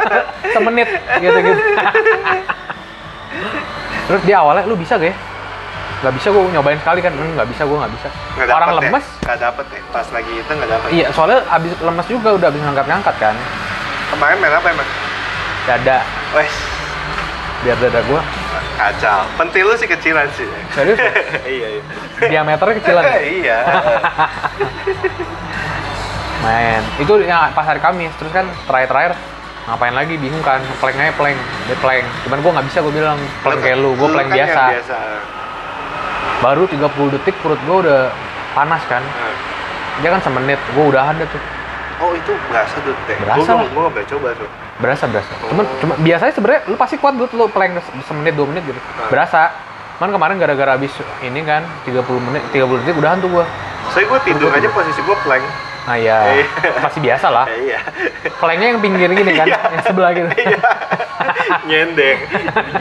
Semenit 0.54 0.88
gitu 1.18 1.38
gitu. 1.42 1.60
Terus 4.04 4.22
dia 4.22 4.36
awalnya 4.38 4.64
lu 4.64 4.76
bisa 4.76 4.94
gak 4.94 5.08
ya? 5.08 5.16
Gak 6.00 6.14
bisa 6.14 6.28
gue 6.28 6.42
nyobain 6.52 6.76
sekali 6.76 7.00
kan, 7.00 7.10
"Hmm, 7.10 7.32
nggak 7.32 7.48
bisa 7.48 7.64
gue 7.64 7.74
nggak 7.74 7.92
bisa. 7.96 8.08
Nggak 8.36 8.46
Orang 8.50 8.68
dapet 8.68 8.84
lemes, 8.84 9.06
Ya? 9.08 9.22
Nggak 9.24 9.38
dapet 9.40 9.66
ya? 9.66 9.80
Pas 9.88 10.06
lagi 10.12 10.32
itu 10.36 10.50
nggak 10.52 10.70
dapet. 10.70 10.88
iya 10.92 11.06
soalnya 11.10 11.38
abis 11.48 11.72
lemes 11.80 12.06
juga 12.06 12.28
udah 12.30 12.46
abis 12.46 12.60
ngangkat-ngangkat 12.60 13.14
kan. 13.16 13.34
Kemarin 14.12 14.36
main 14.36 14.52
apa 14.52 14.68
emang? 14.68 14.88
Dada, 15.64 15.98
Wes, 16.30 16.52
biar 17.64 17.76
dada 17.80 18.00
gue 18.04 18.20
kacau. 18.76 19.20
Pentil 19.38 19.64
lu 19.66 19.74
sih 19.78 19.88
kecilan 19.88 20.28
sih. 20.34 20.48
serius 20.74 20.98
ya? 20.98 21.12
iya, 21.56 21.68
iya. 21.78 21.82
diameternya 22.28 22.74
kecilan. 22.82 23.02
ya? 23.02 23.18
iya. 23.40 23.58
Main. 26.44 26.82
Itu 27.00 27.12
yang 27.24 27.54
pas 27.56 27.64
hari 27.64 27.80
Kamis, 27.80 28.12
terus 28.20 28.32
kan 28.34 28.44
terakhir-terakhir 28.68 29.16
ngapain 29.64 29.96
lagi 29.96 30.20
bingung 30.20 30.44
kan 30.44 30.60
planknya 30.76 31.08
plank 31.16 31.40
dia 31.64 31.72
plank 31.80 32.04
cuman 32.28 32.38
gue 32.44 32.50
nggak 32.52 32.66
bisa 32.68 32.78
gue 32.84 32.94
bilang 33.00 33.16
plank 33.40 33.64
kayak 33.64 33.80
lu 33.80 33.96
gue 33.96 34.08
plank 34.12 34.28
kan 34.28 34.36
biasa 34.36 34.62
biasa. 34.76 34.96
baru 36.44 36.62
30 36.68 36.84
detik 37.16 37.32
perut 37.40 37.56
gue 37.64 37.76
udah 37.88 38.12
panas 38.52 38.84
kan 38.92 39.00
Nah. 39.00 39.32
dia 40.04 40.12
kan 40.12 40.20
semenit 40.20 40.60
gue 40.68 40.84
udah 40.84 41.16
ada 41.16 41.24
tuh 41.32 41.40
Oh 42.02 42.10
itu 42.10 42.32
berasa 42.50 42.74
tuh 42.82 42.94
teh. 43.06 43.14
Berasa. 43.22 43.54
Gue 43.70 43.86
nggak 43.86 44.06
coba 44.10 44.28
tuh. 44.34 44.48
Berasa 44.76 45.04
berasa 45.06 45.30
Oh. 45.36 45.48
cuman 45.48 45.64
cuma 45.78 45.94
biasanya 45.96 46.32
sebenarnya 46.32 46.60
lu 46.66 46.74
pasti 46.74 46.96
kuat 46.96 47.14
tuh 47.14 47.30
lu 47.32 47.46
plank 47.46 47.78
se- 47.78 48.04
semenit 48.04 48.34
dua 48.34 48.46
menit 48.46 48.62
gitu 48.64 48.80
Ah. 48.96 49.06
berasa 49.06 49.40
cuman 49.94 50.10
kemarin 50.10 50.36
gara-gara 50.36 50.70
habis 50.74 50.90
ini 51.20 51.40
kan 51.40 51.62
30 51.84 51.94
menit 52.20 52.42
30 52.50 52.82
detik 52.82 52.94
udahan 52.94 53.18
tuh 53.18 53.30
gue 53.30 53.44
Soalnya 53.86 54.06
gue 54.08 54.20
tidur 54.24 54.48
aja 54.48 54.68
posisi 54.68 54.98
gue 54.98 55.16
plank. 55.18 55.44
nah 55.84 55.94
ya 55.94 56.18
Iya. 56.32 56.44
masih 56.80 57.00
biasa 57.00 57.26
lah 57.28 57.46
iya. 57.60 57.78
planknya 58.34 58.66
yang 58.68 58.80
pinggir 58.80 59.06
gini 59.08 59.32
kan 59.32 59.46
Iya. 59.46 59.60
yang 59.70 59.84
sebelah 59.84 60.10
gitu 60.12 60.26
Iya. 60.40 60.60
Nyendeng. 61.64 62.18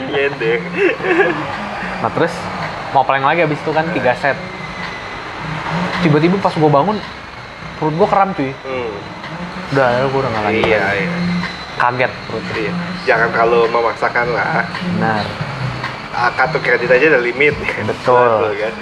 Nyendeng. 0.08 0.60
nah 2.00 2.10
terus 2.10 2.32
mau 2.90 3.02
plank 3.02 3.22
lagi 3.22 3.40
habis 3.40 3.56
itu 3.56 3.70
kan 3.70 3.86
tiga 3.90 4.12
set 4.14 4.34
tiba-tiba 6.00 6.36
pas 6.36 6.52
gue 6.52 6.70
bangun 6.70 6.96
perut 7.76 7.94
gue 7.94 8.08
kram 8.08 8.30
cuy 8.32 8.50
Hmm. 8.58 8.92
udah 9.70 9.86
gue 10.04 10.18
udah 10.18 10.30
nggak 10.30 10.44
lagi 10.44 10.60
Iya, 10.62 10.82
iya. 10.98 11.12
Kaget 11.78 12.12
perut 12.28 12.44
Iya. 12.54 12.72
Jangan 13.04 13.28
terlalu 13.34 13.60
memaksakan 13.70 14.26
lah. 14.32 14.64
benar 14.96 15.24
Ah, 16.14 16.30
Kartu 16.30 16.62
kredit 16.62 16.86
aja 16.86 17.10
ada 17.10 17.18
limit. 17.18 17.58
Betul. 17.58 18.54
kan. 18.54 18.74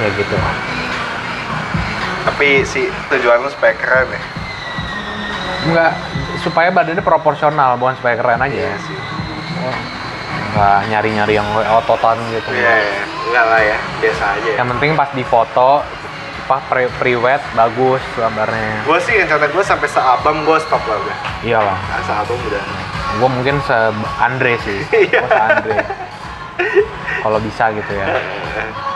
ya 0.00 0.08
gitu 0.16 0.36
Tapi 2.28 2.48
si 2.68 2.84
tujuan 3.08 3.40
lu 3.40 3.48
supaya 3.48 3.72
keren 3.72 4.12
ya. 4.12 4.20
Enggak, 5.60 5.92
supaya 6.44 6.68
badannya 6.72 7.04
proporsional, 7.04 7.80
bukan 7.80 7.96
supaya 7.96 8.20
keren 8.20 8.40
aja. 8.44 8.52
Iya 8.52 8.76
sih. 8.84 8.96
Enggak 10.52 10.80
nyari-nyari 10.92 11.34
yang 11.40 11.48
ototan 11.80 12.20
gitu. 12.28 12.52
Iya, 12.52 12.74
iya. 12.84 13.02
enggak 13.28 13.44
lah 13.48 13.60
ya. 13.64 13.78
Biasa 14.04 14.24
aja. 14.36 14.50
Ya. 14.52 14.56
Yang 14.60 14.68
penting 14.76 14.90
pas 14.92 15.10
di 15.16 15.24
foto, 15.24 15.68
apa 16.50 16.66
pre 16.66 16.90
pre-wed 16.98 17.38
bagus 17.54 18.02
gambarnya. 18.18 18.82
Gue 18.82 18.98
sih 18.98 19.14
rencana 19.14 19.46
gue 19.46 19.62
sampai 19.62 19.86
seabang 19.86 20.42
gue 20.42 20.58
stop 20.58 20.82
lah 20.82 20.98
udah. 20.98 21.18
Iyalah, 21.46 21.78
Nah, 21.78 22.02
seabang 22.02 22.42
udah. 22.42 22.64
gue 23.22 23.28
mungkin 23.30 23.62
se 23.62 23.78
Andre 24.18 24.58
sih, 24.58 24.82
Iya. 24.90 25.22
Gua 25.22 25.30
se 25.30 25.38
Andre. 25.38 25.78
Kalau 27.22 27.38
bisa 27.38 27.70
gitu 27.70 27.92
ya, 27.94 28.18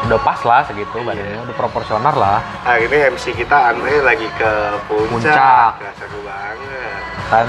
udah 0.02 0.18
pas 0.18 0.40
lah 0.42 0.66
segitu 0.66 0.98
badannya, 0.98 1.46
udah 1.46 1.54
proporsional 1.54 2.10
lah. 2.12 2.42
Hari 2.66 2.90
ini 2.90 3.14
MC 3.14 3.30
kita 3.32 3.70
Andre 3.70 4.02
lagi 4.02 4.26
ke 4.34 4.50
puncak. 4.90 5.14
Puncak. 5.14 5.94
Seru 5.94 6.26
banget. 6.26 7.00
Kan, 7.30 7.46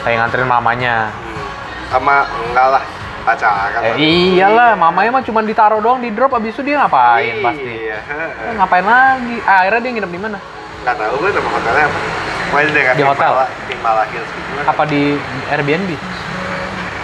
saya 0.00 0.14
nganterin 0.14 0.46
mamanya. 0.46 1.10
Hmm. 1.10 1.46
Sama 1.90 2.22
enggak 2.46 2.66
lah 2.70 2.84
pacaran. 3.22 3.80
Eh, 3.92 3.94
iyalah, 4.32 4.72
mamanya 4.74 5.10
mah 5.10 5.22
cuma 5.22 5.40
ditaruh 5.40 5.78
doang 5.78 5.98
di 5.98 6.08
drop, 6.08 6.32
abis 6.32 6.52
itu 6.52 6.62
dia 6.62 6.78
ngapain 6.78 7.40
pasti. 7.40 7.72
Iya. 7.82 7.98
Eh, 8.00 8.52
ngapain 8.54 8.82
lagi? 8.82 9.36
Ah, 9.42 9.62
akhirnya 9.62 9.80
dia 9.80 9.92
nginep 9.94 10.10
di 10.10 10.20
mana? 10.20 10.38
Nggak 10.80 10.94
tahu 10.96 11.14
gue 11.18 11.30
nama 11.30 11.48
hotelnya 11.50 11.84
apa. 11.84 11.98
Pokoknya 12.42 12.66
di 12.66 12.72
dekat 12.72 12.94
Di 12.94 13.04
hotel? 13.04 13.30
Timbala, 13.30 13.46
Timbala 13.66 14.02
Hills 14.08 14.30
gitu 14.30 14.50
kan. 14.52 14.64
Apa 14.66 14.82
di 14.84 15.02
Airbnb? 15.48 15.90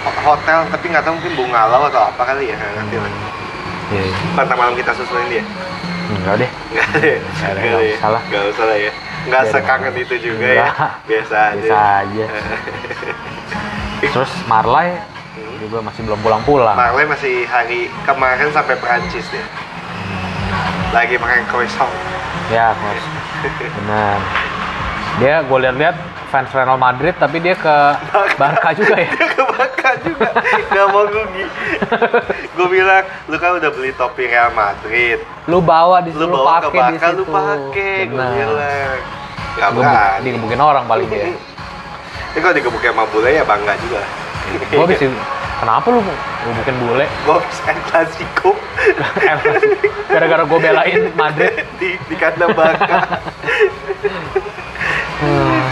Ho- 0.02 0.22
Hotel, 0.26 0.58
tapi 0.66 0.84
nggak 0.88 1.02
tahu 1.02 1.12
mungkin 1.14 1.32
bungalau 1.36 1.82
atau 1.86 2.02
apa 2.04 2.22
kali 2.24 2.50
ya. 2.50 2.56
Ngerti 2.56 2.96
lah. 2.96 3.12
Iya. 3.86 4.02
Pantang 4.34 4.58
malam 4.58 4.74
kita 4.74 4.90
susulin 4.92 5.28
dia. 5.28 5.44
Enggak 6.06 6.34
deh. 6.38 6.50
Nggak 6.72 6.88
deh. 6.96 7.16
Nggak 7.18 7.46
ada, 7.46 7.58
Nggak 7.58 7.70
nggak 7.70 7.82
deh. 7.82 7.94
usah 7.94 8.08
lah. 8.10 8.22
Nggak 8.26 8.44
usah 8.50 8.64
lah 8.64 8.78
ya. 8.78 8.92
Nggak 9.26 9.42
Biarin 9.42 9.54
sekangen 9.54 9.94
itu 9.96 10.14
juga 10.18 10.46
ya. 10.48 10.66
Biasa 11.02 11.36
aja. 11.36 11.54
Bisa 11.58 11.78
aja. 12.02 12.24
Terus 14.12 14.32
Marley 14.46 14.88
Hmm. 15.36 15.60
juga 15.60 15.78
masih 15.84 16.00
belum 16.02 16.20
pulang-pulang. 16.20 16.72
Marley 16.72 17.04
masih 17.04 17.44
hari 17.44 17.92
kemarin 18.02 18.48
sampai 18.50 18.72
Perancis 18.76 19.28
dia. 19.28 19.44
Lagi 20.90 21.20
makan 21.20 21.44
croissant. 21.46 21.92
Ya, 22.48 22.72
kos. 22.72 23.04
Benar. 23.60 24.18
Dia 25.16 25.34
gue 25.44 25.58
lihat-lihat 25.60 25.96
fans 26.26 26.48
Real 26.50 26.76
Madrid 26.76 27.12
tapi 27.14 27.36
dia 27.38 27.52
ke 27.52 27.76
Barca 28.36 28.72
juga 28.72 28.96
ya. 28.96 29.08
Dia 29.16 29.28
kebakar 29.32 29.94
juga. 30.02 30.28
Gak 30.68 30.86
mau 30.88 31.04
rugi. 31.04 31.44
Gue 32.52 32.68
bilang, 32.68 33.04
lu 33.26 33.36
kan 33.36 33.56
udah 33.56 33.70
beli 33.72 33.92
topi 33.92 34.28
Real 34.28 34.52
Madrid. 34.52 35.20
Lu 35.44 35.60
bawa 35.60 36.00
di 36.00 36.12
situ, 36.12 36.20
Lu 36.20 36.28
lu 36.28 36.36
bawa 36.38 36.60
ke 36.60 36.68
pakai 36.68 36.80
di 36.92 36.96
Barca, 36.96 37.08
lu 37.12 37.24
pakai. 37.24 37.94
Gue 38.04 38.12
bilang. 38.12 38.32
Gak 39.56 39.68
Gebuk- 39.72 39.84
berani. 39.84 40.24
Digebukin 40.24 40.60
orang 40.60 40.84
paling 40.84 41.08
dia. 41.08 41.28
Ini 42.32 42.38
kalau 42.38 42.52
digebukin 42.52 42.90
sama 42.92 43.04
bule 43.08 43.30
ya 43.32 43.44
bangga 43.44 43.72
juga. 43.80 44.00
Gue 44.46 44.86
itu, 44.92 45.08
kenapa 45.56 45.86
lu 45.88 46.00
gebukin 46.44 46.76
bule? 46.78 47.06
Gue 47.22 47.34
habis 47.34 47.58
El 47.64 47.78
Clasico 47.84 48.50
Gara-gara 50.10 50.42
gue 50.42 50.58
belain 50.58 51.00
Madrid. 51.12 51.64
di, 51.80 51.96
di 51.98 52.14
kandang 52.14 52.52
Barca. 52.52 53.20
Hmm. 55.16 55.64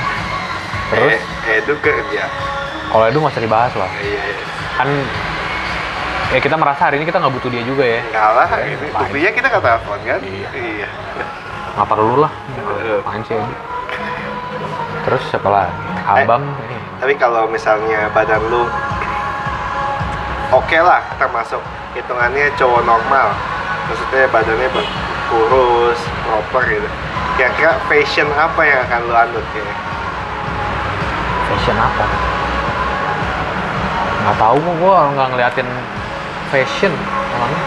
Terus, 0.91 1.13
Eh, 1.45 1.61
Edu 1.61 1.75
kerja. 1.79 2.25
kalau 2.89 3.05
itu 3.07 3.19
nggak 3.19 3.35
usah 3.35 3.43
dibahas 3.43 3.73
lah. 3.75 3.91
Iya, 3.99 4.23
iya. 4.23 4.45
Kan 4.75 4.89
ya 6.31 6.39
kita 6.41 6.57
merasa 6.57 6.89
hari 6.89 6.99
ini 6.99 7.05
kita 7.05 7.19
nggak 7.19 7.31
butuh 7.33 7.47
dia 7.47 7.63
juga 7.63 7.85
ya 7.85 8.01
Enggak 8.03 8.31
lah, 8.33 8.49
Ya, 8.51 8.65
ini 8.67 8.87
buktinya 8.89 9.31
kita 9.31 9.47
nggak 9.49 9.63
telepon 9.63 9.99
kan? 10.03 10.21
Iya. 10.21 10.49
iya. 10.51 10.89
nggak 11.75 11.89
perlu 11.91 12.15
lah 12.23 12.33
sih 13.23 13.35
Edi? 13.35 13.55
terus 15.05 15.23
siapa 15.27 15.47
lagi 15.47 15.75
abang 16.07 16.43
ini 16.65 16.79
Tapi 16.99 17.15
kalau 17.15 17.47
misalnya 17.47 18.09
badan 18.11 18.41
lu 18.47 18.63
oke 20.55 20.79
lah, 20.79 21.01
kita 21.11 21.27
masuk 21.29 21.63
hitungannya 21.93 22.51
cowok 22.55 22.83
normal. 22.83 23.29
Maksudnya 23.85 24.27
badannya 24.29 24.69
ber- 24.69 24.93
kurus, 25.27 25.99
proper 26.23 26.63
gitu. 26.69 26.89
Kira-kira 27.35 27.73
fashion 27.85 28.29
apa 28.31 28.61
yang 28.63 28.79
akan 28.85 29.01
lu 29.03 29.15
anut 29.15 29.45
kayaknya? 29.51 29.77
fashion 31.45 31.77
apa 31.77 32.05
nggak 34.17 34.37
tahu 34.39 34.57
kok 34.57 34.75
gue 34.75 34.95
nggak 35.13 35.27
ngeliatin 35.29 35.69
fashion 36.49 36.93
orangnya 37.31 37.63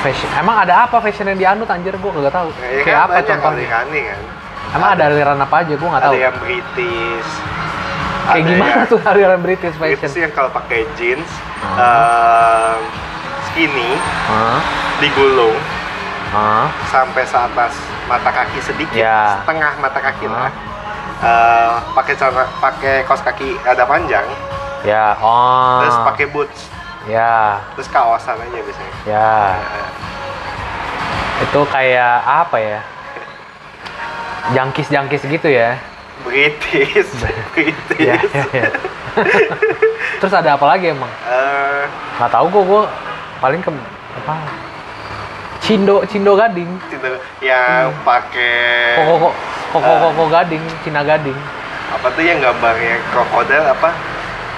fashion 0.00 0.30
emang 0.32 0.56
ada 0.62 0.86
apa 0.86 0.96
fashion 1.00 1.26
yang 1.26 1.36
dianut 1.36 1.66
anjir 1.66 1.92
gue 1.92 2.10
nggak 2.10 2.30
tahu 2.30 2.48
Ya, 2.56 2.80
kayak 2.80 2.96
kan 2.96 3.10
apa 3.10 3.18
contohnya 3.26 3.66
kan. 3.68 3.86
emang 4.70 4.90
ada 4.94 5.04
aliran 5.10 5.36
apa 5.36 5.54
aja 5.60 5.74
gue 5.74 5.88
nggak 5.90 6.02
tahu 6.02 6.14
Ada 6.14 6.22
yang 6.22 6.36
British. 6.38 7.30
Kayak 8.32 8.40
ada 8.40 8.48
gimana 8.48 8.70
yang- 8.76 8.86
tuh 8.86 9.00
aliran 9.02 9.40
British 9.40 9.72
Itu 9.72 9.80
fashion 9.80 10.08
sih 10.08 10.20
yang 10.20 10.32
kalau 10.32 10.50
pakai 10.50 10.86
jeans 10.94 11.28
Hmm. 11.60 11.76
ehm, 11.76 12.80
skinny 13.44 13.90
Hah? 14.26 14.58
digulung 14.98 15.56
Hah? 16.30 16.66
sampai 16.86 17.22
seatas 17.22 17.74
mata 18.06 18.30
kaki 18.32 18.58
sedikit, 18.60 18.96
Ya. 18.96 19.38
setengah 19.38 19.72
mata 19.76 19.98
kaki 20.00 20.24
Hmm. 20.24 20.34
lah. 20.34 20.50
Eh, 21.20 21.72
pakai 21.92 22.14
celana, 22.14 22.48
pakai 22.56 23.04
kaos 23.04 23.20
kaki 23.20 23.52
ada 23.60 23.84
panjang, 23.84 24.24
ya 24.80 25.12
oh 25.14 25.84
terus 25.84 26.00
pakai 26.02 26.26
boots, 26.26 26.72
ya 27.04 27.60
terus 27.76 27.86
kaosan 27.86 28.40
aja 28.40 28.56
biasanya. 28.56 28.94
ya 29.04 29.30
Eh, 29.52 29.88
itu 31.42 31.60
kayak 31.66 32.16
apa 32.24 32.56
ya 32.56 32.80
jangkis 34.50 34.88
jangkis 34.88 35.22
gitu 35.22 35.44
ya 35.46 35.76
British, 36.22 37.08
British. 37.52 37.98
ya, 37.98 38.16
ya, 38.20 38.44
ya. 38.52 38.68
terus 40.16 40.30
ada 40.30 40.54
apa 40.54 40.66
lagi 40.66 40.88
emang? 40.88 41.10
Eh, 41.24 41.84
nggak 42.16 42.30
tahu 42.30 42.46
gue 42.48 42.62
gue 42.64 42.82
paling 43.38 43.60
ke 43.60 43.70
apa? 44.20 44.34
Cindo 45.60 46.02
Cindo 46.06 46.32
Gading. 46.34 46.70
Itu 46.88 47.10
yang 47.40 47.92
pakai 48.02 48.96
koko 48.98 49.14
koko 49.18 49.30
koko 49.72 49.92
koko 50.08 50.24
Gading 50.30 50.62
Cina 50.80 51.02
Gading. 51.02 51.36
apa 51.90 52.06
tuh 52.08 52.22
yang 52.22 52.38
gambarnya? 52.38 53.02
Krokodil 53.10 53.64
apa? 53.66 53.90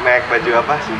Merek 0.02 0.28
baju 0.28 0.50
apa 0.58 0.74
sih? 0.82 0.98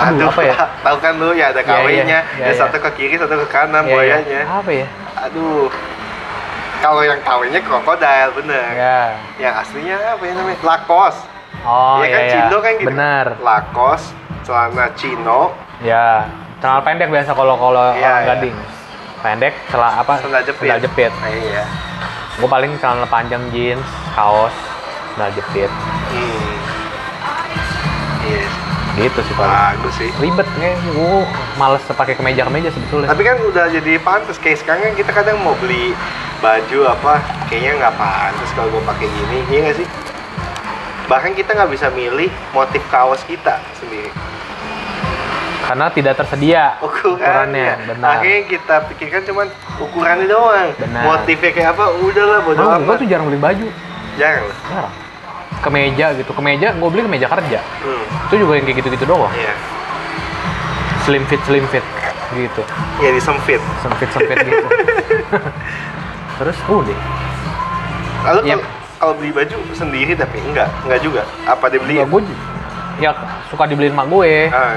Aduh, 0.00 0.26
apa 0.26 0.42
ya? 0.42 0.56
tahu 0.84 0.96
kan 0.98 1.12
lu 1.14 1.30
ya 1.32 1.52
ada 1.52 1.60
Iya, 1.60 1.76
iya, 1.84 2.02
iya, 2.02 2.20
yang 2.40 2.50
iya. 2.50 2.56
satu 2.56 2.80
ke 2.80 2.90
kiri 2.96 3.14
satu 3.14 3.36
ke 3.36 3.46
kanan 3.46 3.84
Ya, 3.84 3.88
ya. 3.88 3.94
buayanya 3.94 4.40
apa 4.48 4.70
ya? 4.72 4.86
Aduh 5.22 5.68
kalau 6.80 7.02
yang 7.04 7.20
kawenya 7.20 7.60
krokodil 7.60 8.28
bener 8.34 8.68
ya 8.72 9.00
yang 9.36 9.54
aslinya 9.56 9.96
apa 10.16 10.22
ya 10.24 10.32
namanya 10.34 10.58
lakos 10.64 11.16
oh 11.62 12.00
ya 12.00 12.08
kan 12.08 12.20
ya, 12.20 12.24
ya. 12.24 12.32
Cindo 12.32 12.56
kan 12.58 12.72
gitu 12.76 12.88
benar. 12.88 13.26
Lakos 13.40 14.02
celana 14.40 14.86
chino 14.96 15.40
ya 15.84 16.24
celana 16.58 16.80
pendek 16.80 17.08
biasa 17.08 17.30
kalau 17.32 17.54
kalau 17.56 17.92
Iya, 17.92 18.00
orang 18.00 18.20
iya. 18.24 18.28
Gading. 18.34 18.56
Pendek 19.20 19.54
celana 19.68 20.00
apa? 20.00 20.12
Sandal 20.18 20.42
jepit. 20.42 20.64
Sandal 20.64 20.80
jepit. 20.80 21.12
Ah, 21.12 21.28
iya. 21.28 21.64
Gue 22.40 22.48
paling 22.48 22.72
celana 22.80 23.04
panjang 23.04 23.44
jeans 23.52 23.84
kaos 24.16 24.52
sandal 25.12 25.30
jepit. 25.36 25.68
Hmm. 26.08 26.49
Gitu 28.98 29.20
sih 29.22 29.34
paling 29.38 29.54
bagus 29.54 29.94
sih. 29.98 30.10
Ribet 30.18 30.48
kayak 30.58 30.76
gue 30.90 31.18
males 31.54 31.82
pakai 31.86 32.14
kemeja 32.18 32.42
kemeja 32.46 32.70
sebetulnya. 32.74 33.08
Tapi 33.10 33.22
kan 33.22 33.36
udah 33.42 33.66
jadi 33.70 33.92
pantas. 34.02 34.36
Kayak 34.42 34.58
sekarang 34.64 34.80
kan 34.90 34.94
kita 34.98 35.10
kadang 35.14 35.36
mau 35.42 35.54
beli 35.58 35.94
baju 36.40 36.80
apa 36.90 37.20
kayaknya 37.46 37.72
nggak 37.86 37.94
pantas 37.94 38.50
kalau 38.56 38.68
gue 38.74 38.82
pakai 38.82 39.06
gini. 39.06 39.38
Iya 39.50 39.58
nggak 39.70 39.76
sih? 39.84 39.86
Bahkan 41.06 41.32
kita 41.34 41.50
nggak 41.54 41.70
bisa 41.70 41.86
milih 41.90 42.30
motif 42.54 42.82
kaos 42.90 43.22
kita 43.26 43.58
sendiri. 43.78 44.10
Karena 45.70 45.86
tidak 45.94 46.18
tersedia 46.18 46.82
ukurannya, 46.82 47.78
benar. 47.86 48.18
Akhirnya 48.18 48.42
kita 48.50 48.90
pikirkan 48.90 49.22
cuman 49.22 49.46
ukurannya 49.78 50.26
doang. 50.26 50.74
Benar. 50.82 51.02
motifnya 51.06 51.50
kayak 51.54 51.68
apa? 51.78 51.84
Udahlah 51.94 52.38
bodo 52.42 52.58
Oh, 52.58 52.66
gue 52.66 52.78
amat 52.82 52.96
tuh 52.98 53.06
jarang 53.06 53.30
beli 53.30 53.38
baju. 53.38 53.66
Jarang? 54.18 54.50
Jarang 54.66 54.94
kemeja 55.60 56.06
gitu. 56.14 56.30
Kemeja 56.30 56.72
gue 56.72 56.88
beli 56.88 57.02
kemeja 57.04 57.26
kerja. 57.26 57.60
Hmm, 57.80 58.04
itu 58.28 58.34
juga 58.38 58.52
yang 58.56 58.64
kayak 58.64 58.78
gitu-gitu 58.80 59.04
doang. 59.04 59.32
Iya. 59.32 59.54
Slim 61.02 61.24
fit 61.26 61.40
slim 61.42 61.64
fit 61.68 61.84
gitu. 62.30 62.62
Ya 63.00 63.10
disempit 63.10 63.58
sempit. 63.80 64.08
Sempit 64.12 64.38
gitu. 64.38 64.66
Terus 66.38 66.56
udah 66.66 66.98
lalu 68.20 68.40
Yep. 68.46 68.60
kalau- 68.60 68.68
kalau 69.00 69.12
beli 69.16 69.32
baju 69.32 69.56
sendiri 69.72 70.12
tapi 70.12 70.36
enggak 70.42 70.68
enggak 70.84 71.00
juga? 71.00 71.22
Apa 71.44 71.68
dibeli 71.68 71.96
ya 71.96 72.04
gue 72.04 72.20
ya 72.98 73.10
suka 73.48 73.64
dibeliin 73.64 73.92
mak 73.92 74.06
gue. 74.06 74.48
Ah, 74.50 74.76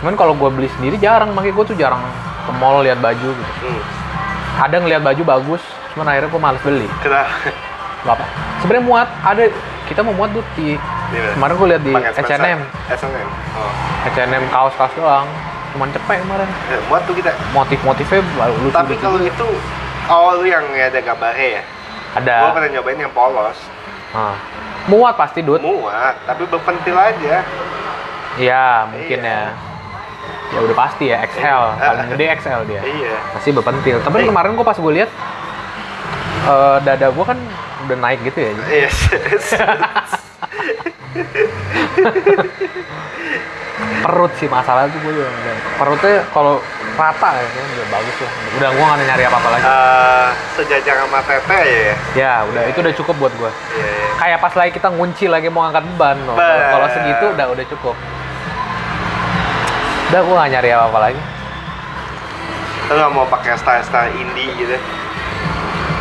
cuman 0.00 0.16
kalau 0.16 0.32
gue 0.32 0.48
beli 0.50 0.68
sendiri 0.74 0.96
jarang 0.96 1.28
makanya 1.30 1.54
gue 1.54 1.66
tuh 1.66 1.76
jarang 1.76 2.00
ke 2.40 2.52
mall 2.56 2.80
lihat 2.80 2.96
baju 2.98 3.28
gitu. 3.30 3.52
Hmm. 3.62 3.82
ada 4.58 4.76
ngeliat 4.76 5.00
baju 5.00 5.22
bagus 5.24 5.62
cuman 5.92 6.04
akhirnya 6.06 6.28
gue 6.28 6.40
males 6.42 6.60
beli. 6.62 6.88
Kenapa? 7.00 7.32
Gak 8.00 8.14
apa 8.16 8.24
sebenarnya 8.58 8.84
muat 8.86 9.08
ada 9.20 9.44
kita 9.90 10.00
mau 10.00 10.14
muat 10.14 10.30
tuh 10.30 10.46
di 10.54 10.78
Iya. 11.10 11.34
kemarin 11.34 11.54
gue 11.56 11.68
lihat 11.68 11.82
di. 11.82 11.92
H&M 11.92 12.58
H&M 12.86 13.28
oh. 13.58 13.72
H&M 14.06 14.42
kaos 14.46 14.74
kaos 14.78 14.94
doang. 14.94 15.26
Cuman 15.70 15.90
cepet 15.90 16.22
kemarin. 16.22 16.46
Ya, 16.70 16.78
buat 16.86 17.02
tuh 17.02 17.14
kita. 17.14 17.34
Motif-motifnya 17.50 18.22
baru 18.32 18.54
lucu 18.56 18.70
tapi 18.70 18.94
kalau 18.96 19.18
itu 19.18 19.46
oh 20.06 20.30
lu 20.38 20.46
yang 20.46 20.62
ada 20.70 20.98
gambarnya 21.00 21.46
ya? 21.58 21.62
Ada. 22.12 22.34
Gua 22.40 22.50
pernah 22.54 22.70
nyobain 22.72 22.98
yang 23.00 23.10
polos. 23.10 23.58
Ah. 24.10 24.34
muat 24.82 25.14
pasti 25.14 25.38
dud 25.40 25.60
muat 25.60 26.14
tapi 26.24 26.42
berpentil 26.46 26.96
aja. 26.96 27.42
Iya 28.34 28.88
mungkin 28.88 29.18
Iya. 29.20 29.28
ya. 29.28 29.42
Ya 30.50 30.58
udah 30.60 30.76
pasti 30.76 31.04
ya 31.06 31.22
XL 31.22 31.38
Iya. 31.68 31.84
paling 31.84 32.08
gede 32.08 32.24
XL 32.36 32.60
dia. 32.64 32.80
Iya. 32.80 33.14
Pasti 33.30 33.50
berpentil. 33.50 33.98
Tapi 34.00 34.16
Eh. 34.16 34.26
kemarin 34.26 34.54
gue 34.54 34.62
pas 34.62 34.74
gue 34.74 34.92
lihat 34.94 35.10
eh, 36.44 36.76
dada 36.80 37.06
gue 37.06 37.24
kan 37.24 37.38
udah 37.90 37.98
naik 37.98 38.22
gitu 38.22 38.38
ya? 38.38 38.50
Yes 38.70 38.96
perut 44.00 44.32
sih 44.40 44.48
masalah 44.48 44.88
tuh 44.88 45.00
gue 45.04 45.12
juga 45.12 45.28
perutnya 45.76 46.24
kalau 46.32 46.60
rata 46.96 47.32
ya 47.32 47.44
udah 47.48 47.86
bagus 47.88 48.16
lah. 48.20 48.32
Udah 48.60 48.68
gue 48.76 48.84
gak 48.84 48.98
nyari 49.08 49.24
apa 49.24 49.36
apa 49.40 49.48
lagi. 49.48 49.64
Eh, 49.64 50.28
sejajar 50.60 50.94
sama 51.00 51.20
tete 51.24 51.60
ya? 51.64 51.94
Ya 52.12 52.34
udah 52.44 52.62
itu 52.68 52.78
udah 52.84 52.94
cukup 52.96 53.14
buat 53.16 53.32
gue 53.40 53.50
iya 53.80 53.88
iya. 53.88 54.08
Kayak 54.20 54.38
pas 54.44 54.52
lagi 54.52 54.70
kita 54.76 54.88
ngunci 54.92 55.24
lagi 55.32 55.48
mau 55.48 55.64
ngangkat 55.64 55.84
beban. 55.96 56.18
Bah. 56.28 56.76
Kalau 56.76 56.86
segitu 56.92 57.24
udah 57.32 57.46
udah 57.56 57.64
cukup. 57.72 57.96
Udah 60.12 60.20
gue 60.20 60.34
gak 60.34 60.50
nyari 60.58 60.68
apa-apa 60.76 61.00
lagi. 61.10 61.22
lu 62.90 62.98
nggak 62.98 63.12
mau 63.14 63.22
pakai 63.22 63.54
style 63.54 63.86
style 63.86 64.10
indie 64.18 64.50
gitu 64.58 64.74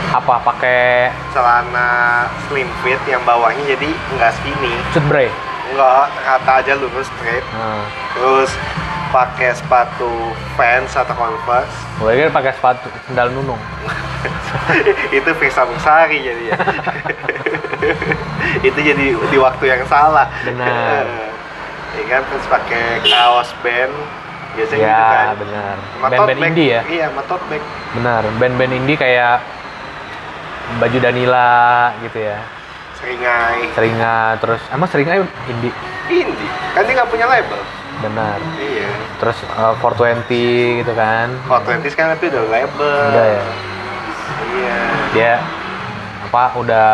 Apa 0.10 0.42
pakai 0.42 1.14
celana 1.30 2.26
slim 2.50 2.66
fit 2.82 2.98
yang 3.06 3.22
bawahnya 3.22 3.62
jadi 3.78 3.90
nggak 4.18 4.32
skinny 4.42 4.74
cut 4.90 5.06
bre? 5.06 5.30
nggak 5.70 6.06
rata 6.26 6.52
aja 6.66 6.74
lurus 6.74 7.06
straight 7.06 7.46
Nah, 7.54 7.86
terus 8.18 8.50
pakai 9.14 9.54
sepatu 9.54 10.10
Vans 10.58 10.90
atau 10.94 11.14
Converse 11.14 11.78
gue 12.02 12.10
kira 12.10 12.30
pakai 12.30 12.54
sepatu 12.54 12.90
sendal 13.06 13.30
nunung. 13.34 13.58
itu 15.18 15.30
Firsa 15.38 15.66
Bersari 15.66 16.26
jadi 16.26 16.44
ya 16.50 16.58
itu 18.68 18.80
jadi 18.82 19.06
di 19.14 19.38
waktu 19.38 19.64
yang 19.66 19.82
salah 19.86 20.26
Benar. 20.42 21.06
ya 21.98 22.04
kan 22.06 22.22
terus 22.30 22.46
pakai 22.50 23.02
kaos 23.06 23.50
band 23.62 23.94
biasanya 24.58 24.82
ya 24.82 24.90
gitu 24.90 25.06
kan 25.06 25.36
benar. 25.38 25.76
Band-band 26.10 26.40
indie 26.50 26.68
ya. 26.74 26.82
iya 26.90 27.06
sama 27.14 27.22
tote 27.30 27.46
bag 27.50 27.62
Benar. 27.94 28.22
Band-band 28.42 28.74
indie 28.74 28.98
kayak 28.98 29.38
baju 30.78 30.98
Danila 31.00 31.50
gitu 32.00 32.20
ya. 32.22 32.38
seringai 32.94 33.72
Seringai 33.72 34.38
terus 34.38 34.62
emang 34.70 34.86
seringai 34.86 35.24
indie. 35.48 35.74
indie 36.08 36.50
kan 36.72 36.84
dia 36.84 36.94
nggak 36.96 37.10
punya 37.10 37.26
label 37.26 37.58
Benar. 38.00 38.40
iya 38.56 38.88
Terus 39.20 39.36
uh, 39.52 39.76
420 39.76 40.32
gitu 40.80 40.94
kan. 40.94 41.28
Oh, 41.52 41.60
20 41.60 41.84
sekarang 41.86 42.16
tapi 42.16 42.32
udah 42.32 42.44
label 42.48 42.96
Udah 43.12 43.26
ya. 43.28 43.44
iya 44.56 44.78
Dia 45.12 45.34
apa 46.24 46.44
udah 46.56 46.90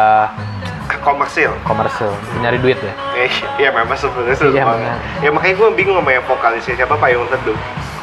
komersil 0.98 1.52
komersil 1.62 2.12
nyari 2.40 2.58
duit 2.58 2.78
ya. 2.78 2.94
Eh, 3.16 3.32
iya 3.58 3.70
memang 3.70 3.94
sebenarnya 3.94 4.38
Iya, 4.48 4.64
banget. 4.64 4.98
Ya 5.20 5.30
makanya 5.30 5.56
gue 5.56 5.70
bingung 5.74 5.98
sama 5.98 6.12
yang 6.12 6.26
vokalisnya 6.26 6.74
siapa 6.76 6.96
Payung 6.96 7.26
Teduh. 7.28 7.58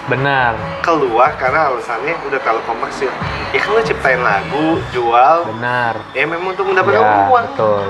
Benar. 0.04 0.58
Keluar 0.80 1.30
karena 1.36 1.68
alasannya 1.68 2.18
udah 2.24 2.38
terlalu 2.38 2.62
komersil. 2.64 3.10
Ya 3.50 3.58
kan 3.58 3.70
lu 3.70 3.82
ciptain 3.82 4.18
lagu, 4.18 4.66
jual, 4.90 5.36
Benar. 5.48 5.94
ya 6.10 6.24
memang 6.24 6.50
untuk 6.50 6.66
mendapatkan 6.66 6.98
Ya, 6.98 7.22
uang. 7.24 7.44
betul. 7.48 7.86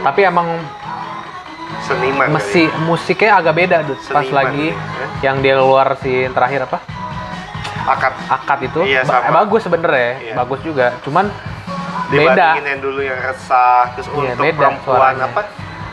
Tapi 0.00 0.20
emang 0.22 0.48
seniman 1.82 2.26
kali 2.26 2.34
Mesti 2.34 2.62
musiknya 2.82 3.30
agak 3.36 3.54
beda 3.54 3.76
Dut. 3.84 4.00
Pas 4.02 4.24
lagi 4.24 4.72
ya. 4.72 5.06
yang 5.22 5.36
dia 5.40 5.54
keluar 5.54 5.96
si 5.98 6.24
terakhir 6.30 6.64
apa? 6.64 6.78
ya. 6.78 6.90
akad 7.84 8.14
Akad 8.30 8.58
itu 8.62 8.80
Iya, 8.86 9.02
ba- 9.02 9.26
bagus 9.34 9.60
sebenernya, 9.60 10.10
Iya. 10.22 10.34
bagus 10.38 10.60
juga. 10.62 10.94
Cuman 11.02 11.28
beda 12.12 12.28
dibandingin 12.28 12.66
yang 12.68 12.80
dulu 12.80 13.00
yang 13.00 13.18
resah 13.18 13.82
terus 13.92 14.06
Iya, 14.06 14.14
untuk 14.30 14.44
beda 14.44 14.58
perempuan 14.58 14.98
suaranya. 15.14 15.24
apa 15.26 15.40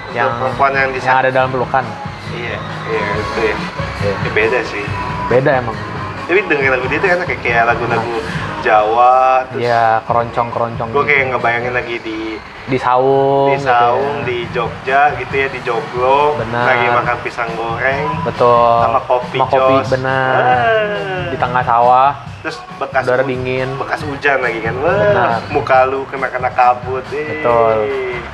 yang 0.09 0.25
untuk 0.27 0.37
perempuan 0.39 0.71
yang 0.73 0.89
yang 0.91 1.17
ada 1.17 1.29
dalam 1.29 1.49
pelukan. 1.49 1.85
iya 2.31 2.57
iya 2.85 3.03
itu 3.15 3.39
ya 3.41 3.55
Iya. 3.99 4.13
Ya, 4.17 4.31
beda 4.31 4.59
sih 4.63 4.85
Beda 5.27 5.51
emang. 5.57 5.75
tapi 6.23 6.39
dengerin 6.41 6.71
lagu 6.71 6.85
dia 6.85 6.99
tuh 6.99 7.09
enak 7.09 7.25
kayak 7.25 7.41
kayak 7.41 7.63
lagu-lagu 7.65 8.15
Jawa 8.59 9.47
terus 9.47 9.61
Iya, 9.61 10.03
keroncong-keroncong. 10.03 10.87
gue 10.89 11.03
kayak 11.03 11.23
ngebayangin 11.31 11.73
lagi 11.73 11.95
di 11.97 12.19
di 12.65 12.77
saung. 12.77 13.49
di 13.49 13.57
gitu 13.57 13.65
Saung 13.65 14.15
ya. 14.15 14.25
di 14.25 14.37
Jogja 14.49 15.01
gitu 15.15 15.33
ya 15.33 15.47
di 15.47 15.59
Joglo 15.63 16.35
Benar. 16.37 16.63
lagi 16.65 16.87
makan 16.87 17.17
pisang 17.19 17.49
goreng 17.55 18.07
Betul. 18.21 18.73
sama 18.79 18.99
kopi 19.01 19.37
Sama 19.37 19.49
kopi, 19.49 19.75
benar. 19.89 20.33
Ah. 20.37 21.25
Di 21.29 21.37
tengah 21.37 21.63
sawah, 21.63 22.09
terus 22.39 22.57
bekas 22.79 23.03
udara 23.03 23.23
dingin. 23.23 23.67
bekas 23.75 23.99
hujan 24.01 24.39
lagi 24.39 24.59
kan 24.63 24.75
Wah, 24.79 24.95
Benar. 24.95 25.39
muka 25.51 25.77
lu 25.85 26.07
kena 26.07 26.27
kena 26.31 26.49
kabut 26.51 27.03
eh. 27.11 27.43
Betul. 27.43 27.77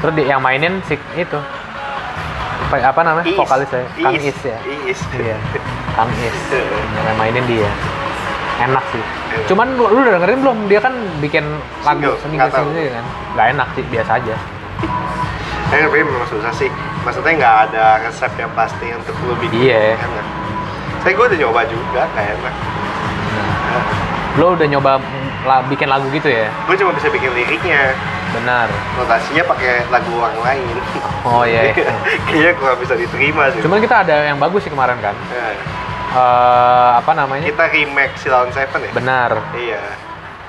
Terus 0.01 0.13
di, 0.13 0.23
yang 0.25 0.41
mainin 0.41 0.77
si 0.85 0.93
itu. 1.15 1.39
Apa, 2.65 2.81
apa 2.81 3.01
namanya? 3.01 3.25
Iis. 3.25 3.37
Vokalis 3.37 3.69
ya? 3.69 3.85
Kang 4.01 4.13
Iis. 4.13 4.25
Is 4.29 4.39
ya. 4.41 4.57
Iis. 4.63 5.01
Iya. 5.13 5.37
Kang 5.93 6.09
Is. 6.21 6.37
Iya. 6.53 6.77
Yang 7.05 7.17
mainin 7.17 7.43
dia. 7.45 7.71
Enak 8.55 8.85
sih. 8.89 9.03
Cuman 9.51 9.67
lu, 9.75 9.83
lu 9.91 9.99
udah 9.99 10.13
dengerin 10.15 10.39
belum? 10.41 10.57
Dia 10.71 10.79
kan 10.79 10.93
bikin 11.19 11.43
lagu 11.83 12.15
Single, 12.23 12.47
nggak 12.47 12.49
kan. 12.55 13.05
Gak 13.35 13.47
enak 13.51 13.67
sih, 13.75 13.83
biasa 13.91 14.11
aja. 14.15 14.35
Eh, 15.75 15.79
tapi 15.81 15.97
memang 15.99 16.29
susah 16.29 16.53
sih. 16.55 16.69
Maksudnya 17.03 17.33
nggak 17.35 17.55
ada 17.69 17.85
resep 18.07 18.31
yang 18.39 18.49
pasti 18.55 18.87
untuk 18.95 19.13
lu 19.27 19.35
bikin 19.43 19.59
Iya. 19.69 19.99
enak. 19.99 20.25
Saya 21.03 21.11
gue 21.13 21.25
udah 21.27 21.39
nyoba 21.41 21.61
juga, 21.67 22.01
nggak 22.15 22.27
enak. 22.39 22.53
Lu 24.35 24.51
udah 24.51 24.67
nyoba 24.67 24.99
la- 25.43 25.63
bikin 25.65 25.87
lagu 25.87 26.07
gitu 26.09 26.27
ya? 26.27 26.51
Gue 26.65 26.75
cuma 26.75 26.91
bisa 26.91 27.07
bikin 27.07 27.31
liriknya, 27.31 27.95
Benar. 28.31 28.67
notasinya 28.93 29.43
pakai 29.45 29.87
lagu 29.87 30.11
orang 30.13 30.35
lain. 30.41 30.75
Oh 31.23 31.41
iya. 31.41 31.71
iya. 31.71 31.87
Kayaknya 32.27 32.51
kurang 32.55 32.77
bisa 32.77 32.93
diterima 32.93 33.47
sih. 33.49 33.61
Cuman 33.61 33.79
kita 33.79 34.03
ada 34.03 34.15
yang 34.25 34.35
bagus 34.35 34.61
sih 34.61 34.69
kemarin 34.69 34.99
kan. 34.99 35.15
Nah, 35.15 35.55
Eh 36.15 36.89
apa 36.95 37.11
namanya? 37.11 37.43
kita 37.43 37.67
remake 37.67 38.15
Silon 38.15 38.47
Seven 38.49 38.79
ya? 38.81 38.91
Benar. 38.93 39.31
Iya. 39.51 39.83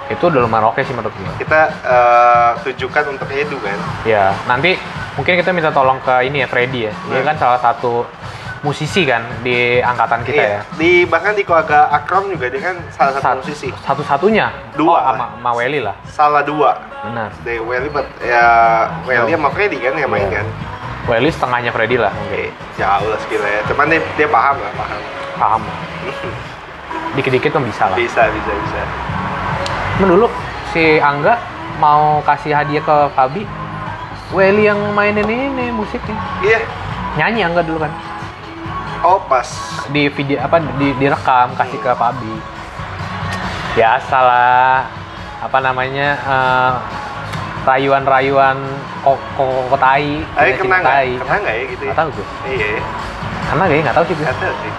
Itu 0.07 0.31
udah 0.31 0.39
lumayan 0.41 0.70
oke 0.70 0.79
sih 0.81 0.95
menurut 0.95 1.11
gua. 1.12 1.35
Kita 1.37 1.61
eh, 1.83 2.51
tujukan 2.62 3.05
untuk 3.11 3.27
Edu 3.29 3.59
kan? 3.59 3.74
Ya, 4.03 4.31
nanti 4.47 4.79
mungkin 5.14 5.35
kita 5.35 5.51
minta 5.51 5.70
tolong 5.70 5.99
ke 5.99 6.22
ini 6.22 6.43
ya 6.43 6.47
Freddy 6.47 6.87
ya. 6.87 6.95
Dia 7.11 7.18
Hmm. 7.18 7.27
kan 7.27 7.37
salah 7.37 7.59
satu 7.59 8.07
musisi 8.61 9.04
kan 9.04 9.24
di 9.40 9.78
angkatan 9.78 10.20
kita 10.22 10.36
iya. 10.36 10.48
ya. 10.48 10.61
Di 10.74 11.04
bahkan 11.04 11.32
di 11.32 11.42
keluarga 11.42 11.88
Akram 11.88 12.26
juga 12.26 12.46
dia 12.46 12.62
kan 12.62 12.76
salah 12.90 13.12
satu 13.14 13.22
Sat- 13.22 13.38
musisi. 13.40 13.68
Satu-satunya. 13.82 14.46
Dua 14.74 14.96
Oh, 14.96 15.00
sama, 15.02 15.26
sama 15.34 15.50
Welly 15.54 15.80
lah. 15.80 15.96
Salah 16.07 16.40
dua. 16.40 16.76
Benar. 17.02 17.30
Dari 17.42 17.59
Welly, 17.59 17.88
but 17.88 18.07
ya 18.20 18.46
Welly 19.04 19.32
sama 19.32 19.48
Freddy 19.50 19.78
kan 19.78 19.94
yang 19.94 20.09
main 20.09 20.26
Iya. 20.26 20.40
kan? 20.40 20.46
Welly 21.07 21.30
setengahnya 21.30 21.70
Freddy 21.70 21.96
lah 21.96 22.11
Oke, 22.11 22.50
mungkin. 22.50 22.50
jauh 22.74 23.07
lah 23.07 23.18
skill 23.20 23.38
ya. 23.40 23.61
Cuman 23.64 23.86
dia, 23.86 24.00
dia 24.16 24.26
paham 24.26 24.57
lah, 24.59 24.72
paham. 24.74 25.00
Paham. 25.36 25.62
Dikit-dikit 27.14 27.50
kan 27.50 27.62
bisa 27.62 27.84
lah. 27.86 27.96
Bisa, 27.96 28.26
bisa, 28.28 28.50
bisa. 28.52 28.80
Dulu 29.98 30.26
si 30.70 30.98
Angga 30.98 31.38
mau 31.78 32.20
kasih 32.20 32.52
hadiah 32.52 32.82
ke 32.82 32.96
Fabi. 33.12 33.46
Welly 34.34 34.66
yang 34.66 34.80
mainin 34.92 35.22
ini 35.24 35.70
musiknya. 35.70 36.18
Iya. 36.42 36.59
Nyanyi 37.16 37.40
Angga 37.44 37.62
dulu 37.62 37.80
kan. 37.80 37.92
Oh 39.01 39.20
pas. 39.22 39.47
di 39.86 40.09
video 40.09 40.40
apa 40.40 40.59
di 40.76 40.90
direkam 40.94 41.55
kasih 41.55 41.78
ke 41.78 41.92
Fabi 41.92 42.34
biasa 43.72 44.16
lah 44.18 44.82
apa 45.38 45.59
namanya 45.61 46.09
eh, 46.16 46.72
rayuan-rayuan 47.62 48.57
kok 49.01 49.18
kok 49.36 49.78
tai 49.78 50.22
Ayo 50.34 50.53
kena 50.57 50.76
nggak? 50.80 50.97
Kena 51.20 51.36
nggak 51.38 51.55
ya 51.55 51.64
gitu 51.68 51.82
ya? 51.82 51.86
nggak 51.86 51.99
tahu 51.99 52.09
gue 52.11 52.26
Iya. 52.49 52.68
karena 53.47 53.62
kayaknya 53.64 53.82
nggak 53.84 53.97
tahu 53.97 54.05
sih 54.05 54.14
gue 54.14 54.24
Nggak 54.24 54.38
tahu 54.40 54.55
sih. 54.57 54.72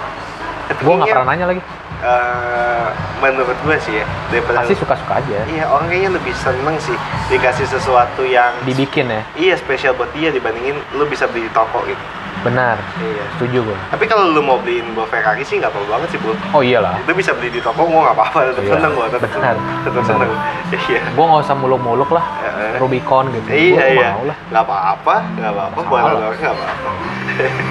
gue 0.77 0.93
nggak 0.93 1.07
pernah 1.09 1.27
nanya 1.29 1.45
lagi 1.47 1.61
eh, 1.97 2.87
menurut 3.17 3.57
gue 3.57 3.77
sih 3.79 3.93
ya 3.95 4.05
daripada 4.27 4.57
pasti 4.59 4.75
suka-suka 4.75 5.13
aja 5.15 5.37
Iya 5.45 5.63
orang 5.65 5.87
kayaknya 5.87 6.11
lebih 6.13 6.33
seneng 6.35 6.75
sih 6.77 6.97
dikasih 7.27 7.63
sesuatu 7.65 8.21
yang 8.23 8.51
dibikin 8.63 9.07
ya 9.07 9.21
iya 9.35 9.55
spesial 9.55 9.93
buat 9.93 10.11
dia 10.11 10.29
dibandingin 10.29 10.75
lu 10.91 11.05
bisa 11.05 11.25
beli 11.25 11.47
di 11.47 11.51
toko 11.51 11.79
gitu. 11.85 12.01
Benar 12.39 12.77
Iya. 12.95 13.25
setuju 13.33 13.59
gue 13.65 13.77
Tapi 13.89 14.03
kalau 14.05 14.29
lu 14.29 14.39
mau 14.39 14.57
beliin 14.57 14.93
buah 14.93 15.05
Ferrari 15.05 15.41
sih 15.41 15.57
nggak 15.57 15.67
apa 15.67 15.79
banget 15.87 16.09
sih 16.11 16.19
bu. 16.19 16.31
oh 16.49 16.61
iyalah 16.61 16.95
Lu 17.01 17.13
bisa 17.13 17.31
beli 17.31 17.49
di 17.49 17.59
toko 17.59 17.81
gua 17.81 18.01
nggak 18.03 18.15
apa-apa, 18.15 18.39
tetap 18.47 18.61
Iya, 18.61 18.71
seneng 18.73 18.91
gua, 18.93 19.05
tetap 19.07 19.29
benar, 19.31 19.55
tetap 19.81 20.03
seneng. 20.03 20.29
Iya. 20.69 21.01
gue 21.07 21.25
nggak 21.25 21.41
usah 21.41 21.55
muluk-muluk 21.55 22.09
lah 22.09 22.25
Heeh. 22.39 22.73
Rubicon 22.77 23.25
gitu 23.31 23.47
Iya 23.49 23.83
gue 23.83 23.93
iya. 23.95 24.09
mau 24.11 24.23
lah 24.23 24.37
Nggak 24.47 24.63
apa-apa, 24.63 25.15
nggak 25.33 25.51
apa-apa. 25.51 25.79
Buat 25.83 26.01
orang 26.03 26.19
nggak 26.19 26.53
apa-apa. 26.53 26.89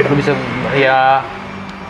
lu 0.04 0.14
bisa 0.14 0.32
ya 0.72 0.98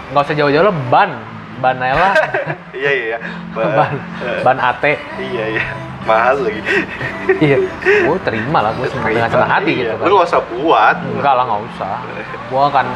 nggak 0.08 0.22
usah 0.22 0.34
jauh-jauh 0.34 0.64
lah 0.64 0.76
ban 0.86 1.10
ban 1.56 1.76
aja 1.78 1.94
lah 1.94 2.12
Iya 2.76 2.90
iya. 2.90 3.04
iya. 3.06 3.18
Ba- 3.52 3.72
ban 3.74 3.92
eh, 4.22 4.40
ban 4.42 4.56
AT 4.58 4.84
Iya 5.18 5.44
iya. 5.50 5.64
Mahal 6.06 6.36
lagi. 6.40 6.62
iya 7.40 7.58
gue 7.82 8.18
terima 8.22 8.58
lah 8.60 8.70
gue 8.72 8.86
dengan 8.86 9.26
senang 9.26 9.50
hati 9.50 9.72
Iya. 9.72 9.80
gitu 9.82 9.94
kan 9.96 10.06
Lu 10.06 10.14
nggak 10.16 10.28
usah 10.28 10.42
buat. 10.48 10.96
enggak 11.02 11.34
lah 11.34 11.44
nggak 11.44 11.62
usah 11.68 11.96
gue 12.46 12.64
kan 12.70 12.86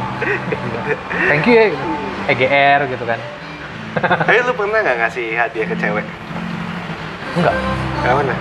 thank 1.27 1.43
you 1.45 1.55
ya 1.55 1.67
EGR 2.27 2.81
gitu 2.87 3.03
kan 3.03 3.19
Eh 4.25 4.39
lu 4.39 4.53
pernah 4.53 4.79
nggak 4.79 4.97
ngasih 4.97 5.27
hadiah 5.33 5.67
ke 5.67 5.75
cewek? 5.75 6.05
enggak 7.33 7.53
Nggak 8.01 8.15
pernah. 8.17 8.37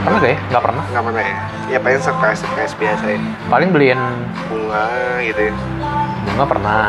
pernah 0.00 0.18
gak 0.18 0.24
ya 0.26 0.38
nggak 0.48 0.62
pernah 0.62 0.84
Nggak 0.88 1.04
pernah 1.04 1.22
ya. 1.22 1.36
Ya 1.68 1.78
pengen 1.78 2.00
surprise 2.00 2.40
surprise 2.40 2.72
biasa 2.74 3.04
ya. 3.06 3.18
paling 3.46 3.68
beliin 3.68 4.00
Bunga 4.48 4.88
gitu 5.20 5.40
ya. 5.42 5.54
bunga 6.24 6.44
pernah 6.46 6.84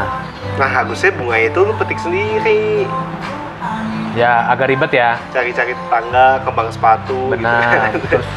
Nah 0.56 0.70
harusnya 0.70 1.12
bunga 1.12 1.36
itu 1.38 1.60
lu 1.60 1.76
petik 1.76 2.00
sendiri. 2.00 2.88
Ya 4.16 4.50
agak 4.50 4.72
ribet 4.72 4.92
ya. 4.94 5.18
Cari-cari 5.34 5.74
tetangga, 5.74 6.42
kembang 6.46 6.70
sepatu. 6.74 7.34
gitu 7.34 7.36
benar. 7.38 7.92
kan. 7.92 7.92
terus 8.12 8.30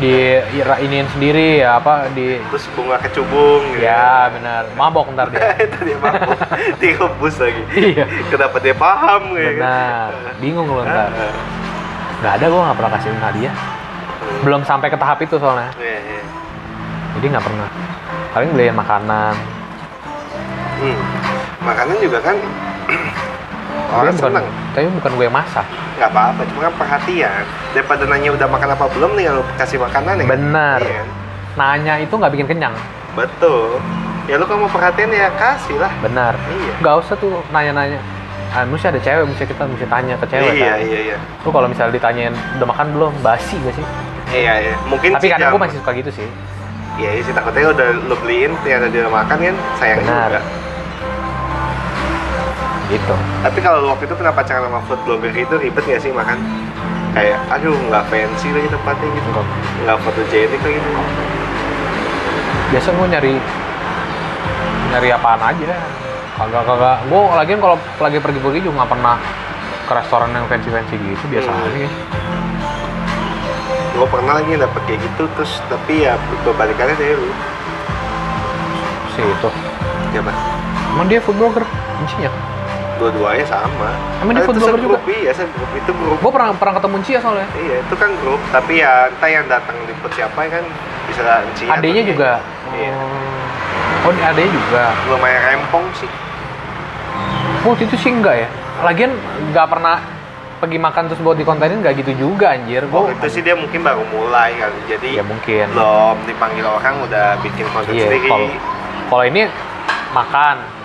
di 0.00 0.40
iniin 0.88 1.04
sendiri 1.12 1.60
ya 1.60 1.76
apa 1.76 2.08
di 2.16 2.40
terus 2.48 2.64
bunga 2.72 2.96
kecubung 3.02 3.62
gitu. 3.76 3.84
Ya 3.84 4.32
benar. 4.32 4.62
Mabok 4.74 5.12
ntar 5.12 5.28
dia. 5.30 5.52
Itu 5.68 5.78
dia 5.84 5.96
mampu 6.00 6.32
direbus 6.80 7.36
lagi. 7.38 7.62
Iya. 7.76 8.04
Kenapa 8.32 8.56
dia 8.58 8.74
paham 8.74 9.36
ya 9.36 9.50
benar. 9.54 10.10
Bingung 10.40 10.66
lu 10.66 10.82
ntar. 10.82 11.12
Nggak 12.22 12.32
ada 12.40 12.44
gue 12.48 12.60
nggak 12.62 12.76
pernah 12.78 12.92
kasihin 12.96 13.20
hadiah 13.20 13.56
belum 14.42 14.62
sampai 14.66 14.88
ke 14.90 14.98
tahap 14.98 15.18
itu 15.22 15.36
soalnya. 15.38 15.70
Iya, 15.78 15.98
iya. 15.98 16.22
jadi 17.18 17.26
nggak 17.36 17.44
pernah. 17.44 17.68
Paling 18.32 18.50
beliin 18.54 18.76
makanan. 18.76 19.34
Hmm. 20.82 20.98
makanan 21.62 21.94
juga 22.02 22.18
kan 22.18 22.34
orang 23.92 24.14
bukan, 24.16 24.32
seneng. 24.32 24.46
tapi 24.72 24.86
bukan 24.88 25.12
gue 25.20 25.24
yang 25.28 25.36
masak. 25.36 25.66
Nggak 26.00 26.10
apa-apa 26.10 26.40
cuma 26.48 26.60
kan 26.66 26.74
perhatian. 26.80 27.42
Daripada 27.76 28.02
nanya 28.08 28.30
udah 28.32 28.46
makan 28.48 28.68
apa 28.72 28.84
belum 28.96 29.10
nih 29.14 29.24
lu 29.30 29.42
kasih 29.60 29.78
makanan 29.78 30.14
ya? 30.24 30.26
Benar. 30.26 30.80
Iya. 30.80 31.04
Nanya 31.54 31.94
itu 32.00 32.14
nggak 32.16 32.32
bikin 32.32 32.46
kenyang. 32.48 32.74
Betul. 33.12 33.78
Ya 34.24 34.40
lu 34.40 34.44
kalau 34.48 34.64
mau 34.64 34.72
perhatian 34.72 35.12
ya 35.12 35.28
kasih 35.36 35.76
lah. 35.76 35.92
Benar. 36.00 36.32
Iya. 36.48 36.74
nggak 36.80 36.94
usah 37.04 37.14
tuh 37.20 37.44
nanya-nanya. 37.52 38.00
Ah, 38.52 38.68
mesti 38.68 38.84
ada 38.84 39.00
cewek 39.00 39.24
mesti 39.32 39.48
kita 39.48 39.64
mesti 39.64 39.86
tanya 39.88 40.14
ke 40.20 40.26
cewek 40.28 40.52
iya 40.60 40.76
kan. 40.76 40.78
iya 40.84 41.00
iya. 41.12 41.16
Lu 41.40 41.48
kalau 41.48 41.68
misalnya 41.72 41.96
ditanyain 41.96 42.36
udah 42.60 42.68
makan 42.68 42.86
belum? 42.92 43.12
Basi 43.24 43.56
gak 43.64 43.72
sih? 43.80 43.86
Iya 44.28 44.54
iya. 44.60 44.74
Mungkin 44.92 45.16
tapi 45.16 45.32
kadang 45.32 45.56
gue 45.56 45.60
masih 45.64 45.76
suka 45.80 45.90
gitu 45.96 46.10
sih. 46.12 46.28
Iya 47.00 47.10
iya 47.16 47.22
sih. 47.24 47.32
Takutnya 47.32 47.72
udah 47.72 47.88
lu 47.96 48.14
beliin 48.20 48.52
ternyata 48.60 48.92
dia 48.92 49.08
makan 49.08 49.36
kan 49.40 49.56
sayang 49.80 50.04
Benar. 50.04 50.28
juga 50.36 50.40
gitu. 52.90 53.14
Tapi 53.42 53.58
kalau 53.62 53.86
waktu 53.92 54.08
itu 54.08 54.14
pernah 54.16 54.34
pacaran 54.34 54.66
sama 54.66 54.80
food 54.88 55.00
blogger 55.06 55.30
itu 55.36 55.54
ribet 55.60 55.84
gak 55.86 56.00
sih 56.02 56.10
makan? 56.10 56.38
Kayak, 57.12 57.44
aduh 57.52 57.76
nggak 57.76 58.08
fancy 58.08 58.48
lagi 58.56 58.68
tempatnya 58.72 59.08
gitu. 59.12 59.28
Enggak. 59.28 59.46
Nggak 59.84 59.96
fotogenik 60.00 60.60
lagi. 60.64 60.80
Gitu 60.80 60.90
biasa 62.72 62.88
gue 62.88 63.06
nyari 63.12 63.34
nyari 64.96 65.08
apaan 65.12 65.40
aja. 65.44 65.76
Kagak 66.40 66.64
kagak. 66.64 66.96
Gue 67.12 67.20
lagian 67.36 67.60
kalau 67.60 67.76
lagi 68.00 68.16
pergi-pergi 68.16 68.64
juga 68.64 68.82
nggak 68.82 68.90
pernah 68.96 69.16
ke 69.84 69.92
restoran 69.92 70.32
yang 70.32 70.48
fancy-fancy 70.48 70.96
gitu 70.96 71.24
biasa 71.28 71.52
Hmm. 71.52 71.68
aja. 71.68 71.88
Gue 73.92 74.06
pernah 74.08 74.40
lagi 74.40 74.56
dapet 74.56 74.82
kayak 74.88 75.00
gitu, 75.04 75.28
terus 75.36 75.60
tapi 75.68 76.08
ya 76.08 76.16
berbalikannya 76.48 76.96
dari 76.96 77.12
lu 77.12 77.28
sih 79.12 79.20
itu. 79.20 79.48
Siapa? 80.16 80.32
emang 80.96 81.08
dia 81.08 81.20
food 81.20 81.36
blogger? 81.36 81.64
Kuncinya 82.00 82.32
Dua-duanya 83.02 83.42
sama 83.44 83.90
Emang 84.22 84.32
dia 84.32 84.46
food 84.46 84.56
blogger 84.56 84.78
juga? 84.78 84.96
segrup, 84.96 85.10
Iya, 85.10 85.32
segrup 85.34 85.70
itu 85.74 85.90
grup 85.90 86.18
gue 86.22 86.30
pernah 86.30 86.48
pernah 86.54 86.74
ketemu 86.78 86.96
Cia 87.02 87.18
soalnya 87.18 87.48
Iya, 87.52 87.76
itu 87.82 87.94
kan 87.98 88.10
grup, 88.22 88.40
tapi 88.48 88.72
ya 88.78 89.10
entah 89.10 89.26
yang 89.28 89.44
datang 89.46 89.74
liput 89.82 90.12
siapa 90.12 90.38
kan 90.38 90.64
bisa 91.10 91.20
atau 91.26 91.74
adanya 91.74 92.02
juga 92.06 92.30
Iya. 92.72 92.94
Oh. 92.94 93.30
Oh, 94.02 94.14
adanya 94.14 94.50
juga. 94.50 94.82
lumayan 95.08 95.42
rempong 95.44 95.86
sih 95.94 96.10
Waktu 97.62 97.86
itu 97.86 97.94
sih 97.94 98.10
enggak 98.10 98.42
ya. 98.42 98.48
Lagian 98.82 99.14
nggak 99.54 99.66
pernah 99.70 100.02
pergi 100.58 100.78
makan 100.78 101.02
terus 101.06 101.22
buat 101.22 101.34
dikontenin 101.34 101.78
nggak 101.78 101.94
gitu 101.96 102.12
juga 102.16 102.54
anjir. 102.54 102.82
Oh, 102.90 103.06
Gua 103.06 103.14
itu 103.14 103.26
sih 103.30 103.42
dia 103.42 103.54
mungkin 103.54 103.82
baru 103.82 104.02
mulai 104.08 104.54
kali 104.54 104.78
jadi 104.88 105.08
ya 105.18 105.24
mungkin. 105.26 105.70
belum 105.70 106.18
dipanggil 106.26 106.66
orang 106.66 107.02
udah 107.02 107.38
bikin 107.38 107.66
konten 107.70 107.94
Iya, 107.94 108.10
sendiri 108.10 108.30
kalau 109.06 109.24
ini 109.24 109.46
makan. 110.10 110.81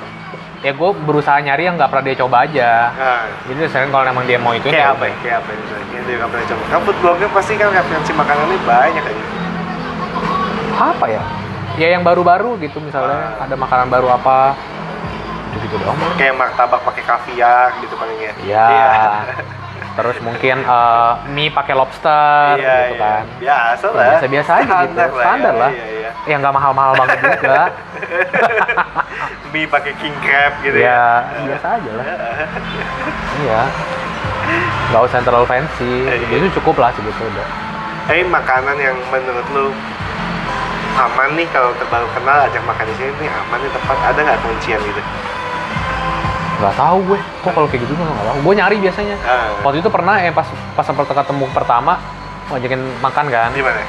Ya 0.65 0.71
gue 0.73 0.89
berusaha 1.05 1.37
nyari 1.37 1.69
yang 1.69 1.77
nggak 1.77 1.89
pernah 1.93 2.05
dia 2.05 2.17
coba 2.17 2.37
aja. 2.49 2.69
nah, 2.97 3.23
Jadi 3.45 3.69
sering 3.69 3.93
kalau 3.93 4.09
emang 4.09 4.25
dia 4.25 4.41
mau 4.41 4.57
itu 4.57 4.67
kayak 4.67 4.97
apa 4.97 5.05
ya 5.05 5.15
kayak 5.21 5.37
apa 5.45 5.49
ya 5.53 5.61
yang 5.93 6.03
dia 6.09 6.15
nggak 6.17 6.29
pernah 6.33 6.45
coba 6.49 6.63
kan 6.65 6.79
food 6.81 6.97
blogger 7.01 7.29
pasti 7.29 7.53
kan 7.55 7.67
referensi 7.69 8.11
makanannya 8.11 8.57
banyak 8.65 9.03
kan 9.05 9.15
Apa 10.77 11.05
ya? 11.09 11.23
Ya 11.77 11.87
yang 11.93 12.01
baru-baru 12.01 12.57
gitu 12.57 12.81
misalnya 12.81 13.37
ada 13.37 13.53
makanan 13.53 13.89
baru 13.89 14.09
apa. 14.09 14.57
Gitu 15.53 15.69
gitu 15.69 15.75
doang. 15.81 15.97
Bang. 15.97 16.13
kayak 16.17 16.33
martabak 16.37 16.81
pakai 16.85 17.03
kaviar 17.05 17.69
gitu 17.81 17.93
paling 17.97 18.17
ya 18.17 18.33
Iya. 18.45 18.65
Terus 19.97 20.17
mungkin 20.21 20.57
eh, 20.61 21.11
mie 21.33 21.49
pakai 21.49 21.73
lobster 21.73 22.57
iya, 22.61 22.75
gitu 22.91 22.95
iya. 22.95 23.01
kan. 23.01 23.23
biasa 23.41 23.85
Ya, 23.87 23.89
lah 23.91 24.05
biasa-biasa 24.13 24.51
aja 24.61 24.75
gitu. 24.85 24.99
Standar 25.17 25.53
ya, 25.53 25.61
lah. 25.61 25.71
iya, 25.73 25.85
iya. 25.89 26.11
Ya 26.29 26.35
nggak 26.37 26.53
mahal-mahal 26.53 26.93
banget 26.97 27.17
juga. 27.23 27.61
mie 29.53 29.65
pakai 29.65 29.93
king 29.97 30.15
crab 30.19 30.53
gitu 30.59 30.75
ya 30.75 31.23
ya 31.33 31.39
biasa 31.47 31.67
aja 31.79 31.91
lah. 31.95 32.05
Iya. 33.37 33.61
Nggak 34.89 35.01
usah 35.07 35.19
terlalu 35.21 35.45
fancy. 35.45 35.93
Iya. 36.07 36.35
Itu 36.41 36.47
cukup 36.61 36.81
lah 36.81 36.89
segitu 36.93 37.21
udah. 37.21 37.47
Tapi 38.07 38.23
makanan 38.23 38.77
yang 38.79 38.95
menurut 39.11 39.47
lu 39.51 39.67
aman 40.97 41.29
nih 41.37 41.45
kalau 41.53 41.69
terbaru 41.77 42.09
kenal 42.17 42.49
ajak 42.49 42.63
makan 42.65 42.85
di 42.89 42.95
sini 42.97 43.11
nih 43.21 43.29
aman 43.29 43.59
nih 43.61 43.69
tempat 43.69 43.97
ada 44.01 44.19
nggak 44.23 44.39
kuncian 44.41 44.79
gitu? 44.81 45.01
Nggak 46.57 46.73
tahu 46.73 46.97
gue. 47.13 47.19
Kok 47.45 47.51
kalau 47.53 47.67
kayak 47.69 47.81
gitu 47.85 47.93
gue 47.93 48.05
nggak 48.05 48.25
tahu. 48.25 48.37
Gue 48.41 48.53
nyari 48.57 48.75
biasanya. 48.81 49.15
Ah, 49.23 49.47
Waktu 49.61 49.77
itu 49.85 49.89
pernah 49.93 50.15
eh 50.17 50.33
pas 50.33 50.47
pas 50.73 50.85
ketemu 50.87 51.45
pertama 51.53 51.93
ngajakin 52.49 52.81
makan 53.03 53.25
kan. 53.29 53.49
di 53.53 53.61
mana? 53.61 53.83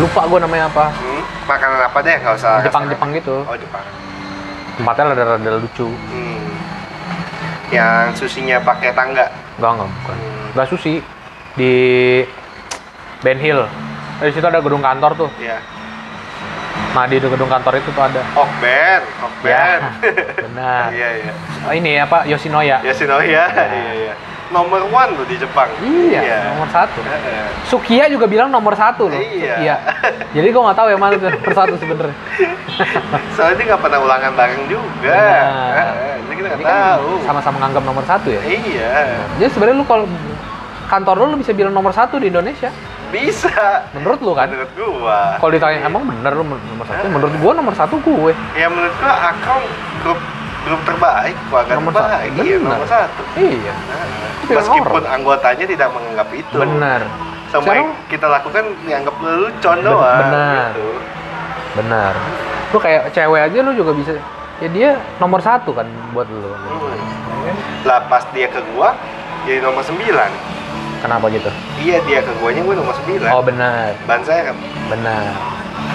Lupa 0.00 0.22
gue 0.24 0.38
namanya 0.40 0.64
apa. 0.72 0.84
Hmm? 0.96 1.22
Makanan 1.44 1.78
apa 1.84 1.98
deh? 2.00 2.16
Nggak 2.22 2.34
usah. 2.40 2.62
Jepang-Jepang 2.64 3.10
gitu. 3.12 3.44
Oh 3.44 3.56
Jepang. 3.58 3.84
Tempatnya 4.80 5.12
rada-rada 5.12 5.50
lucu. 5.60 5.88
Hmm. 5.92 6.48
Yang 7.68 8.24
susinya 8.24 8.56
pakai 8.64 8.96
tangga. 8.96 9.28
Enggak, 9.60 9.70
enggak, 9.76 9.88
bukan. 9.92 10.16
Hmm. 10.16 10.48
Enggak 10.56 10.66
sushi. 10.72 10.94
Di 11.58 11.72
Ben 13.20 13.36
Hill. 13.36 13.60
Dari 14.22 14.30
situ 14.32 14.46
ada 14.46 14.64
gedung 14.64 14.80
kantor 14.80 15.12
tuh. 15.26 15.30
Ya. 15.36 15.60
Nah, 16.90 17.06
di 17.06 17.22
gedung 17.22 17.46
kantor 17.46 17.78
itu 17.78 17.90
tuh 17.94 18.02
ada. 18.02 18.22
Okben, 18.34 19.00
Okben. 19.22 19.46
Ya, 19.46 19.66
benar. 20.50 20.90
Iya 20.90 21.08
iya. 21.22 21.32
Oh, 21.68 21.72
ini 21.74 21.92
apa? 22.02 22.26
Yoshinoya. 22.26 22.82
Yoshinoya. 22.82 23.44
Iya 23.54 23.92
iya. 23.94 24.14
Nomor 24.50 24.82
one 24.90 25.14
tuh 25.14 25.26
di 25.30 25.38
Jepang. 25.38 25.70
Iya, 25.78 26.50
nomor 26.50 26.66
satu. 26.74 26.98
Heeh. 27.06 27.46
Sukiya 27.70 28.10
juga 28.10 28.26
bilang 28.26 28.50
nomor 28.50 28.74
satu 28.74 29.06
loh. 29.06 29.14
Iya. 29.14 29.54
Sukiya. 29.54 29.76
Jadi 30.34 30.46
gue 30.50 30.62
nggak 30.66 30.78
tahu 30.82 30.88
yang 30.90 30.98
mana 30.98 31.14
tuh 31.14 31.30
nomor 31.30 31.52
satu 31.54 31.74
sebenarnya. 31.78 32.16
Soalnya 33.38 33.54
dia 33.54 33.66
nggak 33.70 33.82
pernah 33.86 33.98
ulangan 34.02 34.32
bareng 34.34 34.62
juga. 34.66 35.14
Benar. 35.14 35.78
Heeh, 35.78 36.14
Jadi 36.26 36.34
kita 36.34 36.46
nggak 36.50 36.60
kan 36.66 36.74
tahu. 36.74 37.10
sama-sama 37.22 37.56
nganggap 37.62 37.84
nomor 37.86 38.02
satu 38.02 38.28
ya. 38.34 38.42
Iya. 38.42 38.94
Jadi 39.38 39.50
sebenarnya 39.54 39.76
lu 39.78 39.86
kalau 39.86 40.04
kantor 40.90 41.14
lu, 41.22 41.26
lu 41.30 41.36
bisa 41.38 41.54
bilang 41.54 41.70
nomor 41.70 41.94
satu 41.94 42.18
di 42.18 42.26
Indonesia. 42.26 42.74
Bisa. 43.10 43.50
Menurut 43.92 44.18
lu 44.18 44.32
kan? 44.32 44.46
Menurut 44.46 44.70
gua. 44.72 45.36
Kalau 45.36 45.50
ditanya 45.50 45.78
emang 45.82 46.02
bener 46.04 46.32
lu 46.32 46.44
nomor 46.44 46.86
satu? 46.86 47.04
Menurut 47.06 47.34
gua 47.36 47.52
nomor 47.52 47.74
satu 47.74 47.94
gue. 47.98 48.32
Ya 48.54 48.66
menurut 48.66 48.94
gua 48.96 49.14
Akong 49.28 49.64
grup 50.00 50.20
grup 50.60 50.80
terbaik, 50.84 51.34
keluarga 51.46 51.72
Nomor 51.74 51.92
terbaik. 51.92 52.30
satu. 52.30 52.42
Iya, 52.42 52.56
nomor 52.60 52.86
satu. 52.86 53.22
Iya. 53.34 53.74
Nah, 53.74 54.06
Itu 54.40 54.52
meskipun 54.54 55.02
orang. 55.02 55.14
anggotanya 55.16 55.64
tidak 55.66 55.88
menganggap 55.90 56.28
itu. 56.30 56.56
Benar. 56.56 57.00
Semua 57.48 57.64
Sekarang 57.64 57.82
yang 57.82 57.90
kita 58.06 58.26
lakukan 58.28 58.64
dianggap 58.84 59.14
lelucon 59.18 59.76
Ben- 59.76 59.84
doang. 59.84 60.18
benar. 60.20 60.70
Gitu. 60.70 60.88
benar. 61.72 62.12
Lu 62.70 62.78
kayak 62.78 63.02
cewek 63.10 63.40
aja 63.42 63.58
lu 63.60 63.72
juga 63.72 63.92
bisa. 63.92 64.12
Ya 64.58 64.68
dia 64.68 64.90
nomor 65.16 65.40
satu 65.40 65.72
kan 65.72 65.84
buat 66.10 66.28
lu. 66.28 66.44
Hmm. 66.44 67.56
Lah 67.82 68.04
pas 68.06 68.22
dia 68.30 68.46
ke 68.46 68.60
gua 68.70 68.92
jadi 69.42 69.58
nomor 69.60 69.80
9. 69.80 70.28
Kenapa 71.00 71.26
gitu? 71.28 71.48
Iya 71.76 71.96
dia 72.04 72.20
ke 72.20 72.32
guanya 72.36 72.60
gua 72.60 72.74
nomor 72.76 72.94
9. 72.94 73.24
Oh 73.26 73.40
benar, 73.40 73.96
Ban 74.04 74.20
saya 74.20 74.42
kan. 74.46 74.56
benar. 74.86 75.32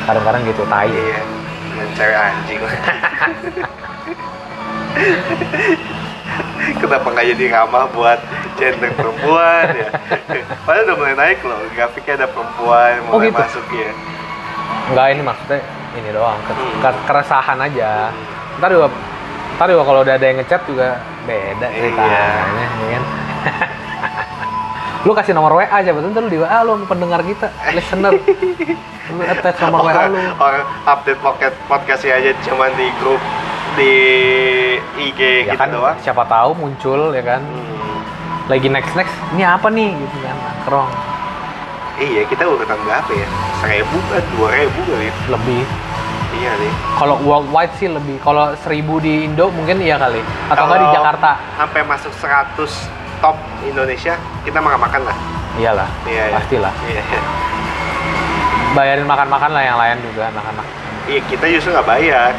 Kadang-kadang 0.03 0.41
gitu, 0.43 0.66
tai. 0.66 0.89
Iya. 0.89 1.22
Dan 1.72 1.88
cewek 1.93 2.18
anjing. 2.18 2.60
Kenapa 6.76 7.08
nggak 7.08 7.26
jadi 7.32 7.45
ramah 7.51 7.86
buat 7.88 8.20
gender 8.56 8.89
perempuan 8.91 9.66
ya? 9.72 9.89
Padahal 10.64 10.84
udah 10.84 10.95
mulai 10.95 11.16
naik 11.16 11.39
loh, 11.41 11.60
grafiknya 11.70 12.14
ada 12.18 12.28
perempuan 12.28 12.93
Oh, 13.06 13.20
mulai 13.20 13.30
gitu? 13.30 13.38
masuk 13.38 13.66
ya. 13.72 13.91
Enggak 14.89 15.08
ini 15.12 15.22
maksudnya 15.22 15.60
ini 15.93 16.10
doang, 16.10 16.39
ke- 16.41 16.56
Hmm. 16.56 16.82
ke- 16.82 17.03
keresahan 17.06 17.60
aja. 17.62 18.10
Ntar 18.58 18.70
juga, 18.72 18.88
ntar 19.56 19.68
juga 19.70 19.84
kalau 19.84 19.99
udah 20.01 20.16
ada 20.16 20.26
yang 20.26 20.38
ngechat 20.39 20.62
juga 20.66 20.88
beda 21.24 21.68
Iya. 21.68 21.76
ceritanya, 21.76 22.66
ya 22.82 22.88
kan? 22.89 23.03
lu 25.06 25.14
kasih 25.14 25.38
nomor 25.38 25.53
WA 25.53 25.70
aja, 25.70 25.93
betul 25.93 26.10
lu 26.18 26.30
di 26.34 26.39
WA 26.41 26.66
lu 26.66 26.82
pendengar 26.89 27.22
kita, 27.22 27.53
listener. 27.78 28.18
lu 29.14 29.22
attach 29.22 29.62
nomor 29.62 29.86
WA 29.86 30.10
lu. 30.10 30.18
Orang 30.41 30.66
update 30.82 31.22
podcast 31.22 31.56
podcastnya 31.70 32.18
aja 32.18 32.32
cuman 32.41 32.74
di 32.74 32.89
grup 32.97 33.22
di 33.78 33.93
IG 34.97 35.45
Ya 35.45 35.53
gitu 35.53 35.62
kan, 35.62 35.70
doang. 35.70 35.97
siapa 36.01 36.26
tahu 36.26 36.58
muncul 36.58 37.14
ya 37.14 37.22
kan. 37.22 37.41
Hmm. 37.45 38.01
Lagi 38.49 38.66
next 38.66 38.97
next, 38.97 39.14
ini 39.38 39.45
apa 39.45 39.70
nih 39.70 39.93
gitu 39.93 40.18
kan, 40.26 40.36
nongkrong. 40.41 40.89
Iya 41.95 42.22
kita 42.26 42.43
urutan 42.49 42.76
berapa 42.82 43.12
ya? 43.14 43.28
Seribu 43.62 43.97
kan, 44.10 44.24
dua 44.36 44.49
ribu 44.58 44.80
kali. 44.89 45.10
Lebih. 45.30 45.64
Iya 46.36 46.51
nih. 46.60 46.72
Kalau 46.97 47.16
worldwide 47.22 47.74
sih 47.78 47.88
lebih. 47.88 48.18
Kalau 48.26 48.58
seribu 48.66 48.97
di 48.99 49.30
Indo 49.30 49.53
mungkin 49.53 49.80
iya 49.80 50.01
kali. 50.01 50.20
Atau 50.49 50.66
enggak 50.66 50.82
di 50.82 50.89
Jakarta. 50.91 51.32
Sampai 51.56 51.82
masuk 51.88 52.12
100 52.20 53.05
top 53.18 53.36
Indonesia, 53.61 54.13
kita 54.43 54.59
makan-makan 54.59 55.01
lah. 55.03 55.18
Iyalah, 55.55 55.88
Iya, 56.03 56.24
iya. 56.28 56.36
pastilah. 56.36 56.74
Iya. 56.86 57.03
Bayarin 58.72 59.07
makan-makan 59.07 59.51
lah 59.51 59.63
yang 59.63 59.78
lain 59.78 59.97
juga 60.03 60.28
anak-anak. 60.30 60.66
Iya, 61.07 61.22
kita 61.26 61.45
justru 61.47 61.70
nggak 61.72 61.88
bayar. 61.88 62.32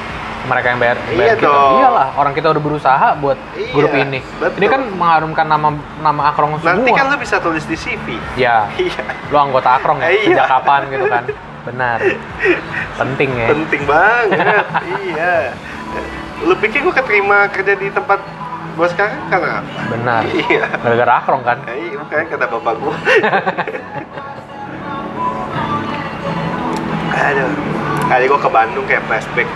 Mereka 0.46 0.66
yang 0.68 0.78
bayar, 0.78 0.96
Iya 1.08 1.34
kita. 1.34 1.42
dong. 1.42 1.72
Iyalah, 1.80 2.08
orang 2.14 2.32
kita 2.32 2.46
udah 2.52 2.62
berusaha 2.62 3.08
buat 3.16 3.38
Iya, 3.56 3.72
grup 3.72 3.92
ini. 3.96 4.20
betul. 4.36 4.58
Ini 4.62 4.66
kan 4.68 4.82
mengharumkan 4.86 5.46
nama 5.48 5.68
nama 5.98 6.22
Akrong 6.30 6.60
semua. 6.60 6.76
Nanti 6.76 6.90
kan 6.92 7.04
lu 7.08 7.16
bisa 7.18 7.36
tulis 7.40 7.64
di 7.64 7.74
CV. 7.74 8.14
Ya, 8.36 8.68
Iya. 8.76 9.02
lu 9.26 9.36
anggota 9.40 9.74
Akrong 9.74 9.98
ya, 9.98 10.12
Iya. 10.12 10.22
sejak 10.36 10.46
kapan 10.46 10.80
gitu 10.86 11.06
kan. 11.08 11.24
Benar. 11.66 11.98
Penting 12.94 13.30
ya. 13.34 13.48
Penting 13.50 13.82
banget. 13.82 14.64
iya. 15.02 15.34
Lu 16.44 16.54
pikir 16.54 16.84
gua 16.84 16.94
keterima 16.94 17.48
kerja 17.48 17.74
di 17.74 17.88
tempat 17.90 18.20
gua 18.76 18.88
sekarang 18.92 19.18
karena 19.32 19.64
apa? 19.64 19.80
Benar. 19.90 20.22
Iya. 20.46 20.64
Gara-gara 20.78 21.12
Akrong 21.18 21.42
kan. 21.42 21.58
Eh, 21.66 21.90
Iya, 21.90 21.96
bukan 21.98 22.26
kata 22.28 22.44
bapak 22.46 22.74
gua. 22.78 22.94
Aduh. 27.16 27.50
Kali 28.06 28.24
gua 28.28 28.38
ke 28.38 28.50
Bandung 28.52 28.84
kayak 28.86 29.02
flashback. 29.08 29.48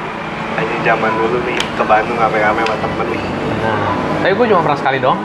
Aja 0.59 0.77
zaman 0.83 1.13
dulu 1.15 1.39
nih 1.47 1.55
ke 1.79 1.85
Bandung 1.87 2.19
rame-rame 2.19 2.67
sama 2.67 2.77
temen 2.83 3.07
nih. 3.15 3.23
Nah, 3.63 3.95
tapi 4.19 4.33
gue 4.35 4.47
cuma 4.51 4.61
pernah 4.67 4.79
sekali 4.83 4.99
doang. 4.99 5.21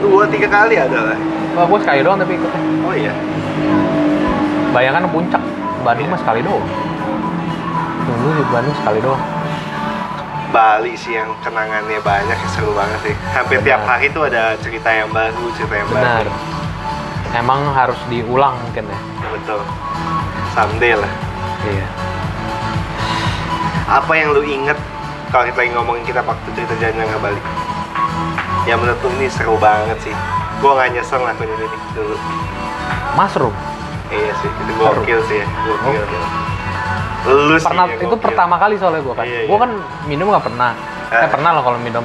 Dua 0.00 0.24
tiga 0.32 0.48
kali 0.48 0.80
ada 0.80 1.12
lah. 1.12 1.18
Wah, 1.54 1.68
gue 1.68 1.78
sekali 1.84 2.00
doang 2.00 2.16
tapi 2.16 2.32
ikutnya. 2.40 2.60
Oh 2.88 2.94
iya. 2.96 3.12
Bayangkan 4.72 5.12
puncak. 5.12 5.42
Bandung 5.84 6.08
mah 6.08 6.16
sekali 6.16 6.40
doang. 6.40 6.64
Dulu 8.08 8.28
di 8.32 8.44
Bandung 8.48 8.76
sekali 8.80 8.98
doang. 9.04 9.20
Bali 10.54 10.94
sih 10.94 11.18
yang 11.18 11.34
kenangannya 11.42 11.98
banyak 11.98 12.38
ya 12.38 12.48
seru 12.54 12.70
banget 12.78 13.10
sih. 13.10 13.14
Hampir 13.34 13.58
Benar. 13.58 13.66
tiap 13.66 13.82
hari 13.90 14.06
tuh 14.14 14.22
ada 14.30 14.54
cerita 14.62 14.86
yang 14.94 15.10
baru, 15.10 15.50
cerita 15.58 15.74
yang 15.74 15.88
Benar. 15.90 16.22
baru. 16.22 16.32
Emang 17.34 17.60
harus 17.74 17.98
diulang 18.06 18.54
mungkin 18.62 18.86
ya. 18.86 18.98
Betul. 19.34 19.58
Someday 20.54 20.94
lah. 20.94 21.10
Iya. 21.66 21.86
Apa 23.90 24.12
yang 24.14 24.30
lu 24.30 24.46
inget 24.46 24.78
kalau 25.34 25.50
kita 25.50 25.58
lagi 25.66 25.72
ngomongin 25.74 26.06
kita 26.06 26.22
waktu 26.22 26.48
cerita 26.54 26.74
jalan 26.78 27.02
ke 27.02 27.18
Bali? 27.18 27.40
Ya 28.70 28.78
menurut 28.78 29.02
lu 29.02 29.10
ini 29.18 29.26
seru 29.26 29.58
banget 29.58 29.98
sih. 30.06 30.14
Gua 30.62 30.78
nggak 30.78 30.94
nyesel 30.94 31.18
ngelakuin 31.18 31.50
ini 31.50 31.66
dulu. 31.98 32.14
Mushroom. 33.18 33.54
Iya 34.14 34.30
sih, 34.38 34.50
itu 34.54 34.72
gokil 34.78 35.18
sih 35.26 35.42
ya. 35.42 35.46
Gokil. 35.66 35.98
Gokil. 35.98 36.43
Lu 37.24 37.56
sih 37.56 37.64
Pernah 37.64 37.84
yang 37.88 38.04
itu 38.04 38.16
pertama 38.20 38.54
kali 38.60 38.74
soalnya 38.76 39.00
gue 39.00 39.14
kan. 39.16 39.26
Iya, 39.26 39.40
Gue 39.48 39.56
iya. 39.56 39.64
kan 39.64 39.70
minum 40.04 40.26
nggak 40.28 40.44
pernah. 40.44 40.70
Ah. 41.08 41.24
Eh 41.24 41.28
pernah 41.32 41.50
lah 41.56 41.62
kalau 41.64 41.78
minum 41.80 42.04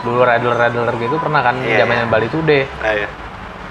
dulu 0.00 0.24
redler 0.24 0.56
redler 0.56 0.94
gitu 0.96 1.20
pernah 1.20 1.44
kan 1.44 1.60
Iya, 1.60 1.84
zamannya 1.84 2.06
iya. 2.06 2.12
Bali 2.12 2.28
Today. 2.30 2.62
Ah, 2.80 2.92
iya. 2.94 3.08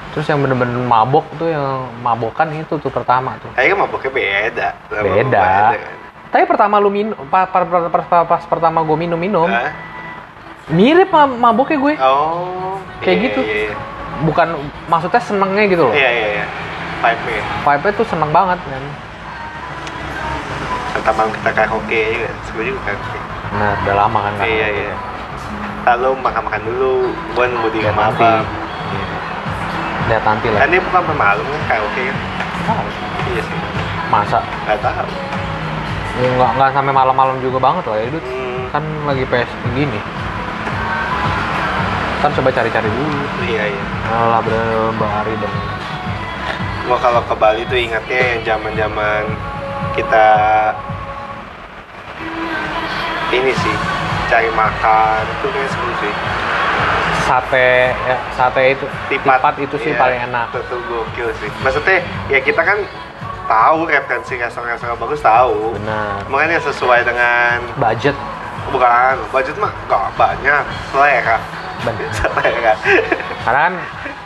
Terus 0.09 0.25
yang 0.25 0.39
bener-bener 0.41 0.77
mabok 0.83 1.25
tuh 1.37 1.47
yang 1.53 1.85
mabokan 2.01 2.49
itu 2.57 2.75
tuh 2.81 2.91
pertama 2.91 3.37
tuh. 3.39 3.49
Kayaknya 3.53 3.75
maboknya 3.77 4.11
beda. 4.11 4.67
Sama 4.89 5.01
Beda. 5.05 5.41
kan. 5.77 5.97
Tapi 6.29 6.43
pertama 6.45 6.75
lu 6.77 6.93
minum, 6.93 7.17
pas, 7.29 7.49
pas, 7.49 7.65
pas, 7.65 7.89
pas, 7.89 8.21
pas 8.25 8.43
pertama 8.45 8.85
gue 8.85 8.93
minum-minum, 8.93 9.49
Hah? 9.49 9.73
mirip 10.69 11.09
ma 11.09 11.25
maboknya 11.25 11.77
gue. 11.81 11.93
Oh. 11.97 12.77
Kayak 13.01 13.17
iya, 13.17 13.25
gitu. 13.25 13.41
Iya, 13.41 13.57
iya. 13.73 13.75
Bukan, 14.19 14.47
maksudnya 14.85 15.21
senengnya 15.25 15.63
gitu 15.65 15.83
loh. 15.89 15.93
Iya, 15.95 16.09
iya, 16.13 16.27
iya. 16.37 16.45
Vibe-nya. 17.01 17.43
Vibe-nya 17.65 17.93
tuh 17.97 18.05
seneng 18.05 18.29
banget 18.29 18.59
kan. 18.61 18.83
Serta 21.09 21.25
malam 21.25 21.33
kita 21.41 21.51
karaoke 21.57 22.01
juga. 22.13 22.29
Seru 22.45 22.61
juga 22.61 22.81
karaoke. 22.85 23.19
Nah, 23.57 23.73
udah 23.81 23.95
lama 23.97 24.19
kan 24.21 24.31
nggak 24.37 24.45
Iya, 24.45 24.67
iya. 24.77 24.93
Lalu 25.89 26.09
makan-makan 26.21 26.61
dulu. 26.69 26.93
Gua 27.33 27.45
nunggu 27.49 27.69
di 27.73 27.79
rumah 27.81 28.13
abang. 28.13 28.45
Iya. 28.45 29.05
Lihat 30.05 30.23
nanti 30.29 30.45
lah. 30.53 30.59
Kan 30.61 30.69
dia 30.69 30.81
bukan 30.85 31.01
malam 31.17 31.41
kan 31.41 31.61
karaoke 31.65 32.01
kan? 32.05 32.17
Iya 33.25 33.41
sih. 33.41 33.57
Masa? 34.13 34.37
Gak 34.69 34.77
tahu. 34.85 35.09
Ya, 36.21 36.27
nggak 36.29 36.51
nggak 36.61 36.69
sampai 36.77 36.93
malam-malam 36.93 37.41
juga 37.41 37.57
banget 37.57 37.83
lah 37.89 37.97
ya 37.97 38.05
itu 38.05 38.19
Hmm, 38.21 38.61
kan 38.69 38.83
lagi 39.09 39.25
PS 39.25 39.49
gini. 39.73 39.97
Kan 42.21 42.29
coba 42.37 42.53
cari-cari 42.53 42.85
dulu. 42.85 43.17
iya, 43.49 43.65
iya. 43.65 43.83
Alah 44.13 44.45
berapa 44.45 45.05
hari 45.09 45.33
dong. 45.41 45.55
Gua 46.85 47.01
kalau 47.01 47.25
ke 47.25 47.33
Bali 47.33 47.65
tuh 47.65 47.81
ingatnya 47.81 48.21
yang 48.21 48.41
zaman-zaman 48.45 49.25
kita 49.97 50.25
ini 53.31 53.53
sih 53.55 53.75
cari 54.27 54.49
makan 54.51 55.21
itu 55.25 55.47
kayak 55.49 55.69
seru 55.69 55.91
sih. 55.99 56.13
Sate 57.25 57.93
ya, 57.93 58.17
sate 58.33 58.73
itu 58.73 58.85
Tipat, 59.05 59.53
itu 59.61 59.75
sih 59.77 59.93
iya, 59.93 60.01
paling 60.01 60.19
enak. 60.25 60.49
Itu 60.49 60.61
tuh 60.65 60.79
gokil 60.85 61.29
sih. 61.37 61.49
Maksudnya 61.61 62.01
ya 62.25 62.39
kita 62.41 62.61
kan 62.61 62.81
tahu 63.45 63.85
referensi 63.85 64.33
restoran-restoran 64.33 64.97
bagus 64.97 65.21
tahu. 65.21 65.77
Benar. 65.77 66.25
Makanya 66.25 66.57
sesuai 66.59 67.05
dengan 67.05 67.61
Budget. 67.75 68.17
bukan 68.69 69.17
budget 69.33 69.57
mah 69.57 69.73
gak 69.89 70.13
banyak 70.13 70.61
selera 70.93 71.37
Benar. 71.81 72.09
selera 72.17 72.73
Karena 73.41 73.59
kan 73.65 73.73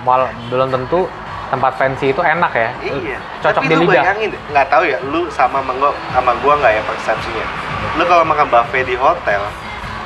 mal, 0.04 0.28
belum 0.52 0.68
tentu 0.68 1.08
tempat 1.48 1.72
fancy 1.78 2.12
itu 2.12 2.20
enak 2.20 2.52
ya. 2.52 2.70
iya 2.84 3.20
Cocok 3.40 3.62
tapi 3.62 3.72
di 3.72 3.76
lu 3.78 3.86
lidah. 3.88 4.04
bayangin 4.04 4.30
nggak 4.52 4.68
tahu 4.68 4.84
ya 4.84 4.98
lu 5.06 5.30
sama 5.30 5.62
menggo 5.62 5.94
sama 6.12 6.36
gua 6.42 6.60
nggak 6.60 6.76
ya 6.76 6.82
persepsinya 6.84 7.46
lu 7.94 8.04
kalau 8.04 8.24
makan 8.24 8.48
buffet 8.48 8.84
di 8.84 8.96
hotel 8.96 9.42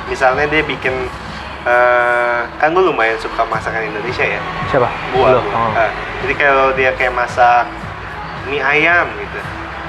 misalnya 0.06 0.44
dia 0.44 0.62
bikin 0.62 0.92
eh, 1.64 2.40
kan 2.54 2.68
gue 2.68 2.80
lumayan 2.82 3.16
suka 3.16 3.44
masakan 3.44 3.84
Indonesia 3.84 4.24
ya 4.24 4.40
Siapa? 4.66 4.88
gua, 5.10 5.28
gua. 5.34 5.40
Oh. 5.50 5.70
Nah, 5.70 5.90
jadi 6.20 6.34
kalau 6.34 6.66
dia 6.72 6.90
kayak 6.92 7.12
masak 7.12 7.64
mie 8.44 8.60
ayam 8.60 9.08
gitu 9.14 9.40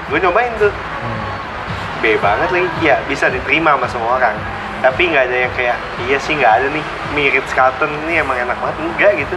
gue 0.10 0.20
nyobain 0.20 0.52
tuh 0.58 0.72
Hmm. 1.00 1.32
B 2.00 2.16
banget 2.18 2.50
lagi 2.50 2.68
ya 2.82 3.00
bisa 3.06 3.28
diterima 3.28 3.72
sama 3.74 3.88
semua 3.88 4.12
orang 4.18 4.36
tapi 4.80 5.08
nggak 5.08 5.28
ada 5.28 5.38
yang 5.38 5.54
kayak 5.54 5.76
iya 6.02 6.18
sih 6.18 6.32
nggak 6.34 6.54
ada 6.54 6.68
nih 6.70 6.84
mie 7.10 7.30
Ritz 7.30 7.52
Carlton 7.52 7.88
ini 8.04 8.20
emang 8.20 8.36
enak 8.38 8.56
banget 8.58 8.76
enggak 8.82 9.12
gitu 9.18 9.36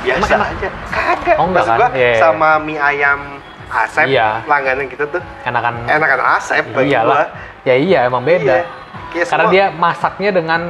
biasa 0.00 0.18
Emang 0.20 0.30
enak? 0.32 0.48
aja 0.52 0.68
kagak 0.86 1.36
Oh, 1.36 1.46
enggak 1.46 1.62
Maksud 1.62 1.70
kan? 1.72 1.78
gua 1.80 1.88
Iya, 1.92 2.08
iya. 2.08 2.18
sama 2.20 2.50
mie 2.58 2.78
ayam 2.78 3.39
Asep 3.70 4.06
Iya. 4.06 4.42
langganan 4.44 4.86
kita 4.86 5.06
tuh 5.06 5.22
Enakan. 5.42 5.86
enakan 5.86 6.20
Asep 6.34 6.64
bagi 6.70 6.90
Iyalah. 6.90 7.06
gua 7.06 7.24
Ya 7.62 7.74
iya 7.74 7.98
emang 8.04 8.22
beda. 8.22 8.42
Iya. 8.42 8.66
Kayak 9.10 9.26
Karena 9.26 9.44
semua- 9.44 9.54
dia 9.54 9.64
masaknya 9.72 10.30
dengan 10.30 10.60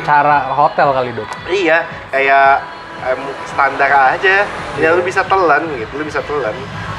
cara 0.00 0.36
hotel 0.48 0.88
kali 0.92 1.10
dok. 1.10 1.26
iya 1.48 1.82
kayak 2.08 2.62
em, 3.00 3.20
standar 3.44 3.90
aja 4.12 4.46
ya 4.74 4.88
lu 4.90 5.02
bisa 5.02 5.22
telan 5.22 5.66
gitu 5.72 5.92
lu 5.92 6.04
bisa 6.04 6.18
telan 6.20 6.54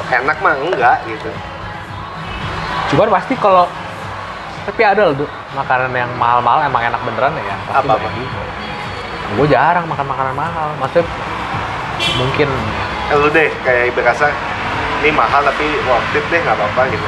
enak 0.10 0.36
mah 0.40 0.56
enggak 0.58 0.98
gitu 1.06 1.32
Cuman 2.90 3.08
pasti 3.10 3.34
kalau 3.36 3.70
tapi 4.62 4.82
ada 4.82 5.02
loh 5.04 5.16
Dok, 5.16 5.32
makanan 5.56 5.92
yang 5.94 6.12
mahal-mahal 6.14 6.62
emang 6.64 6.84
enak 6.84 7.02
beneran 7.02 7.34
ya. 7.38 7.56
Pasti 7.66 7.88
banyak 7.88 8.14
juga. 8.14 8.42
Gue 9.32 9.48
jarang 9.48 9.86
makan 9.86 10.06
makanan 10.06 10.34
mahal. 10.36 10.68
Maksudnya 10.78 11.06
mungkin 12.16 12.50
lu 13.12 13.28
deh 13.30 13.50
kayak 13.64 13.94
berasa 13.94 14.30
ini 15.00 15.10
mahal 15.12 15.42
tapi 15.42 15.66
worth 15.84 16.12
it 16.14 16.26
deh 16.28 16.40
nggak 16.40 16.56
apa-apa 16.56 16.82
gitu 16.92 17.08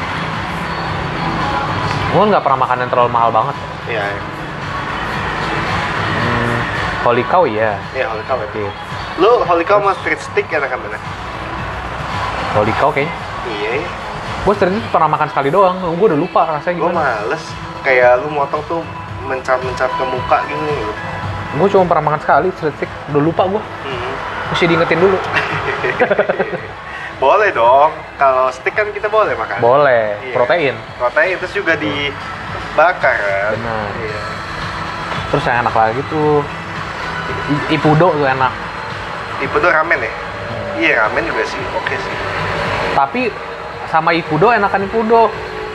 gue 2.12 2.24
nggak 2.28 2.44
pernah 2.44 2.60
makan 2.60 2.78
yang 2.84 2.92
terlalu 2.92 3.08
mahal 3.10 3.32
banget. 3.32 3.56
iya 3.88 4.04
Hmm, 6.12 6.58
holy 7.04 7.24
cow 7.24 7.48
iya. 7.48 7.80
iya 7.96 8.06
holy 8.08 8.24
cow 8.28 8.36
ya. 8.36 8.48
Oke. 8.48 8.66
lu 9.16 9.32
holy 9.44 9.64
cow 9.64 9.80
sama 9.80 9.96
street 10.00 10.20
stick 10.20 10.48
enakan 10.52 10.80
mana 10.82 11.00
Holy 12.52 12.76
cow 12.76 12.92
kayaknya. 12.92 13.16
iya 13.48 13.72
iya. 13.80 13.90
Gue 14.44 14.52
sering 14.58 14.76
pernah 14.92 15.08
makan 15.08 15.30
sekali 15.30 15.48
doang. 15.48 15.78
Gue 15.96 16.12
udah 16.12 16.20
lupa 16.20 16.42
rasanya 16.50 16.82
gue 16.82 16.90
gimana. 16.90 17.00
males 17.24 17.44
kayak 17.82 18.20
lu 18.20 18.28
motong 18.28 18.60
tuh 18.68 18.82
mencat-mencat 19.24 19.88
ke 19.88 20.04
muka 20.04 20.38
gitu 20.50 20.60
gitu 20.68 20.94
Gue 21.56 21.68
cuma 21.70 21.84
pernah 21.88 22.04
makan 22.12 22.20
sekali 22.20 22.48
street 22.58 22.76
stick. 22.76 22.92
Udah 23.14 23.22
lupa 23.24 23.44
gue. 23.48 23.62
Hmm. 23.88 24.12
Mesti 24.52 24.66
diingetin 24.68 25.00
dulu. 25.00 25.16
boleh 27.22 27.54
dong 27.54 27.90
kalau 28.18 28.50
stick 28.50 28.74
kan 28.74 28.90
kita 28.90 29.06
boleh 29.06 29.38
makan 29.38 29.62
Boleh. 29.62 30.18
Iya. 30.20 30.34
Protein. 30.34 30.74
protein 30.98 31.38
terus 31.38 31.54
juga 31.54 31.78
dibakar 31.78 33.14
kan 33.14 33.54
Benar. 33.54 33.88
iya 34.02 34.22
Terus 35.30 35.44
yang 35.46 35.62
enak 35.62 35.72
lagi 35.72 36.02
tuh 36.10 36.42
Ipudo 37.70 38.12
tuh 38.12 38.26
enak. 38.26 38.52
tuh 39.40 39.70
ramen 39.70 39.96
ya 39.98 40.12
iya 40.78 40.94
ramen 41.00 41.24
juga 41.24 41.46
sih 41.46 41.62
oke 41.72 41.94
sih 41.94 42.16
Tapi 42.92 43.30
sama 43.88 44.12
Ipudo 44.12 44.50
enakan 44.50 44.84
Ipudo. 44.84 45.30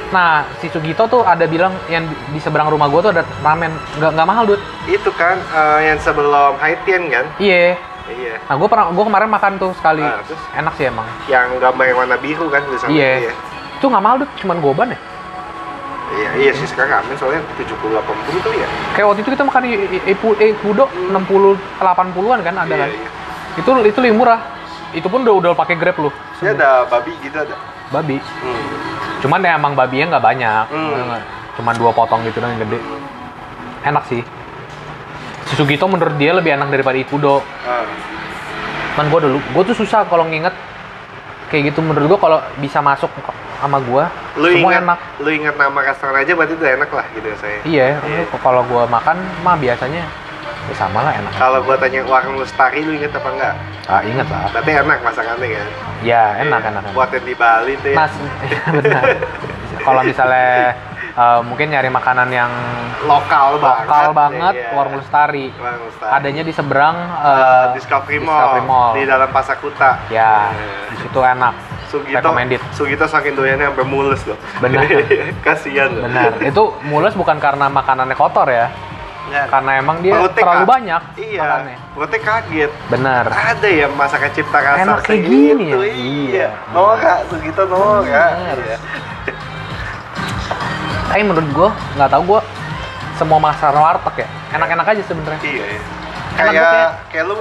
Nah, 0.06 0.46
si 0.56 0.70
Sugito 0.70 1.02
tuh 1.04 1.20
ada 1.20 1.44
bilang 1.44 1.74
yang 1.86 2.06
di, 2.30 2.38
seberang 2.38 2.70
rumah 2.70 2.86
gue 2.86 3.00
tuh 3.00 3.10
ada 3.10 3.26
ramen 3.40 3.68
nggak 3.96 4.14
nggak 4.14 4.22
mahal 4.24 4.44
dude. 4.44 4.62
itu 4.86 5.10
kan 5.12 5.34
eh, 5.50 5.90
yang 5.90 5.98
sebelum 5.98 6.54
Haitian 6.56 7.06
kan 7.08 7.26
Iya. 7.36 7.74
Iya 8.08 8.34
Nah, 8.42 8.54
gue 8.54 8.68
pernah 8.68 8.86
gue 8.88 9.04
kemarin 9.04 9.28
makan 9.28 9.52
tuh 9.56 9.70
sekali. 9.72 10.00
Ah, 10.00 10.22
terus? 10.22 10.38
Enak 10.52 10.72
sih 10.74 10.86
emang. 10.86 11.06
yang 11.26 11.50
gambar 11.56 11.84
yang 11.84 11.98
warna 11.98 12.16
biru 12.16 12.46
kan 12.46 12.62
tulisannya 12.62 12.94
Iya. 12.94 13.32
Itu 13.76 13.86
nggak 13.86 14.00
mahal 14.00 14.16
dude, 14.18 14.32
cuman 14.36 14.56
goban 14.58 14.88
ya. 14.90 14.98
iya 16.08 16.30
iya 16.38 16.52
sih 16.54 16.64
sekarang 16.64 17.02
ramen 17.02 17.18
soalnya 17.18 17.42
70 17.58 17.66
80 17.66 17.98
tuh 18.38 18.54
ya 18.54 18.68
Kayak 18.94 19.06
waktu 19.10 19.20
itu 19.20 19.30
kita 19.32 19.42
makan 19.42 19.60
di 19.60 19.70
I- 19.90 20.04
Ipu- 20.08 20.38
Ipudo 20.38 20.86
60 20.86 21.58
80-an 21.82 22.40
kan 22.40 22.54
ada 22.56 22.70
iya, 22.70 22.78
kan. 22.78 22.88
iya. 22.88 23.08
Itu 23.56 23.70
itu 23.82 23.98
lebih 24.00 24.14
murah. 24.14 24.38
Itu 24.92 25.08
pun 25.08 25.26
udah 25.26 25.34
udah 25.34 25.50
pakai 25.52 25.74
Grab 25.74 25.98
loh. 25.98 26.14
Dia 26.38 26.52
ada 26.52 26.86
babi 26.86 27.10
gitu 27.18 27.34
ada 27.34 27.58
Babi. 27.88 28.22
hmm. 28.22 28.66
Cuman 29.18 29.40
ya 29.40 29.56
emang 29.56 29.74
babinya 29.74 30.14
nggak 30.14 30.24
banyak. 30.24 30.64
Hmm. 30.70 31.18
Cuman 31.54 31.74
dua 31.74 31.90
potong 31.90 32.22
gitu 32.22 32.38
kan 32.38 32.54
yang 32.54 32.62
gede. 32.62 32.78
Enak 33.82 34.04
sih. 34.06 34.22
Si 35.46 35.54
Sugito 35.54 35.86
menurut 35.86 36.14
dia 36.14 36.30
lebih 36.30 36.52
enak 36.52 36.68
daripada 36.68 36.96
Ikudo. 36.96 37.40
Ah. 37.62 37.86
Cuman 38.92 39.06
gue 39.08 39.20
dulu, 39.22 39.38
gue 39.38 39.62
tuh 39.66 39.76
susah 39.76 40.02
kalau 40.04 40.24
nginget 40.24 40.52
kayak 41.46 41.70
gitu 41.70 41.78
menurut 41.78 42.06
gue 42.08 42.18
kalau 42.18 42.38
bisa 42.56 42.80
masuk 42.80 43.06
sama 43.56 43.78
gue 43.78 44.04
lu 44.36 44.46
semua 44.50 44.66
ingat 44.68 44.82
enak. 44.82 44.98
lu 45.16 45.30
ingat 45.30 45.54
nama 45.54 45.78
restoran 45.80 46.18
aja 46.18 46.32
berarti 46.34 46.54
udah 46.54 46.70
enak 46.74 46.90
lah 46.90 47.06
gitu 47.14 47.28
saya 47.38 47.58
Iya, 47.62 47.86
Iya. 48.02 48.22
kalau 48.36 48.66
gue 48.66 48.82
makan 48.84 49.16
mah 49.40 49.54
biasanya 49.54 50.02
ya 50.66 50.74
sama 50.74 51.00
lah 51.00 51.14
enak. 51.14 51.30
kalau 51.32 51.62
gua 51.62 51.78
tanya 51.78 52.02
warung 52.02 52.36
lestari 52.36 52.82
lu 52.82 52.98
inget 52.98 53.14
apa 53.14 53.28
enggak 53.30 53.54
Ah, 53.86 54.02
inget 54.02 54.26
lah. 54.26 54.50
berarti 54.50 54.70
enak 54.74 54.98
masakannya 55.00 55.46
kan 55.48 55.68
Ya 56.02 56.22
enak 56.36 56.60
enak. 56.66 56.82
enak. 56.82 56.92
buat 56.92 57.10
yang 57.14 57.22
di 57.22 57.34
Bali 57.38 57.72
tuh 57.78 57.88
ya 57.88 57.96
Mas, 57.96 58.12
iya, 58.44 58.60
benar. 58.74 59.02
kalau 59.78 60.00
misalnya 60.02 60.50
eh, 61.16 61.40
mungkin 61.42 61.66
nyari 61.68 61.88
makanan 61.88 62.28
yang 62.30 62.52
lokal 63.02 63.56
banget 63.56 63.86
lokal 63.86 64.08
banget, 64.12 64.54
iya. 64.56 64.68
warung 64.72 64.96
lestari. 64.96 65.46
warung 65.54 65.84
lestari 65.84 66.12
Adanya 66.12 66.42
di 66.42 66.52
seberang 66.52 66.96
eh, 66.96 67.64
Discovery, 67.74 68.18
Discovery 68.18 68.62
Mall, 68.62 68.66
Mall. 68.66 68.92
di 68.94 69.02
dalam 69.04 69.28
Pasar 69.28 69.56
Kuta 69.56 69.90
Ya, 70.06 70.50
Iya. 70.50 70.90
di 70.90 70.96
situ 70.98 71.20
enak. 71.20 71.54
Sugito 71.86 72.18
Recommended. 72.18 72.60
Sugito 72.72 73.06
saking 73.06 73.32
doyannya 73.32 73.70
sampai 73.70 73.86
mules 73.86 74.18
loh 74.24 74.34
Benar. 74.58 74.82
kasihan 75.46 75.86
loh 75.88 76.02
Benar. 76.04 76.32
Itu 76.42 76.62
mules 76.82 77.14
bukan 77.14 77.38
karena 77.38 77.68
makanannya 77.68 78.12
kotor 78.12 78.48
ya, 78.48 78.66
Ya. 79.26 79.46
karena 79.46 79.70
emang 79.76 79.98
dia 80.00 80.14
Perutnya 80.14 80.38
terlalu 80.40 80.62
ka- 80.62 80.70
banyak 80.72 81.02
iya 81.16 81.42
makannya. 81.42 81.76
perutnya 81.90 82.20
kaget 82.20 82.70
Benar. 82.86 83.24
ada 83.26 83.68
ya 83.68 83.86
masakan 83.88 84.30
cipta 84.30 84.58
rasa 84.60 84.82
Enak 84.82 84.98
kayak 85.02 85.22
gini 85.24 85.64
ya? 85.64 85.76
iya 85.78 85.86
Iya. 85.86 86.48
norak 86.70 87.18
Sugito 87.26 87.62
Benar. 87.66 88.02
iya. 88.02 88.76
Tapi 91.06 91.22
menurut 91.22 91.48
gua 91.52 91.70
nggak 91.94 92.10
tahu 92.10 92.22
gua 92.26 92.40
semua 93.16 93.38
masakan 93.40 93.80
warteg 93.80 94.16
ya 94.22 94.28
enak-enak 94.52 94.86
aja 94.86 95.02
sebenarnya. 95.04 95.40
iya 95.42 95.64
iya. 95.72 95.82
Kayak 96.36 96.74
kayak 97.08 97.24
lu 97.26 97.36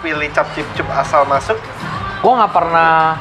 pilih 0.00 0.28
cap 0.32 0.48
cip 0.56 0.64
cup 0.72 0.88
asal 0.96 1.28
masuk 1.28 1.60
Gua 2.20 2.32
nggak 2.40 2.52
pernah 2.52 3.16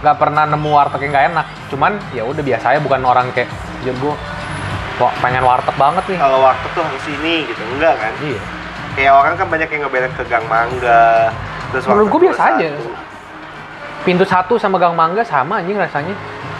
nggak 0.00 0.16
pernah 0.16 0.42
nemu 0.46 0.70
warteg 0.70 1.00
yang 1.04 1.12
nggak 1.12 1.26
enak. 1.30 1.46
Cuman 1.68 1.92
ya 2.12 2.22
udah 2.22 2.42
biasa 2.42 2.66
ya 2.72 2.80
bukan 2.80 3.00
orang 3.00 3.26
kayak 3.32 3.48
jadi 3.80 3.96
gua 3.96 4.14
kok 4.96 5.12
pengen 5.20 5.44
warteg 5.44 5.76
banget 5.76 6.04
nih. 6.08 6.16
kalau 6.16 6.40
waktu 6.40 6.66
tuh 6.72 6.80
harus 6.80 7.04
ini 7.06 7.44
gitu 7.44 7.60
enggak 7.68 8.00
kan 8.00 8.12
Iya. 8.16 8.40
kayak 8.96 9.12
orang 9.12 9.34
kan 9.36 9.46
banyak 9.46 9.68
yang 9.68 9.80
ngebelain 9.84 10.12
ke 10.16 10.24
Gang 10.24 10.46
Mangga 10.48 11.28
terus 11.68 11.84
Menurut 11.84 12.08
Warteg 12.08 12.12
gua 12.12 12.20
biasa 12.24 12.40
21. 12.40 12.48
aja. 12.56 12.68
Pintu 14.02 14.24
satu 14.24 14.54
sama 14.56 14.80
Gang 14.80 14.96
Mangga 14.96 15.20
sama 15.20 15.60
anjing 15.60 15.76
rasanya. 15.76 16.16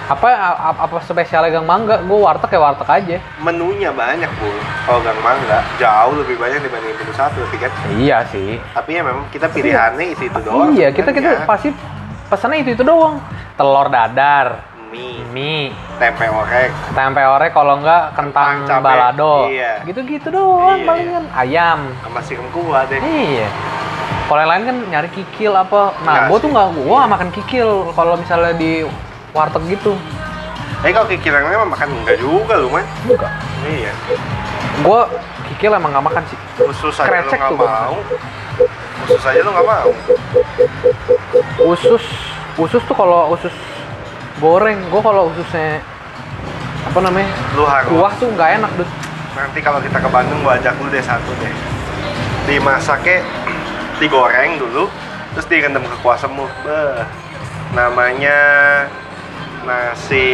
Apa 0.07 0.29
a- 0.31 0.79
apa 0.79 1.03
spesialnya 1.03 1.51
Gang 1.53 1.67
Mangga? 1.67 1.99
Gue 1.99 2.15
warteg 2.17 2.47
ya 2.49 2.61
warteg 2.63 2.87
aja. 2.87 3.17
Menunya 3.37 3.91
banyak 3.91 4.31
bu. 4.33 4.47
Kalau 4.87 5.03
Gang 5.03 5.19
Mangga 5.19 5.67
jauh 5.77 6.15
lebih 6.15 6.39
banyak 6.39 6.63
dibanding 6.63 6.95
Pintu 6.95 7.11
Satu, 7.11 7.43
kan. 7.53 7.71
Iya 7.93 8.23
sih. 8.25 8.63
Tapi 8.71 8.91
ya 8.93 9.03
memang 9.03 9.27
kita 9.29 9.51
pilihannya 9.51 10.15
itu 10.15 10.23
itu 10.25 10.39
doang. 10.41 10.71
iya, 10.73 10.95
kita 10.95 11.11
kita 11.11 11.43
pasti 11.43 11.75
pesannya 12.27 12.63
itu 12.63 12.71
itu 12.73 12.85
doang. 12.85 13.19
Telur 13.55 13.89
dadar, 13.89 14.63
mie, 14.89 15.27
mie, 15.27 15.75
tempe 15.97 16.23
orek, 16.25 16.71
tempe 16.93 17.23
orek 17.25 17.51
kalau 17.51 17.75
enggak 17.77 18.15
kentang 18.15 18.63
Kentang 18.63 18.79
cabai. 18.79 18.91
balado. 18.95 19.35
Iya. 19.49 19.73
Gitu-gitu 19.83 20.29
doang 20.31 20.77
Iya, 20.77 20.87
palingan. 20.87 21.25
Ayam. 21.35 21.79
sama 21.99 22.21
sirum 22.23 22.47
kuah 22.53 22.87
deh. 22.87 23.01
Iya. 23.01 23.51
Kalau 24.27 24.39
yang 24.39 24.51
lain 24.51 24.65
kan 24.65 24.77
nyari 24.89 25.09
kikil 25.09 25.51
apa. 25.51 25.95
Nah, 26.01 26.27
gue 26.27 26.39
tuh 26.39 26.47
nggak, 26.47 26.67
gue 26.77 26.95
nggak 26.95 27.13
makan 27.13 27.31
kikil 27.33 27.69
kalau 27.91 28.15
misalnya 28.15 28.55
di 28.55 28.83
warteg 29.37 29.63
gitu. 29.69 29.93
Eh 30.85 30.93
kalau 30.93 31.09
kikirannya 31.09 31.57
mah 31.61 31.71
makan 31.77 31.89
enggak 32.01 32.17
juga 32.17 32.57
lu 32.57 32.73
man. 32.73 32.85
Enggak. 33.05 33.33
Iya. 33.69 33.93
Gue 34.81 35.01
kikil 35.53 35.73
emang 35.77 35.93
nggak 35.93 36.07
makan 36.09 36.23
sih. 36.29 36.39
Usus 36.65 36.97
aja 37.01 37.09
lu 37.09 37.29
Krecek 37.29 37.39
nggak 37.41 37.51
tuh 37.53 37.59
gua 37.61 37.69
mau. 37.69 37.97
Usus 39.05 39.25
aja 39.25 39.41
lu 39.41 39.51
nggak 39.53 39.67
mau. 39.69 39.91
Usus, 41.65 42.05
usus 42.61 42.83
tuh 42.85 42.97
kalau 42.97 43.33
usus 43.33 43.53
goreng, 44.41 44.81
gue 44.93 45.01
kalau 45.01 45.33
ususnya 45.33 45.81
apa 46.87 46.99
namanya 47.03 47.29
Lu 47.59 47.65
harus. 47.67 47.91
kuah 47.91 48.13
tuh 48.21 48.29
nggak 48.33 48.51
enak 48.61 48.71
dud. 48.77 48.91
Nanti 49.37 49.59
kalau 49.61 49.81
kita 49.85 49.99
ke 50.01 50.09
Bandung 50.09 50.41
gua 50.45 50.57
ajak 50.61 50.77
lu 50.81 50.89
deh 50.89 51.05
satu 51.05 51.33
deh. 51.41 51.53
Dimasaknya 52.47 53.25
digoreng 53.99 54.61
dulu, 54.61 54.87
terus 55.35 55.47
direndam 55.49 55.83
ke 55.83 55.97
kuah 56.05 56.21
semut. 56.21 56.53
Beh. 56.63 57.01
Namanya 57.75 58.39
nasi 59.67 60.27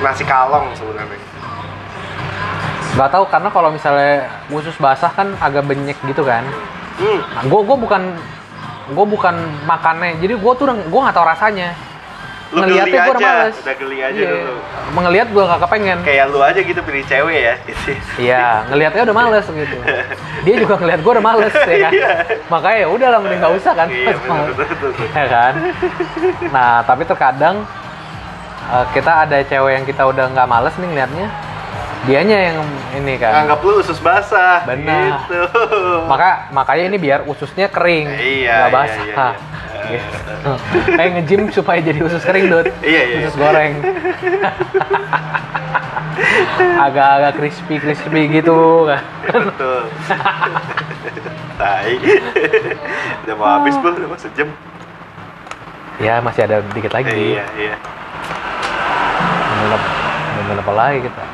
nasi 0.00 0.24
kalong 0.24 0.72
sebenarnya. 0.72 1.20
Nggak 2.96 3.10
tahu 3.12 3.24
karena 3.28 3.48
kalau 3.52 3.70
misalnya 3.70 4.26
usus 4.50 4.74
basah 4.80 5.12
kan 5.12 5.36
agak 5.38 5.68
benyek 5.68 6.00
gitu 6.08 6.24
kan. 6.24 6.42
Hmm. 6.98 7.20
Nah, 7.22 7.44
gue 7.46 7.60
gue 7.62 7.76
bukan 7.78 8.02
gue 8.88 9.06
bukan 9.06 9.36
makannya, 9.68 10.16
jadi 10.18 10.34
gue 10.34 10.52
tuh 10.56 10.66
gue 10.66 11.00
nggak 11.04 11.14
tahu 11.14 11.26
rasanya. 11.28 11.76
Lu 12.48 12.64
Ngeliatnya 12.64 13.00
gue 13.04 13.12
aja, 13.12 13.28
males. 13.28 13.56
udah 13.60 13.76
geli 13.76 13.98
aja 14.00 14.16
Iya. 14.16 14.30
dulu. 14.32 14.54
Ngeliat 14.98 15.28
gue 15.28 15.42
nggak 15.44 15.60
kepengen. 15.60 15.98
Kayak 16.00 16.24
lu 16.28 16.40
aja 16.40 16.60
gitu 16.62 16.80
pilih 16.80 17.04
cewek 17.04 17.38
ya. 17.38 17.54
Iya, 18.16 18.46
ngelihatnya 18.66 19.02
udah 19.04 19.16
males 19.16 19.46
gitu. 19.46 19.76
Dia 20.42 20.54
juga 20.56 20.74
ngelihat 20.76 21.00
gue 21.00 21.12
udah 21.12 21.26
males 21.26 21.52
ya 21.52 21.76
kan. 21.78 21.92
Iya. 21.92 22.10
Makanya 22.48 22.78
ya 22.78 22.88
udah 22.88 23.08
lah 23.10 23.18
mending 23.18 23.40
nggak 23.42 23.54
usah 23.54 23.72
kan. 23.74 23.88
Iya, 23.88 24.14
betul, 24.14 24.40
betul, 24.48 24.66
betul, 24.90 25.06
ya 25.12 25.26
kan. 25.26 25.52
Nah 26.48 26.72
tapi 26.82 27.02
terkadang 27.04 27.56
eh, 28.66 28.84
kita 28.90 29.12
ada 29.22 29.36
cewek 29.42 29.72
yang 29.74 29.84
kita 29.84 30.02
udah 30.04 30.24
nggak 30.28 30.46
males 30.46 30.72
nih 30.74 30.88
ngeliatnya, 30.88 31.26
dianya 32.04 32.38
yang 32.48 32.56
ini 32.96 33.14
kan. 33.16 33.44
Anggap 33.44 33.60
lu 33.60 33.76
usus 33.78 33.98
basah. 33.98 34.64
Benar. 34.64 35.20
Gitu. 35.20 35.40
Maka 36.04 36.48
makanya 36.50 36.84
ini 36.86 36.96
biar 36.96 37.20
ususnya 37.24 37.68
kering, 37.68 38.08
Iya, 38.08 38.54
nggak 38.56 38.70
iya, 38.70 38.72
basah. 38.72 39.04
iya, 39.04 39.28
iya. 39.90 40.02
Gitu. 40.04 40.52
Kayak 40.94 41.10
nge-gym 41.18 41.42
supaya 41.52 41.78
jadi 41.80 42.00
usus 42.04 42.22
kering, 42.22 42.46
Dut. 42.52 42.66
Iya, 42.84 43.02
iya. 43.08 43.16
Usus 43.24 43.34
goreng. 43.36 43.72
Agak-agak 46.78 47.32
crispy 47.38 47.76
crispy 47.78 48.22
gitu 48.30 48.86
kan. 48.86 49.02
Betul. 49.32 49.82
Tai. 51.58 51.92
udah 53.26 53.34
mau 53.34 53.48
habis 53.58 53.74
belum? 53.78 53.94
Udah 53.98 54.08
mau 54.10 54.18
sejam. 54.18 54.48
Ya 55.98 56.22
masih 56.22 56.46
ada 56.46 56.62
dikit 56.70 56.94
lagi. 56.94 57.34
Iya, 57.34 57.44
iya. 57.58 57.76
Ngelap, 59.58 59.82
ngelap 60.46 60.62
apa 60.62 60.74
lagi 60.78 60.98
kita? 61.10 61.24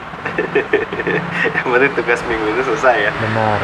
Yang 1.54 1.66
penting 1.68 1.92
tugas 1.92 2.20
minggu 2.24 2.46
ini 2.48 2.62
selesai 2.64 2.96
ya. 3.08 3.12
Benar. 3.12 3.60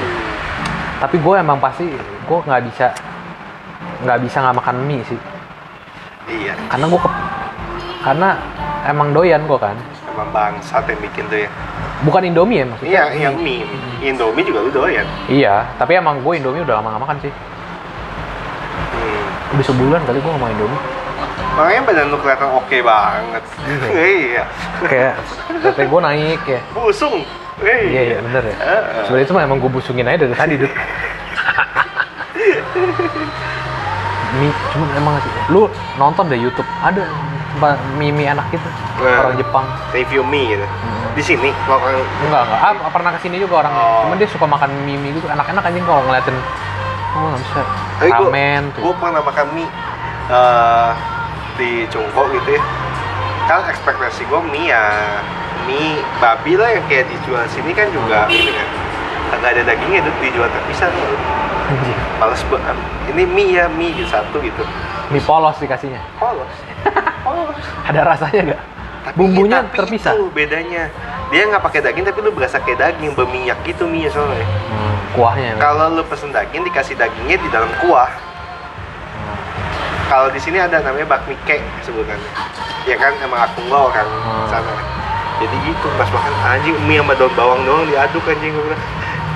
Tapi 1.01 1.17
gue 1.17 1.35
emang 1.41 1.57
pasti 1.57 1.89
gue 1.97 2.39
nggak 2.45 2.63
bisa 2.69 2.93
nggak 4.05 4.19
bisa 4.25 4.37
nggak 4.41 4.57
makan 4.57 4.77
mie 4.89 5.05
sih. 5.05 5.21
Iya. 6.31 6.55
Karena 6.71 6.85
gue 6.89 7.01
karena 8.01 8.29
emang 8.89 9.09
doyan 9.13 9.45
gue 9.45 9.59
kan. 9.61 9.77
Emang 10.11 10.29
bangsat 10.33 10.85
yang 10.89 11.01
bikin 11.05 11.25
tuh 11.29 11.39
ya. 11.45 11.51
Bukan 12.01 12.23
Indomie 12.25 12.65
ya 12.65 12.67
maksudnya. 12.67 12.91
Iya, 12.91 13.05
yang 13.29 13.37
mie. 13.37 13.65
Indomie 14.01 14.45
juga 14.45 14.59
lu 14.65 14.71
doyan. 14.73 15.07
Iya, 15.29 15.69
tapi 15.77 16.01
emang 16.01 16.25
gue 16.25 16.33
Indomie 16.41 16.65
udah 16.65 16.81
lama 16.81 16.97
gak 16.97 17.03
makan 17.05 17.17
sih. 17.21 17.33
Hmm. 18.91 19.55
Udah 19.57 19.65
sebulan 19.69 20.01
kali 20.09 20.19
gue 20.19 20.31
gak 20.33 20.41
makan 20.41 20.55
Indomie. 20.57 20.83
Makanya 21.51 21.83
badan 21.83 22.07
lu 22.09 22.17
kelihatan 22.23 22.49
oke 22.57 22.77
banget. 22.81 23.43
iya. 23.93 24.45
Kayak 24.89 25.15
kata 25.61 25.83
gue 25.85 26.01
naik 26.01 26.43
ya. 26.49 26.61
Busung. 26.73 27.21
Iya, 27.61 27.77
Iya 27.85 28.03
iya 28.09 28.19
bener 28.25 28.43
ya. 28.49 28.57
Heeh. 28.57 29.05
Sebenarnya 29.05 29.27
itu 29.29 29.35
emang 29.37 29.59
gue 29.61 29.69
busungin 29.69 30.09
aja 30.09 30.25
dari 30.25 30.33
tadi 30.33 30.55
tuh. 30.57 30.73
mie 34.37 34.53
cuma 34.71 34.87
emang 34.95 35.15
sih. 35.19 35.31
Lu 35.49 35.67
nonton 35.97 36.27
deh 36.27 36.37
YouTube 36.37 36.67
ada 36.79 37.03
mie 37.95 38.11
mie 38.11 38.29
enak 38.29 38.47
gitu 38.49 38.69
Nah. 39.01 39.27
orang 39.27 39.35
Jepang. 39.35 39.67
Review 39.91 40.23
mie 40.23 40.55
gitu. 40.55 40.67
Hmm. 40.67 41.11
Di 41.13 41.23
sini 41.25 41.51
orang 41.67 41.99
Enggak 42.21 42.43
enggak. 42.45 42.61
Ah 42.61 42.91
pernah 42.93 43.11
ke 43.11 43.21
sini 43.21 43.37
juga 43.37 43.55
orang. 43.61 43.75
Oh. 43.75 44.07
Cuman 44.07 44.17
dia 44.17 44.29
suka 44.29 44.47
makan 44.47 44.71
mie 44.85 44.97
mie 44.97 45.13
gitu 45.13 45.27
enak-enak 45.27 45.63
anjing 45.63 45.83
kalau 45.83 46.03
ngeliatin. 46.05 46.37
Oh 47.11 47.27
nggak 47.27 47.41
bisa. 47.43 47.61
Tapi 47.99 48.11
gua- 48.11 48.31
Ramen 48.31 48.63
tuh. 48.71 48.81
Gue 48.83 48.95
pernah 48.97 49.21
makan 49.21 49.47
mie 49.51 49.69
eh, 50.31 50.91
di 51.57 51.71
Cungko 51.89 52.23
gitu 52.31 52.51
ya. 52.55 52.63
Kan 53.45 53.67
ekspektasi 53.67 54.23
gue 54.25 54.41
mie 54.47 54.71
ya 54.71 54.85
mie 55.61 55.99
babi 56.17 56.55
lah 56.55 56.71
yang 56.71 56.85
kayak 56.87 57.05
dijual 57.07 57.45
sini 57.47 57.71
kan 57.71 57.91
juga 57.91 58.25
ini 58.27 58.49
kan 58.49 58.67
agak 59.31 59.49
ada 59.53 59.63
dagingnya 59.65 60.01
tuh 60.01 60.13
dijual 60.19 60.49
terpisah 60.49 60.89
tuh. 60.89 61.19
Anjing. 61.71 61.99
Males 62.17 62.43
banget. 62.47 62.77
Ini 63.09 63.23
mie 63.25 63.49
ya 63.53 63.65
mie 63.67 64.05
satu 64.05 64.37
gitu. 64.39 64.63
Mie 65.09 65.23
polos 65.23 65.57
dikasihnya. 65.57 66.03
Polos. 66.17 66.51
Polos. 67.21 67.59
Ada 67.85 68.01
rasanya 68.05 68.41
nggak? 68.45 68.63
Tapi- 69.01 69.17
Bumbunya 69.17 69.63
tapi 69.63 69.77
terpisah. 69.77 70.13
Itu 70.13 70.29
bedanya. 70.31 70.91
Dia 71.31 71.47
nggak 71.47 71.63
pakai 71.63 71.81
daging 71.81 72.05
tapi 72.05 72.19
lu 72.21 72.31
berasa 72.31 72.59
kayak 72.59 72.79
daging 72.81 73.15
berminyak 73.15 73.59
gitu 73.63 73.87
mie 73.87 74.07
soalnya. 74.07 74.43
Hmm, 74.43 74.95
kuahnya. 75.15 75.55
Kalau 75.57 75.89
lu 75.91 76.03
pesen 76.05 76.31
daging 76.31 76.63
dikasih 76.65 76.95
dagingnya 76.95 77.39
di 77.39 77.49
dalam 77.49 77.71
kuah. 77.79 78.11
Kalau 80.05 80.27
di 80.29 80.43
sini 80.43 80.59
ada 80.59 80.83
namanya 80.83 81.07
bakmi 81.09 81.39
kek 81.41 81.63
sebutannya. 81.81 82.31
Ya 82.83 82.99
kan 82.99 83.15
emang 83.21 83.41
aku 83.41 83.63
nggak 83.63 83.79
orang 83.85 84.09
Hmm. 84.11 84.47
sana. 84.51 84.75
Jadi 85.39 85.57
gitu 85.65 85.87
pas 85.95 86.09
makan 86.09 86.35
anjing 86.45 86.77
mie 86.85 86.99
sama 86.99 87.15
daun 87.15 87.33
bawang 87.33 87.63
doang 87.63 87.87
diaduk 87.87 88.21
anjing 88.27 88.51
gue 88.51 88.65
bilang. 88.65 88.83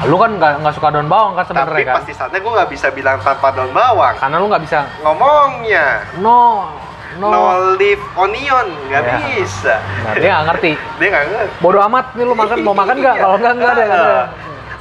Lu 0.04 0.16
kan 0.16 0.30
nggak 0.34 0.60
nggak 0.60 0.74
suka 0.74 0.88
daun 0.90 1.06
bawang 1.06 1.32
kan 1.32 1.42
Tapi 1.42 1.54
sebenarnya 1.56 1.84
kan? 1.86 1.94
pasti 1.96 2.12
sana 2.12 2.36
gue 2.36 2.52
nggak 2.52 2.68
bisa 2.68 2.86
bilang 2.90 3.16
tanpa 3.18 3.48
daun 3.50 3.70
bawang. 3.70 4.14
Karena 4.18 4.36
lu 4.36 4.46
nggak 4.46 4.62
bisa 4.62 4.78
Ngomongnya 5.00 5.86
no 6.18 6.68
no. 7.14 7.28
no, 7.30 7.40
leaf 7.74 8.02
onion 8.14 8.66
nggak 8.90 9.00
Ya. 9.00 9.14
bisa. 9.22 9.74
Nah, 10.02 10.12
dia 10.14 10.28
nggak 10.32 10.44
ngerti. 10.50 10.72
Dia 10.98 11.06
nggak 11.08 11.24
ngerti. 11.24 11.54
Bodoh 11.58 11.82
amat 11.84 12.04
nih 12.12 12.24
lu 12.24 12.34
makan 12.34 12.56
mau 12.60 12.74
makan 12.74 12.96
nggak? 12.98 13.16
Kalau 13.16 13.36
nggak 13.38 13.52
nggak 13.54 13.70
ada. 13.72 13.84
nggak. 13.86 14.26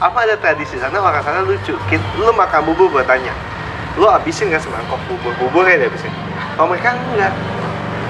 Apa 0.01 0.17
ada 0.19 0.35
tradisi 0.35 0.75
sana 0.75 0.97
orang 0.97 1.21
sana 1.21 1.39
lucu. 1.41 1.77
Lu 2.17 2.31
makan 2.33 2.59
bubur 2.65 2.89
gue 2.89 3.03
tanya. 3.05 3.31
Lu 3.95 4.09
habisin 4.09 4.49
nggak 4.49 4.59
semangkok 4.59 4.97
bubur? 5.05 5.31
Bubur 5.37 5.63
ya 5.63 5.77
habisin. 5.79 6.09
Kalau 6.57 6.67
mereka 6.67 6.97
enggak. 6.97 7.33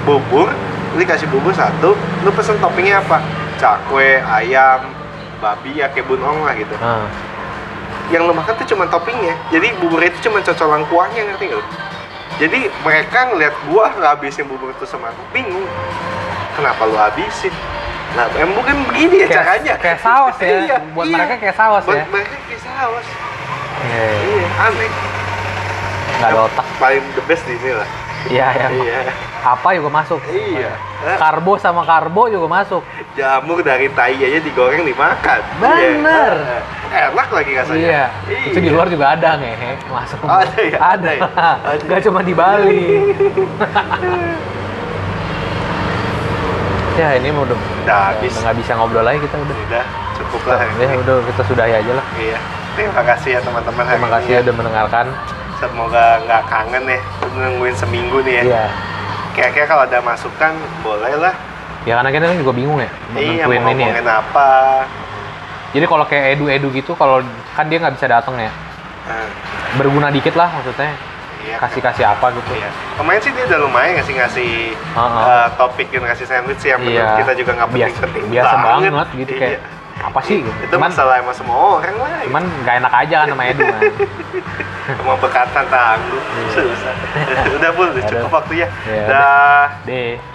Bubur, 0.02 0.48
lu 0.92 0.98
dikasih 0.98 1.28
bubur 1.28 1.52
satu, 1.52 1.92
lu 1.96 2.30
pesen 2.32 2.60
toppingnya 2.60 3.00
apa? 3.00 3.20
Cakwe, 3.56 4.20
ayam, 4.20 4.84
babi 5.44 5.76
ya 5.76 5.86
kayak 5.86 6.08
bunong 6.08 6.40
lah 6.40 6.56
gitu. 6.56 6.72
Nah, 6.78 7.04
Yang 8.08 8.22
lu 8.24 8.32
makan 8.32 8.52
tuh 8.54 8.66
cuma 8.66 8.84
toppingnya. 8.86 9.32
Jadi 9.48 9.72
bubur 9.76 10.00
itu 10.00 10.16
cuma 10.22 10.40
cocolan 10.40 10.84
kuahnya 10.88 11.24
ngerti 11.26 11.52
lu? 11.52 11.60
Jadi 12.36 12.68
mereka 12.80 13.28
ngeliat 13.28 13.54
gua 13.64 13.88
ngabisin 13.94 14.44
bubur 14.44 14.70
itu 14.70 14.84
semangkok 14.84 15.24
bingung. 15.30 15.64
Kenapa 16.52 16.84
lu 16.84 16.96
habisin? 16.96 17.52
Nah, 18.12 18.28
em 18.34 18.46
mungkin 18.46 18.84
begini 18.86 19.24
ya 19.24 19.26
Kayak- 19.26 19.40
caranya. 19.42 19.74
kayak 19.80 19.98
saus 20.00 20.36
ya. 20.36 20.48
Iya, 20.64 20.76
Buat 20.92 21.04
iya. 21.04 21.14
mereka 21.14 21.34
kayak 21.38 21.56
saus 21.56 21.82
Buat 21.82 21.96
ya. 21.96 22.04
mereka 22.08 22.36
kayak 22.42 22.60
saus. 22.62 23.06
Iya, 23.84 24.06
Iya, 24.22 24.46
aneh. 24.62 24.90
nggak 26.14 26.28
ada 26.30 26.38
otak. 26.44 26.66
Paling 26.76 27.04
the 27.12 27.22
best 27.24 27.42
di 27.44 27.56
sini 27.56 27.74
lah. 27.74 27.88
Iya 28.24 28.46
ya. 28.50 28.68
Iya. 28.70 29.00
Apa 29.42 29.68
juga 29.72 29.90
masuk. 29.92 30.20
Iya. 30.24 30.72
Karbo 31.16 31.56
sama 31.56 31.84
karbo 31.84 32.26
juga 32.26 32.48
masuk. 32.48 32.80
Jamur 33.12 33.60
dari 33.60 33.88
tai 33.90 34.16
aja 34.16 34.40
digoreng 34.40 34.80
dimakan. 34.82 35.40
Bener. 35.58 36.34
Iya. 36.40 37.10
Enak 37.10 37.28
lagi 37.28 37.50
rasanya. 37.52 37.78
Iya. 37.78 38.04
Itu 38.48 38.58
di 38.58 38.70
luar 38.70 38.88
juga 38.88 39.12
ada 39.12 39.36
ngehe 39.36 39.76
masuk. 39.86 40.18
Ada 40.22 40.58
ya? 40.58 40.78
Ada. 40.78 40.80
Ada 40.80 41.10
ya? 41.12 41.28
Ada. 41.76 41.84
Gak 41.84 42.00
cuma 42.02 42.20
di 42.20 42.32
Bali. 42.32 42.84
ya 46.94 47.18
ini 47.18 47.28
mau 47.28 47.42
udah 47.42 47.58
Udah 47.84 47.98
habis. 48.14 48.30
nggak 48.32 48.54
bisa 48.56 48.72
ngobrol 48.78 49.02
lagi 49.02 49.18
kita 49.20 49.34
udah. 49.36 49.56
Udah, 49.68 49.84
cukup 50.16 50.42
lah. 50.46 50.58
Ya 50.78 50.94
udah 50.96 51.16
kita 51.26 51.42
sudahi 51.44 51.72
aja 51.74 51.92
lah. 51.92 52.06
Iya. 52.16 52.38
Terima 52.74 53.02
kasih 53.06 53.38
ya 53.38 53.40
teman-teman 53.42 53.82
Terima 53.86 54.10
kasih 54.18 54.30
ini. 54.32 54.42
udah 54.42 54.54
mendengarkan. 54.54 55.06
Semoga 55.56 56.04
nggak 56.20 56.42
kangen 56.44 56.84
ya. 56.86 57.00
Nungguin 57.32 57.74
seminggu 57.74 58.18
nih 58.20 58.34
ya. 58.34 58.44
Iya. 58.44 58.64
kira-kira 59.34 59.66
kalau 59.66 59.82
ada 59.82 59.98
masukan 59.98 60.54
boleh 60.78 61.10
lah 61.18 61.34
Ya 61.82 61.98
karena 61.98 62.08
kita 62.08 62.24
kan 62.24 62.38
juga 62.38 62.54
bingung 62.54 62.78
ya 62.78 62.86
iya 63.12 63.44
mau 63.44 63.50
ini 63.50 63.58
ya. 63.58 63.90
ngomongin 63.90 64.06
apa 64.06 64.50
Jadi 65.68 65.84
kalau 65.84 66.04
kayak 66.06 66.38
edu-edu 66.38 66.70
gitu 66.70 66.94
kalau 66.94 67.18
kan 67.50 67.66
dia 67.66 67.76
nggak 67.76 67.98
bisa 67.98 68.06
datang 68.06 68.38
ya. 68.38 68.46
Nah, 69.04 69.26
Berguna 69.74 70.06
dikit 70.08 70.32
lah 70.32 70.46
maksudnya. 70.48 70.94
iya 71.42 71.58
Kasih-kasih 71.58 72.06
apa 72.06 72.30
gitu. 72.30 72.46
Iya. 72.54 72.70
Kemarin 72.94 73.20
sih 73.20 73.34
dia 73.34 73.44
udah 73.44 73.58
lumayan 73.60 73.92
ngasih 73.98 74.14
ngasih 74.14 74.50
Heeh. 74.72 75.22
eh, 75.26 75.46
topik 75.52 75.86
dan 75.90 76.02
ngasih 76.06 76.24
sandwich 76.24 76.62
yang 76.62 76.78
menurut 76.78 76.94
Iya. 77.04 77.18
kita 77.18 77.32
juga 77.34 77.50
nggak 77.52 77.68
biasa, 77.68 77.82
penting-penting 78.00 78.24
biasa 78.30 78.54
banget, 78.56 79.08
gitu 79.18 79.32
Iya. 79.34 79.40
kayak 79.42 79.58
apa 80.02 80.18
sih 80.26 80.42
gitu. 80.42 80.50
Itu 80.64 80.74
Cuman 80.74 80.90
masalah 80.90 81.22
emang 81.22 81.36
semua 81.36 81.78
orang 81.78 81.94
lah. 81.96 82.22
cuman 82.26 82.42
nggak 82.64 82.74
enak 82.82 82.92
aja 82.92 83.14
kan 83.22 83.28
sama 83.30 83.44
edu 83.46 83.62
kan. 83.62 83.82
Emang 84.98 85.18
bekatan 85.22 85.64
tangguh. 85.70 86.22
Iya. 86.22 86.48
Susah. 86.50 86.94
udah 87.60 87.70
pun, 87.72 87.86
udah 87.94 88.04
cukup 88.08 88.30
waktunya. 88.42 88.66
Iya, 88.88 89.04
Dah. 89.06 89.64
Deh. 89.86 90.33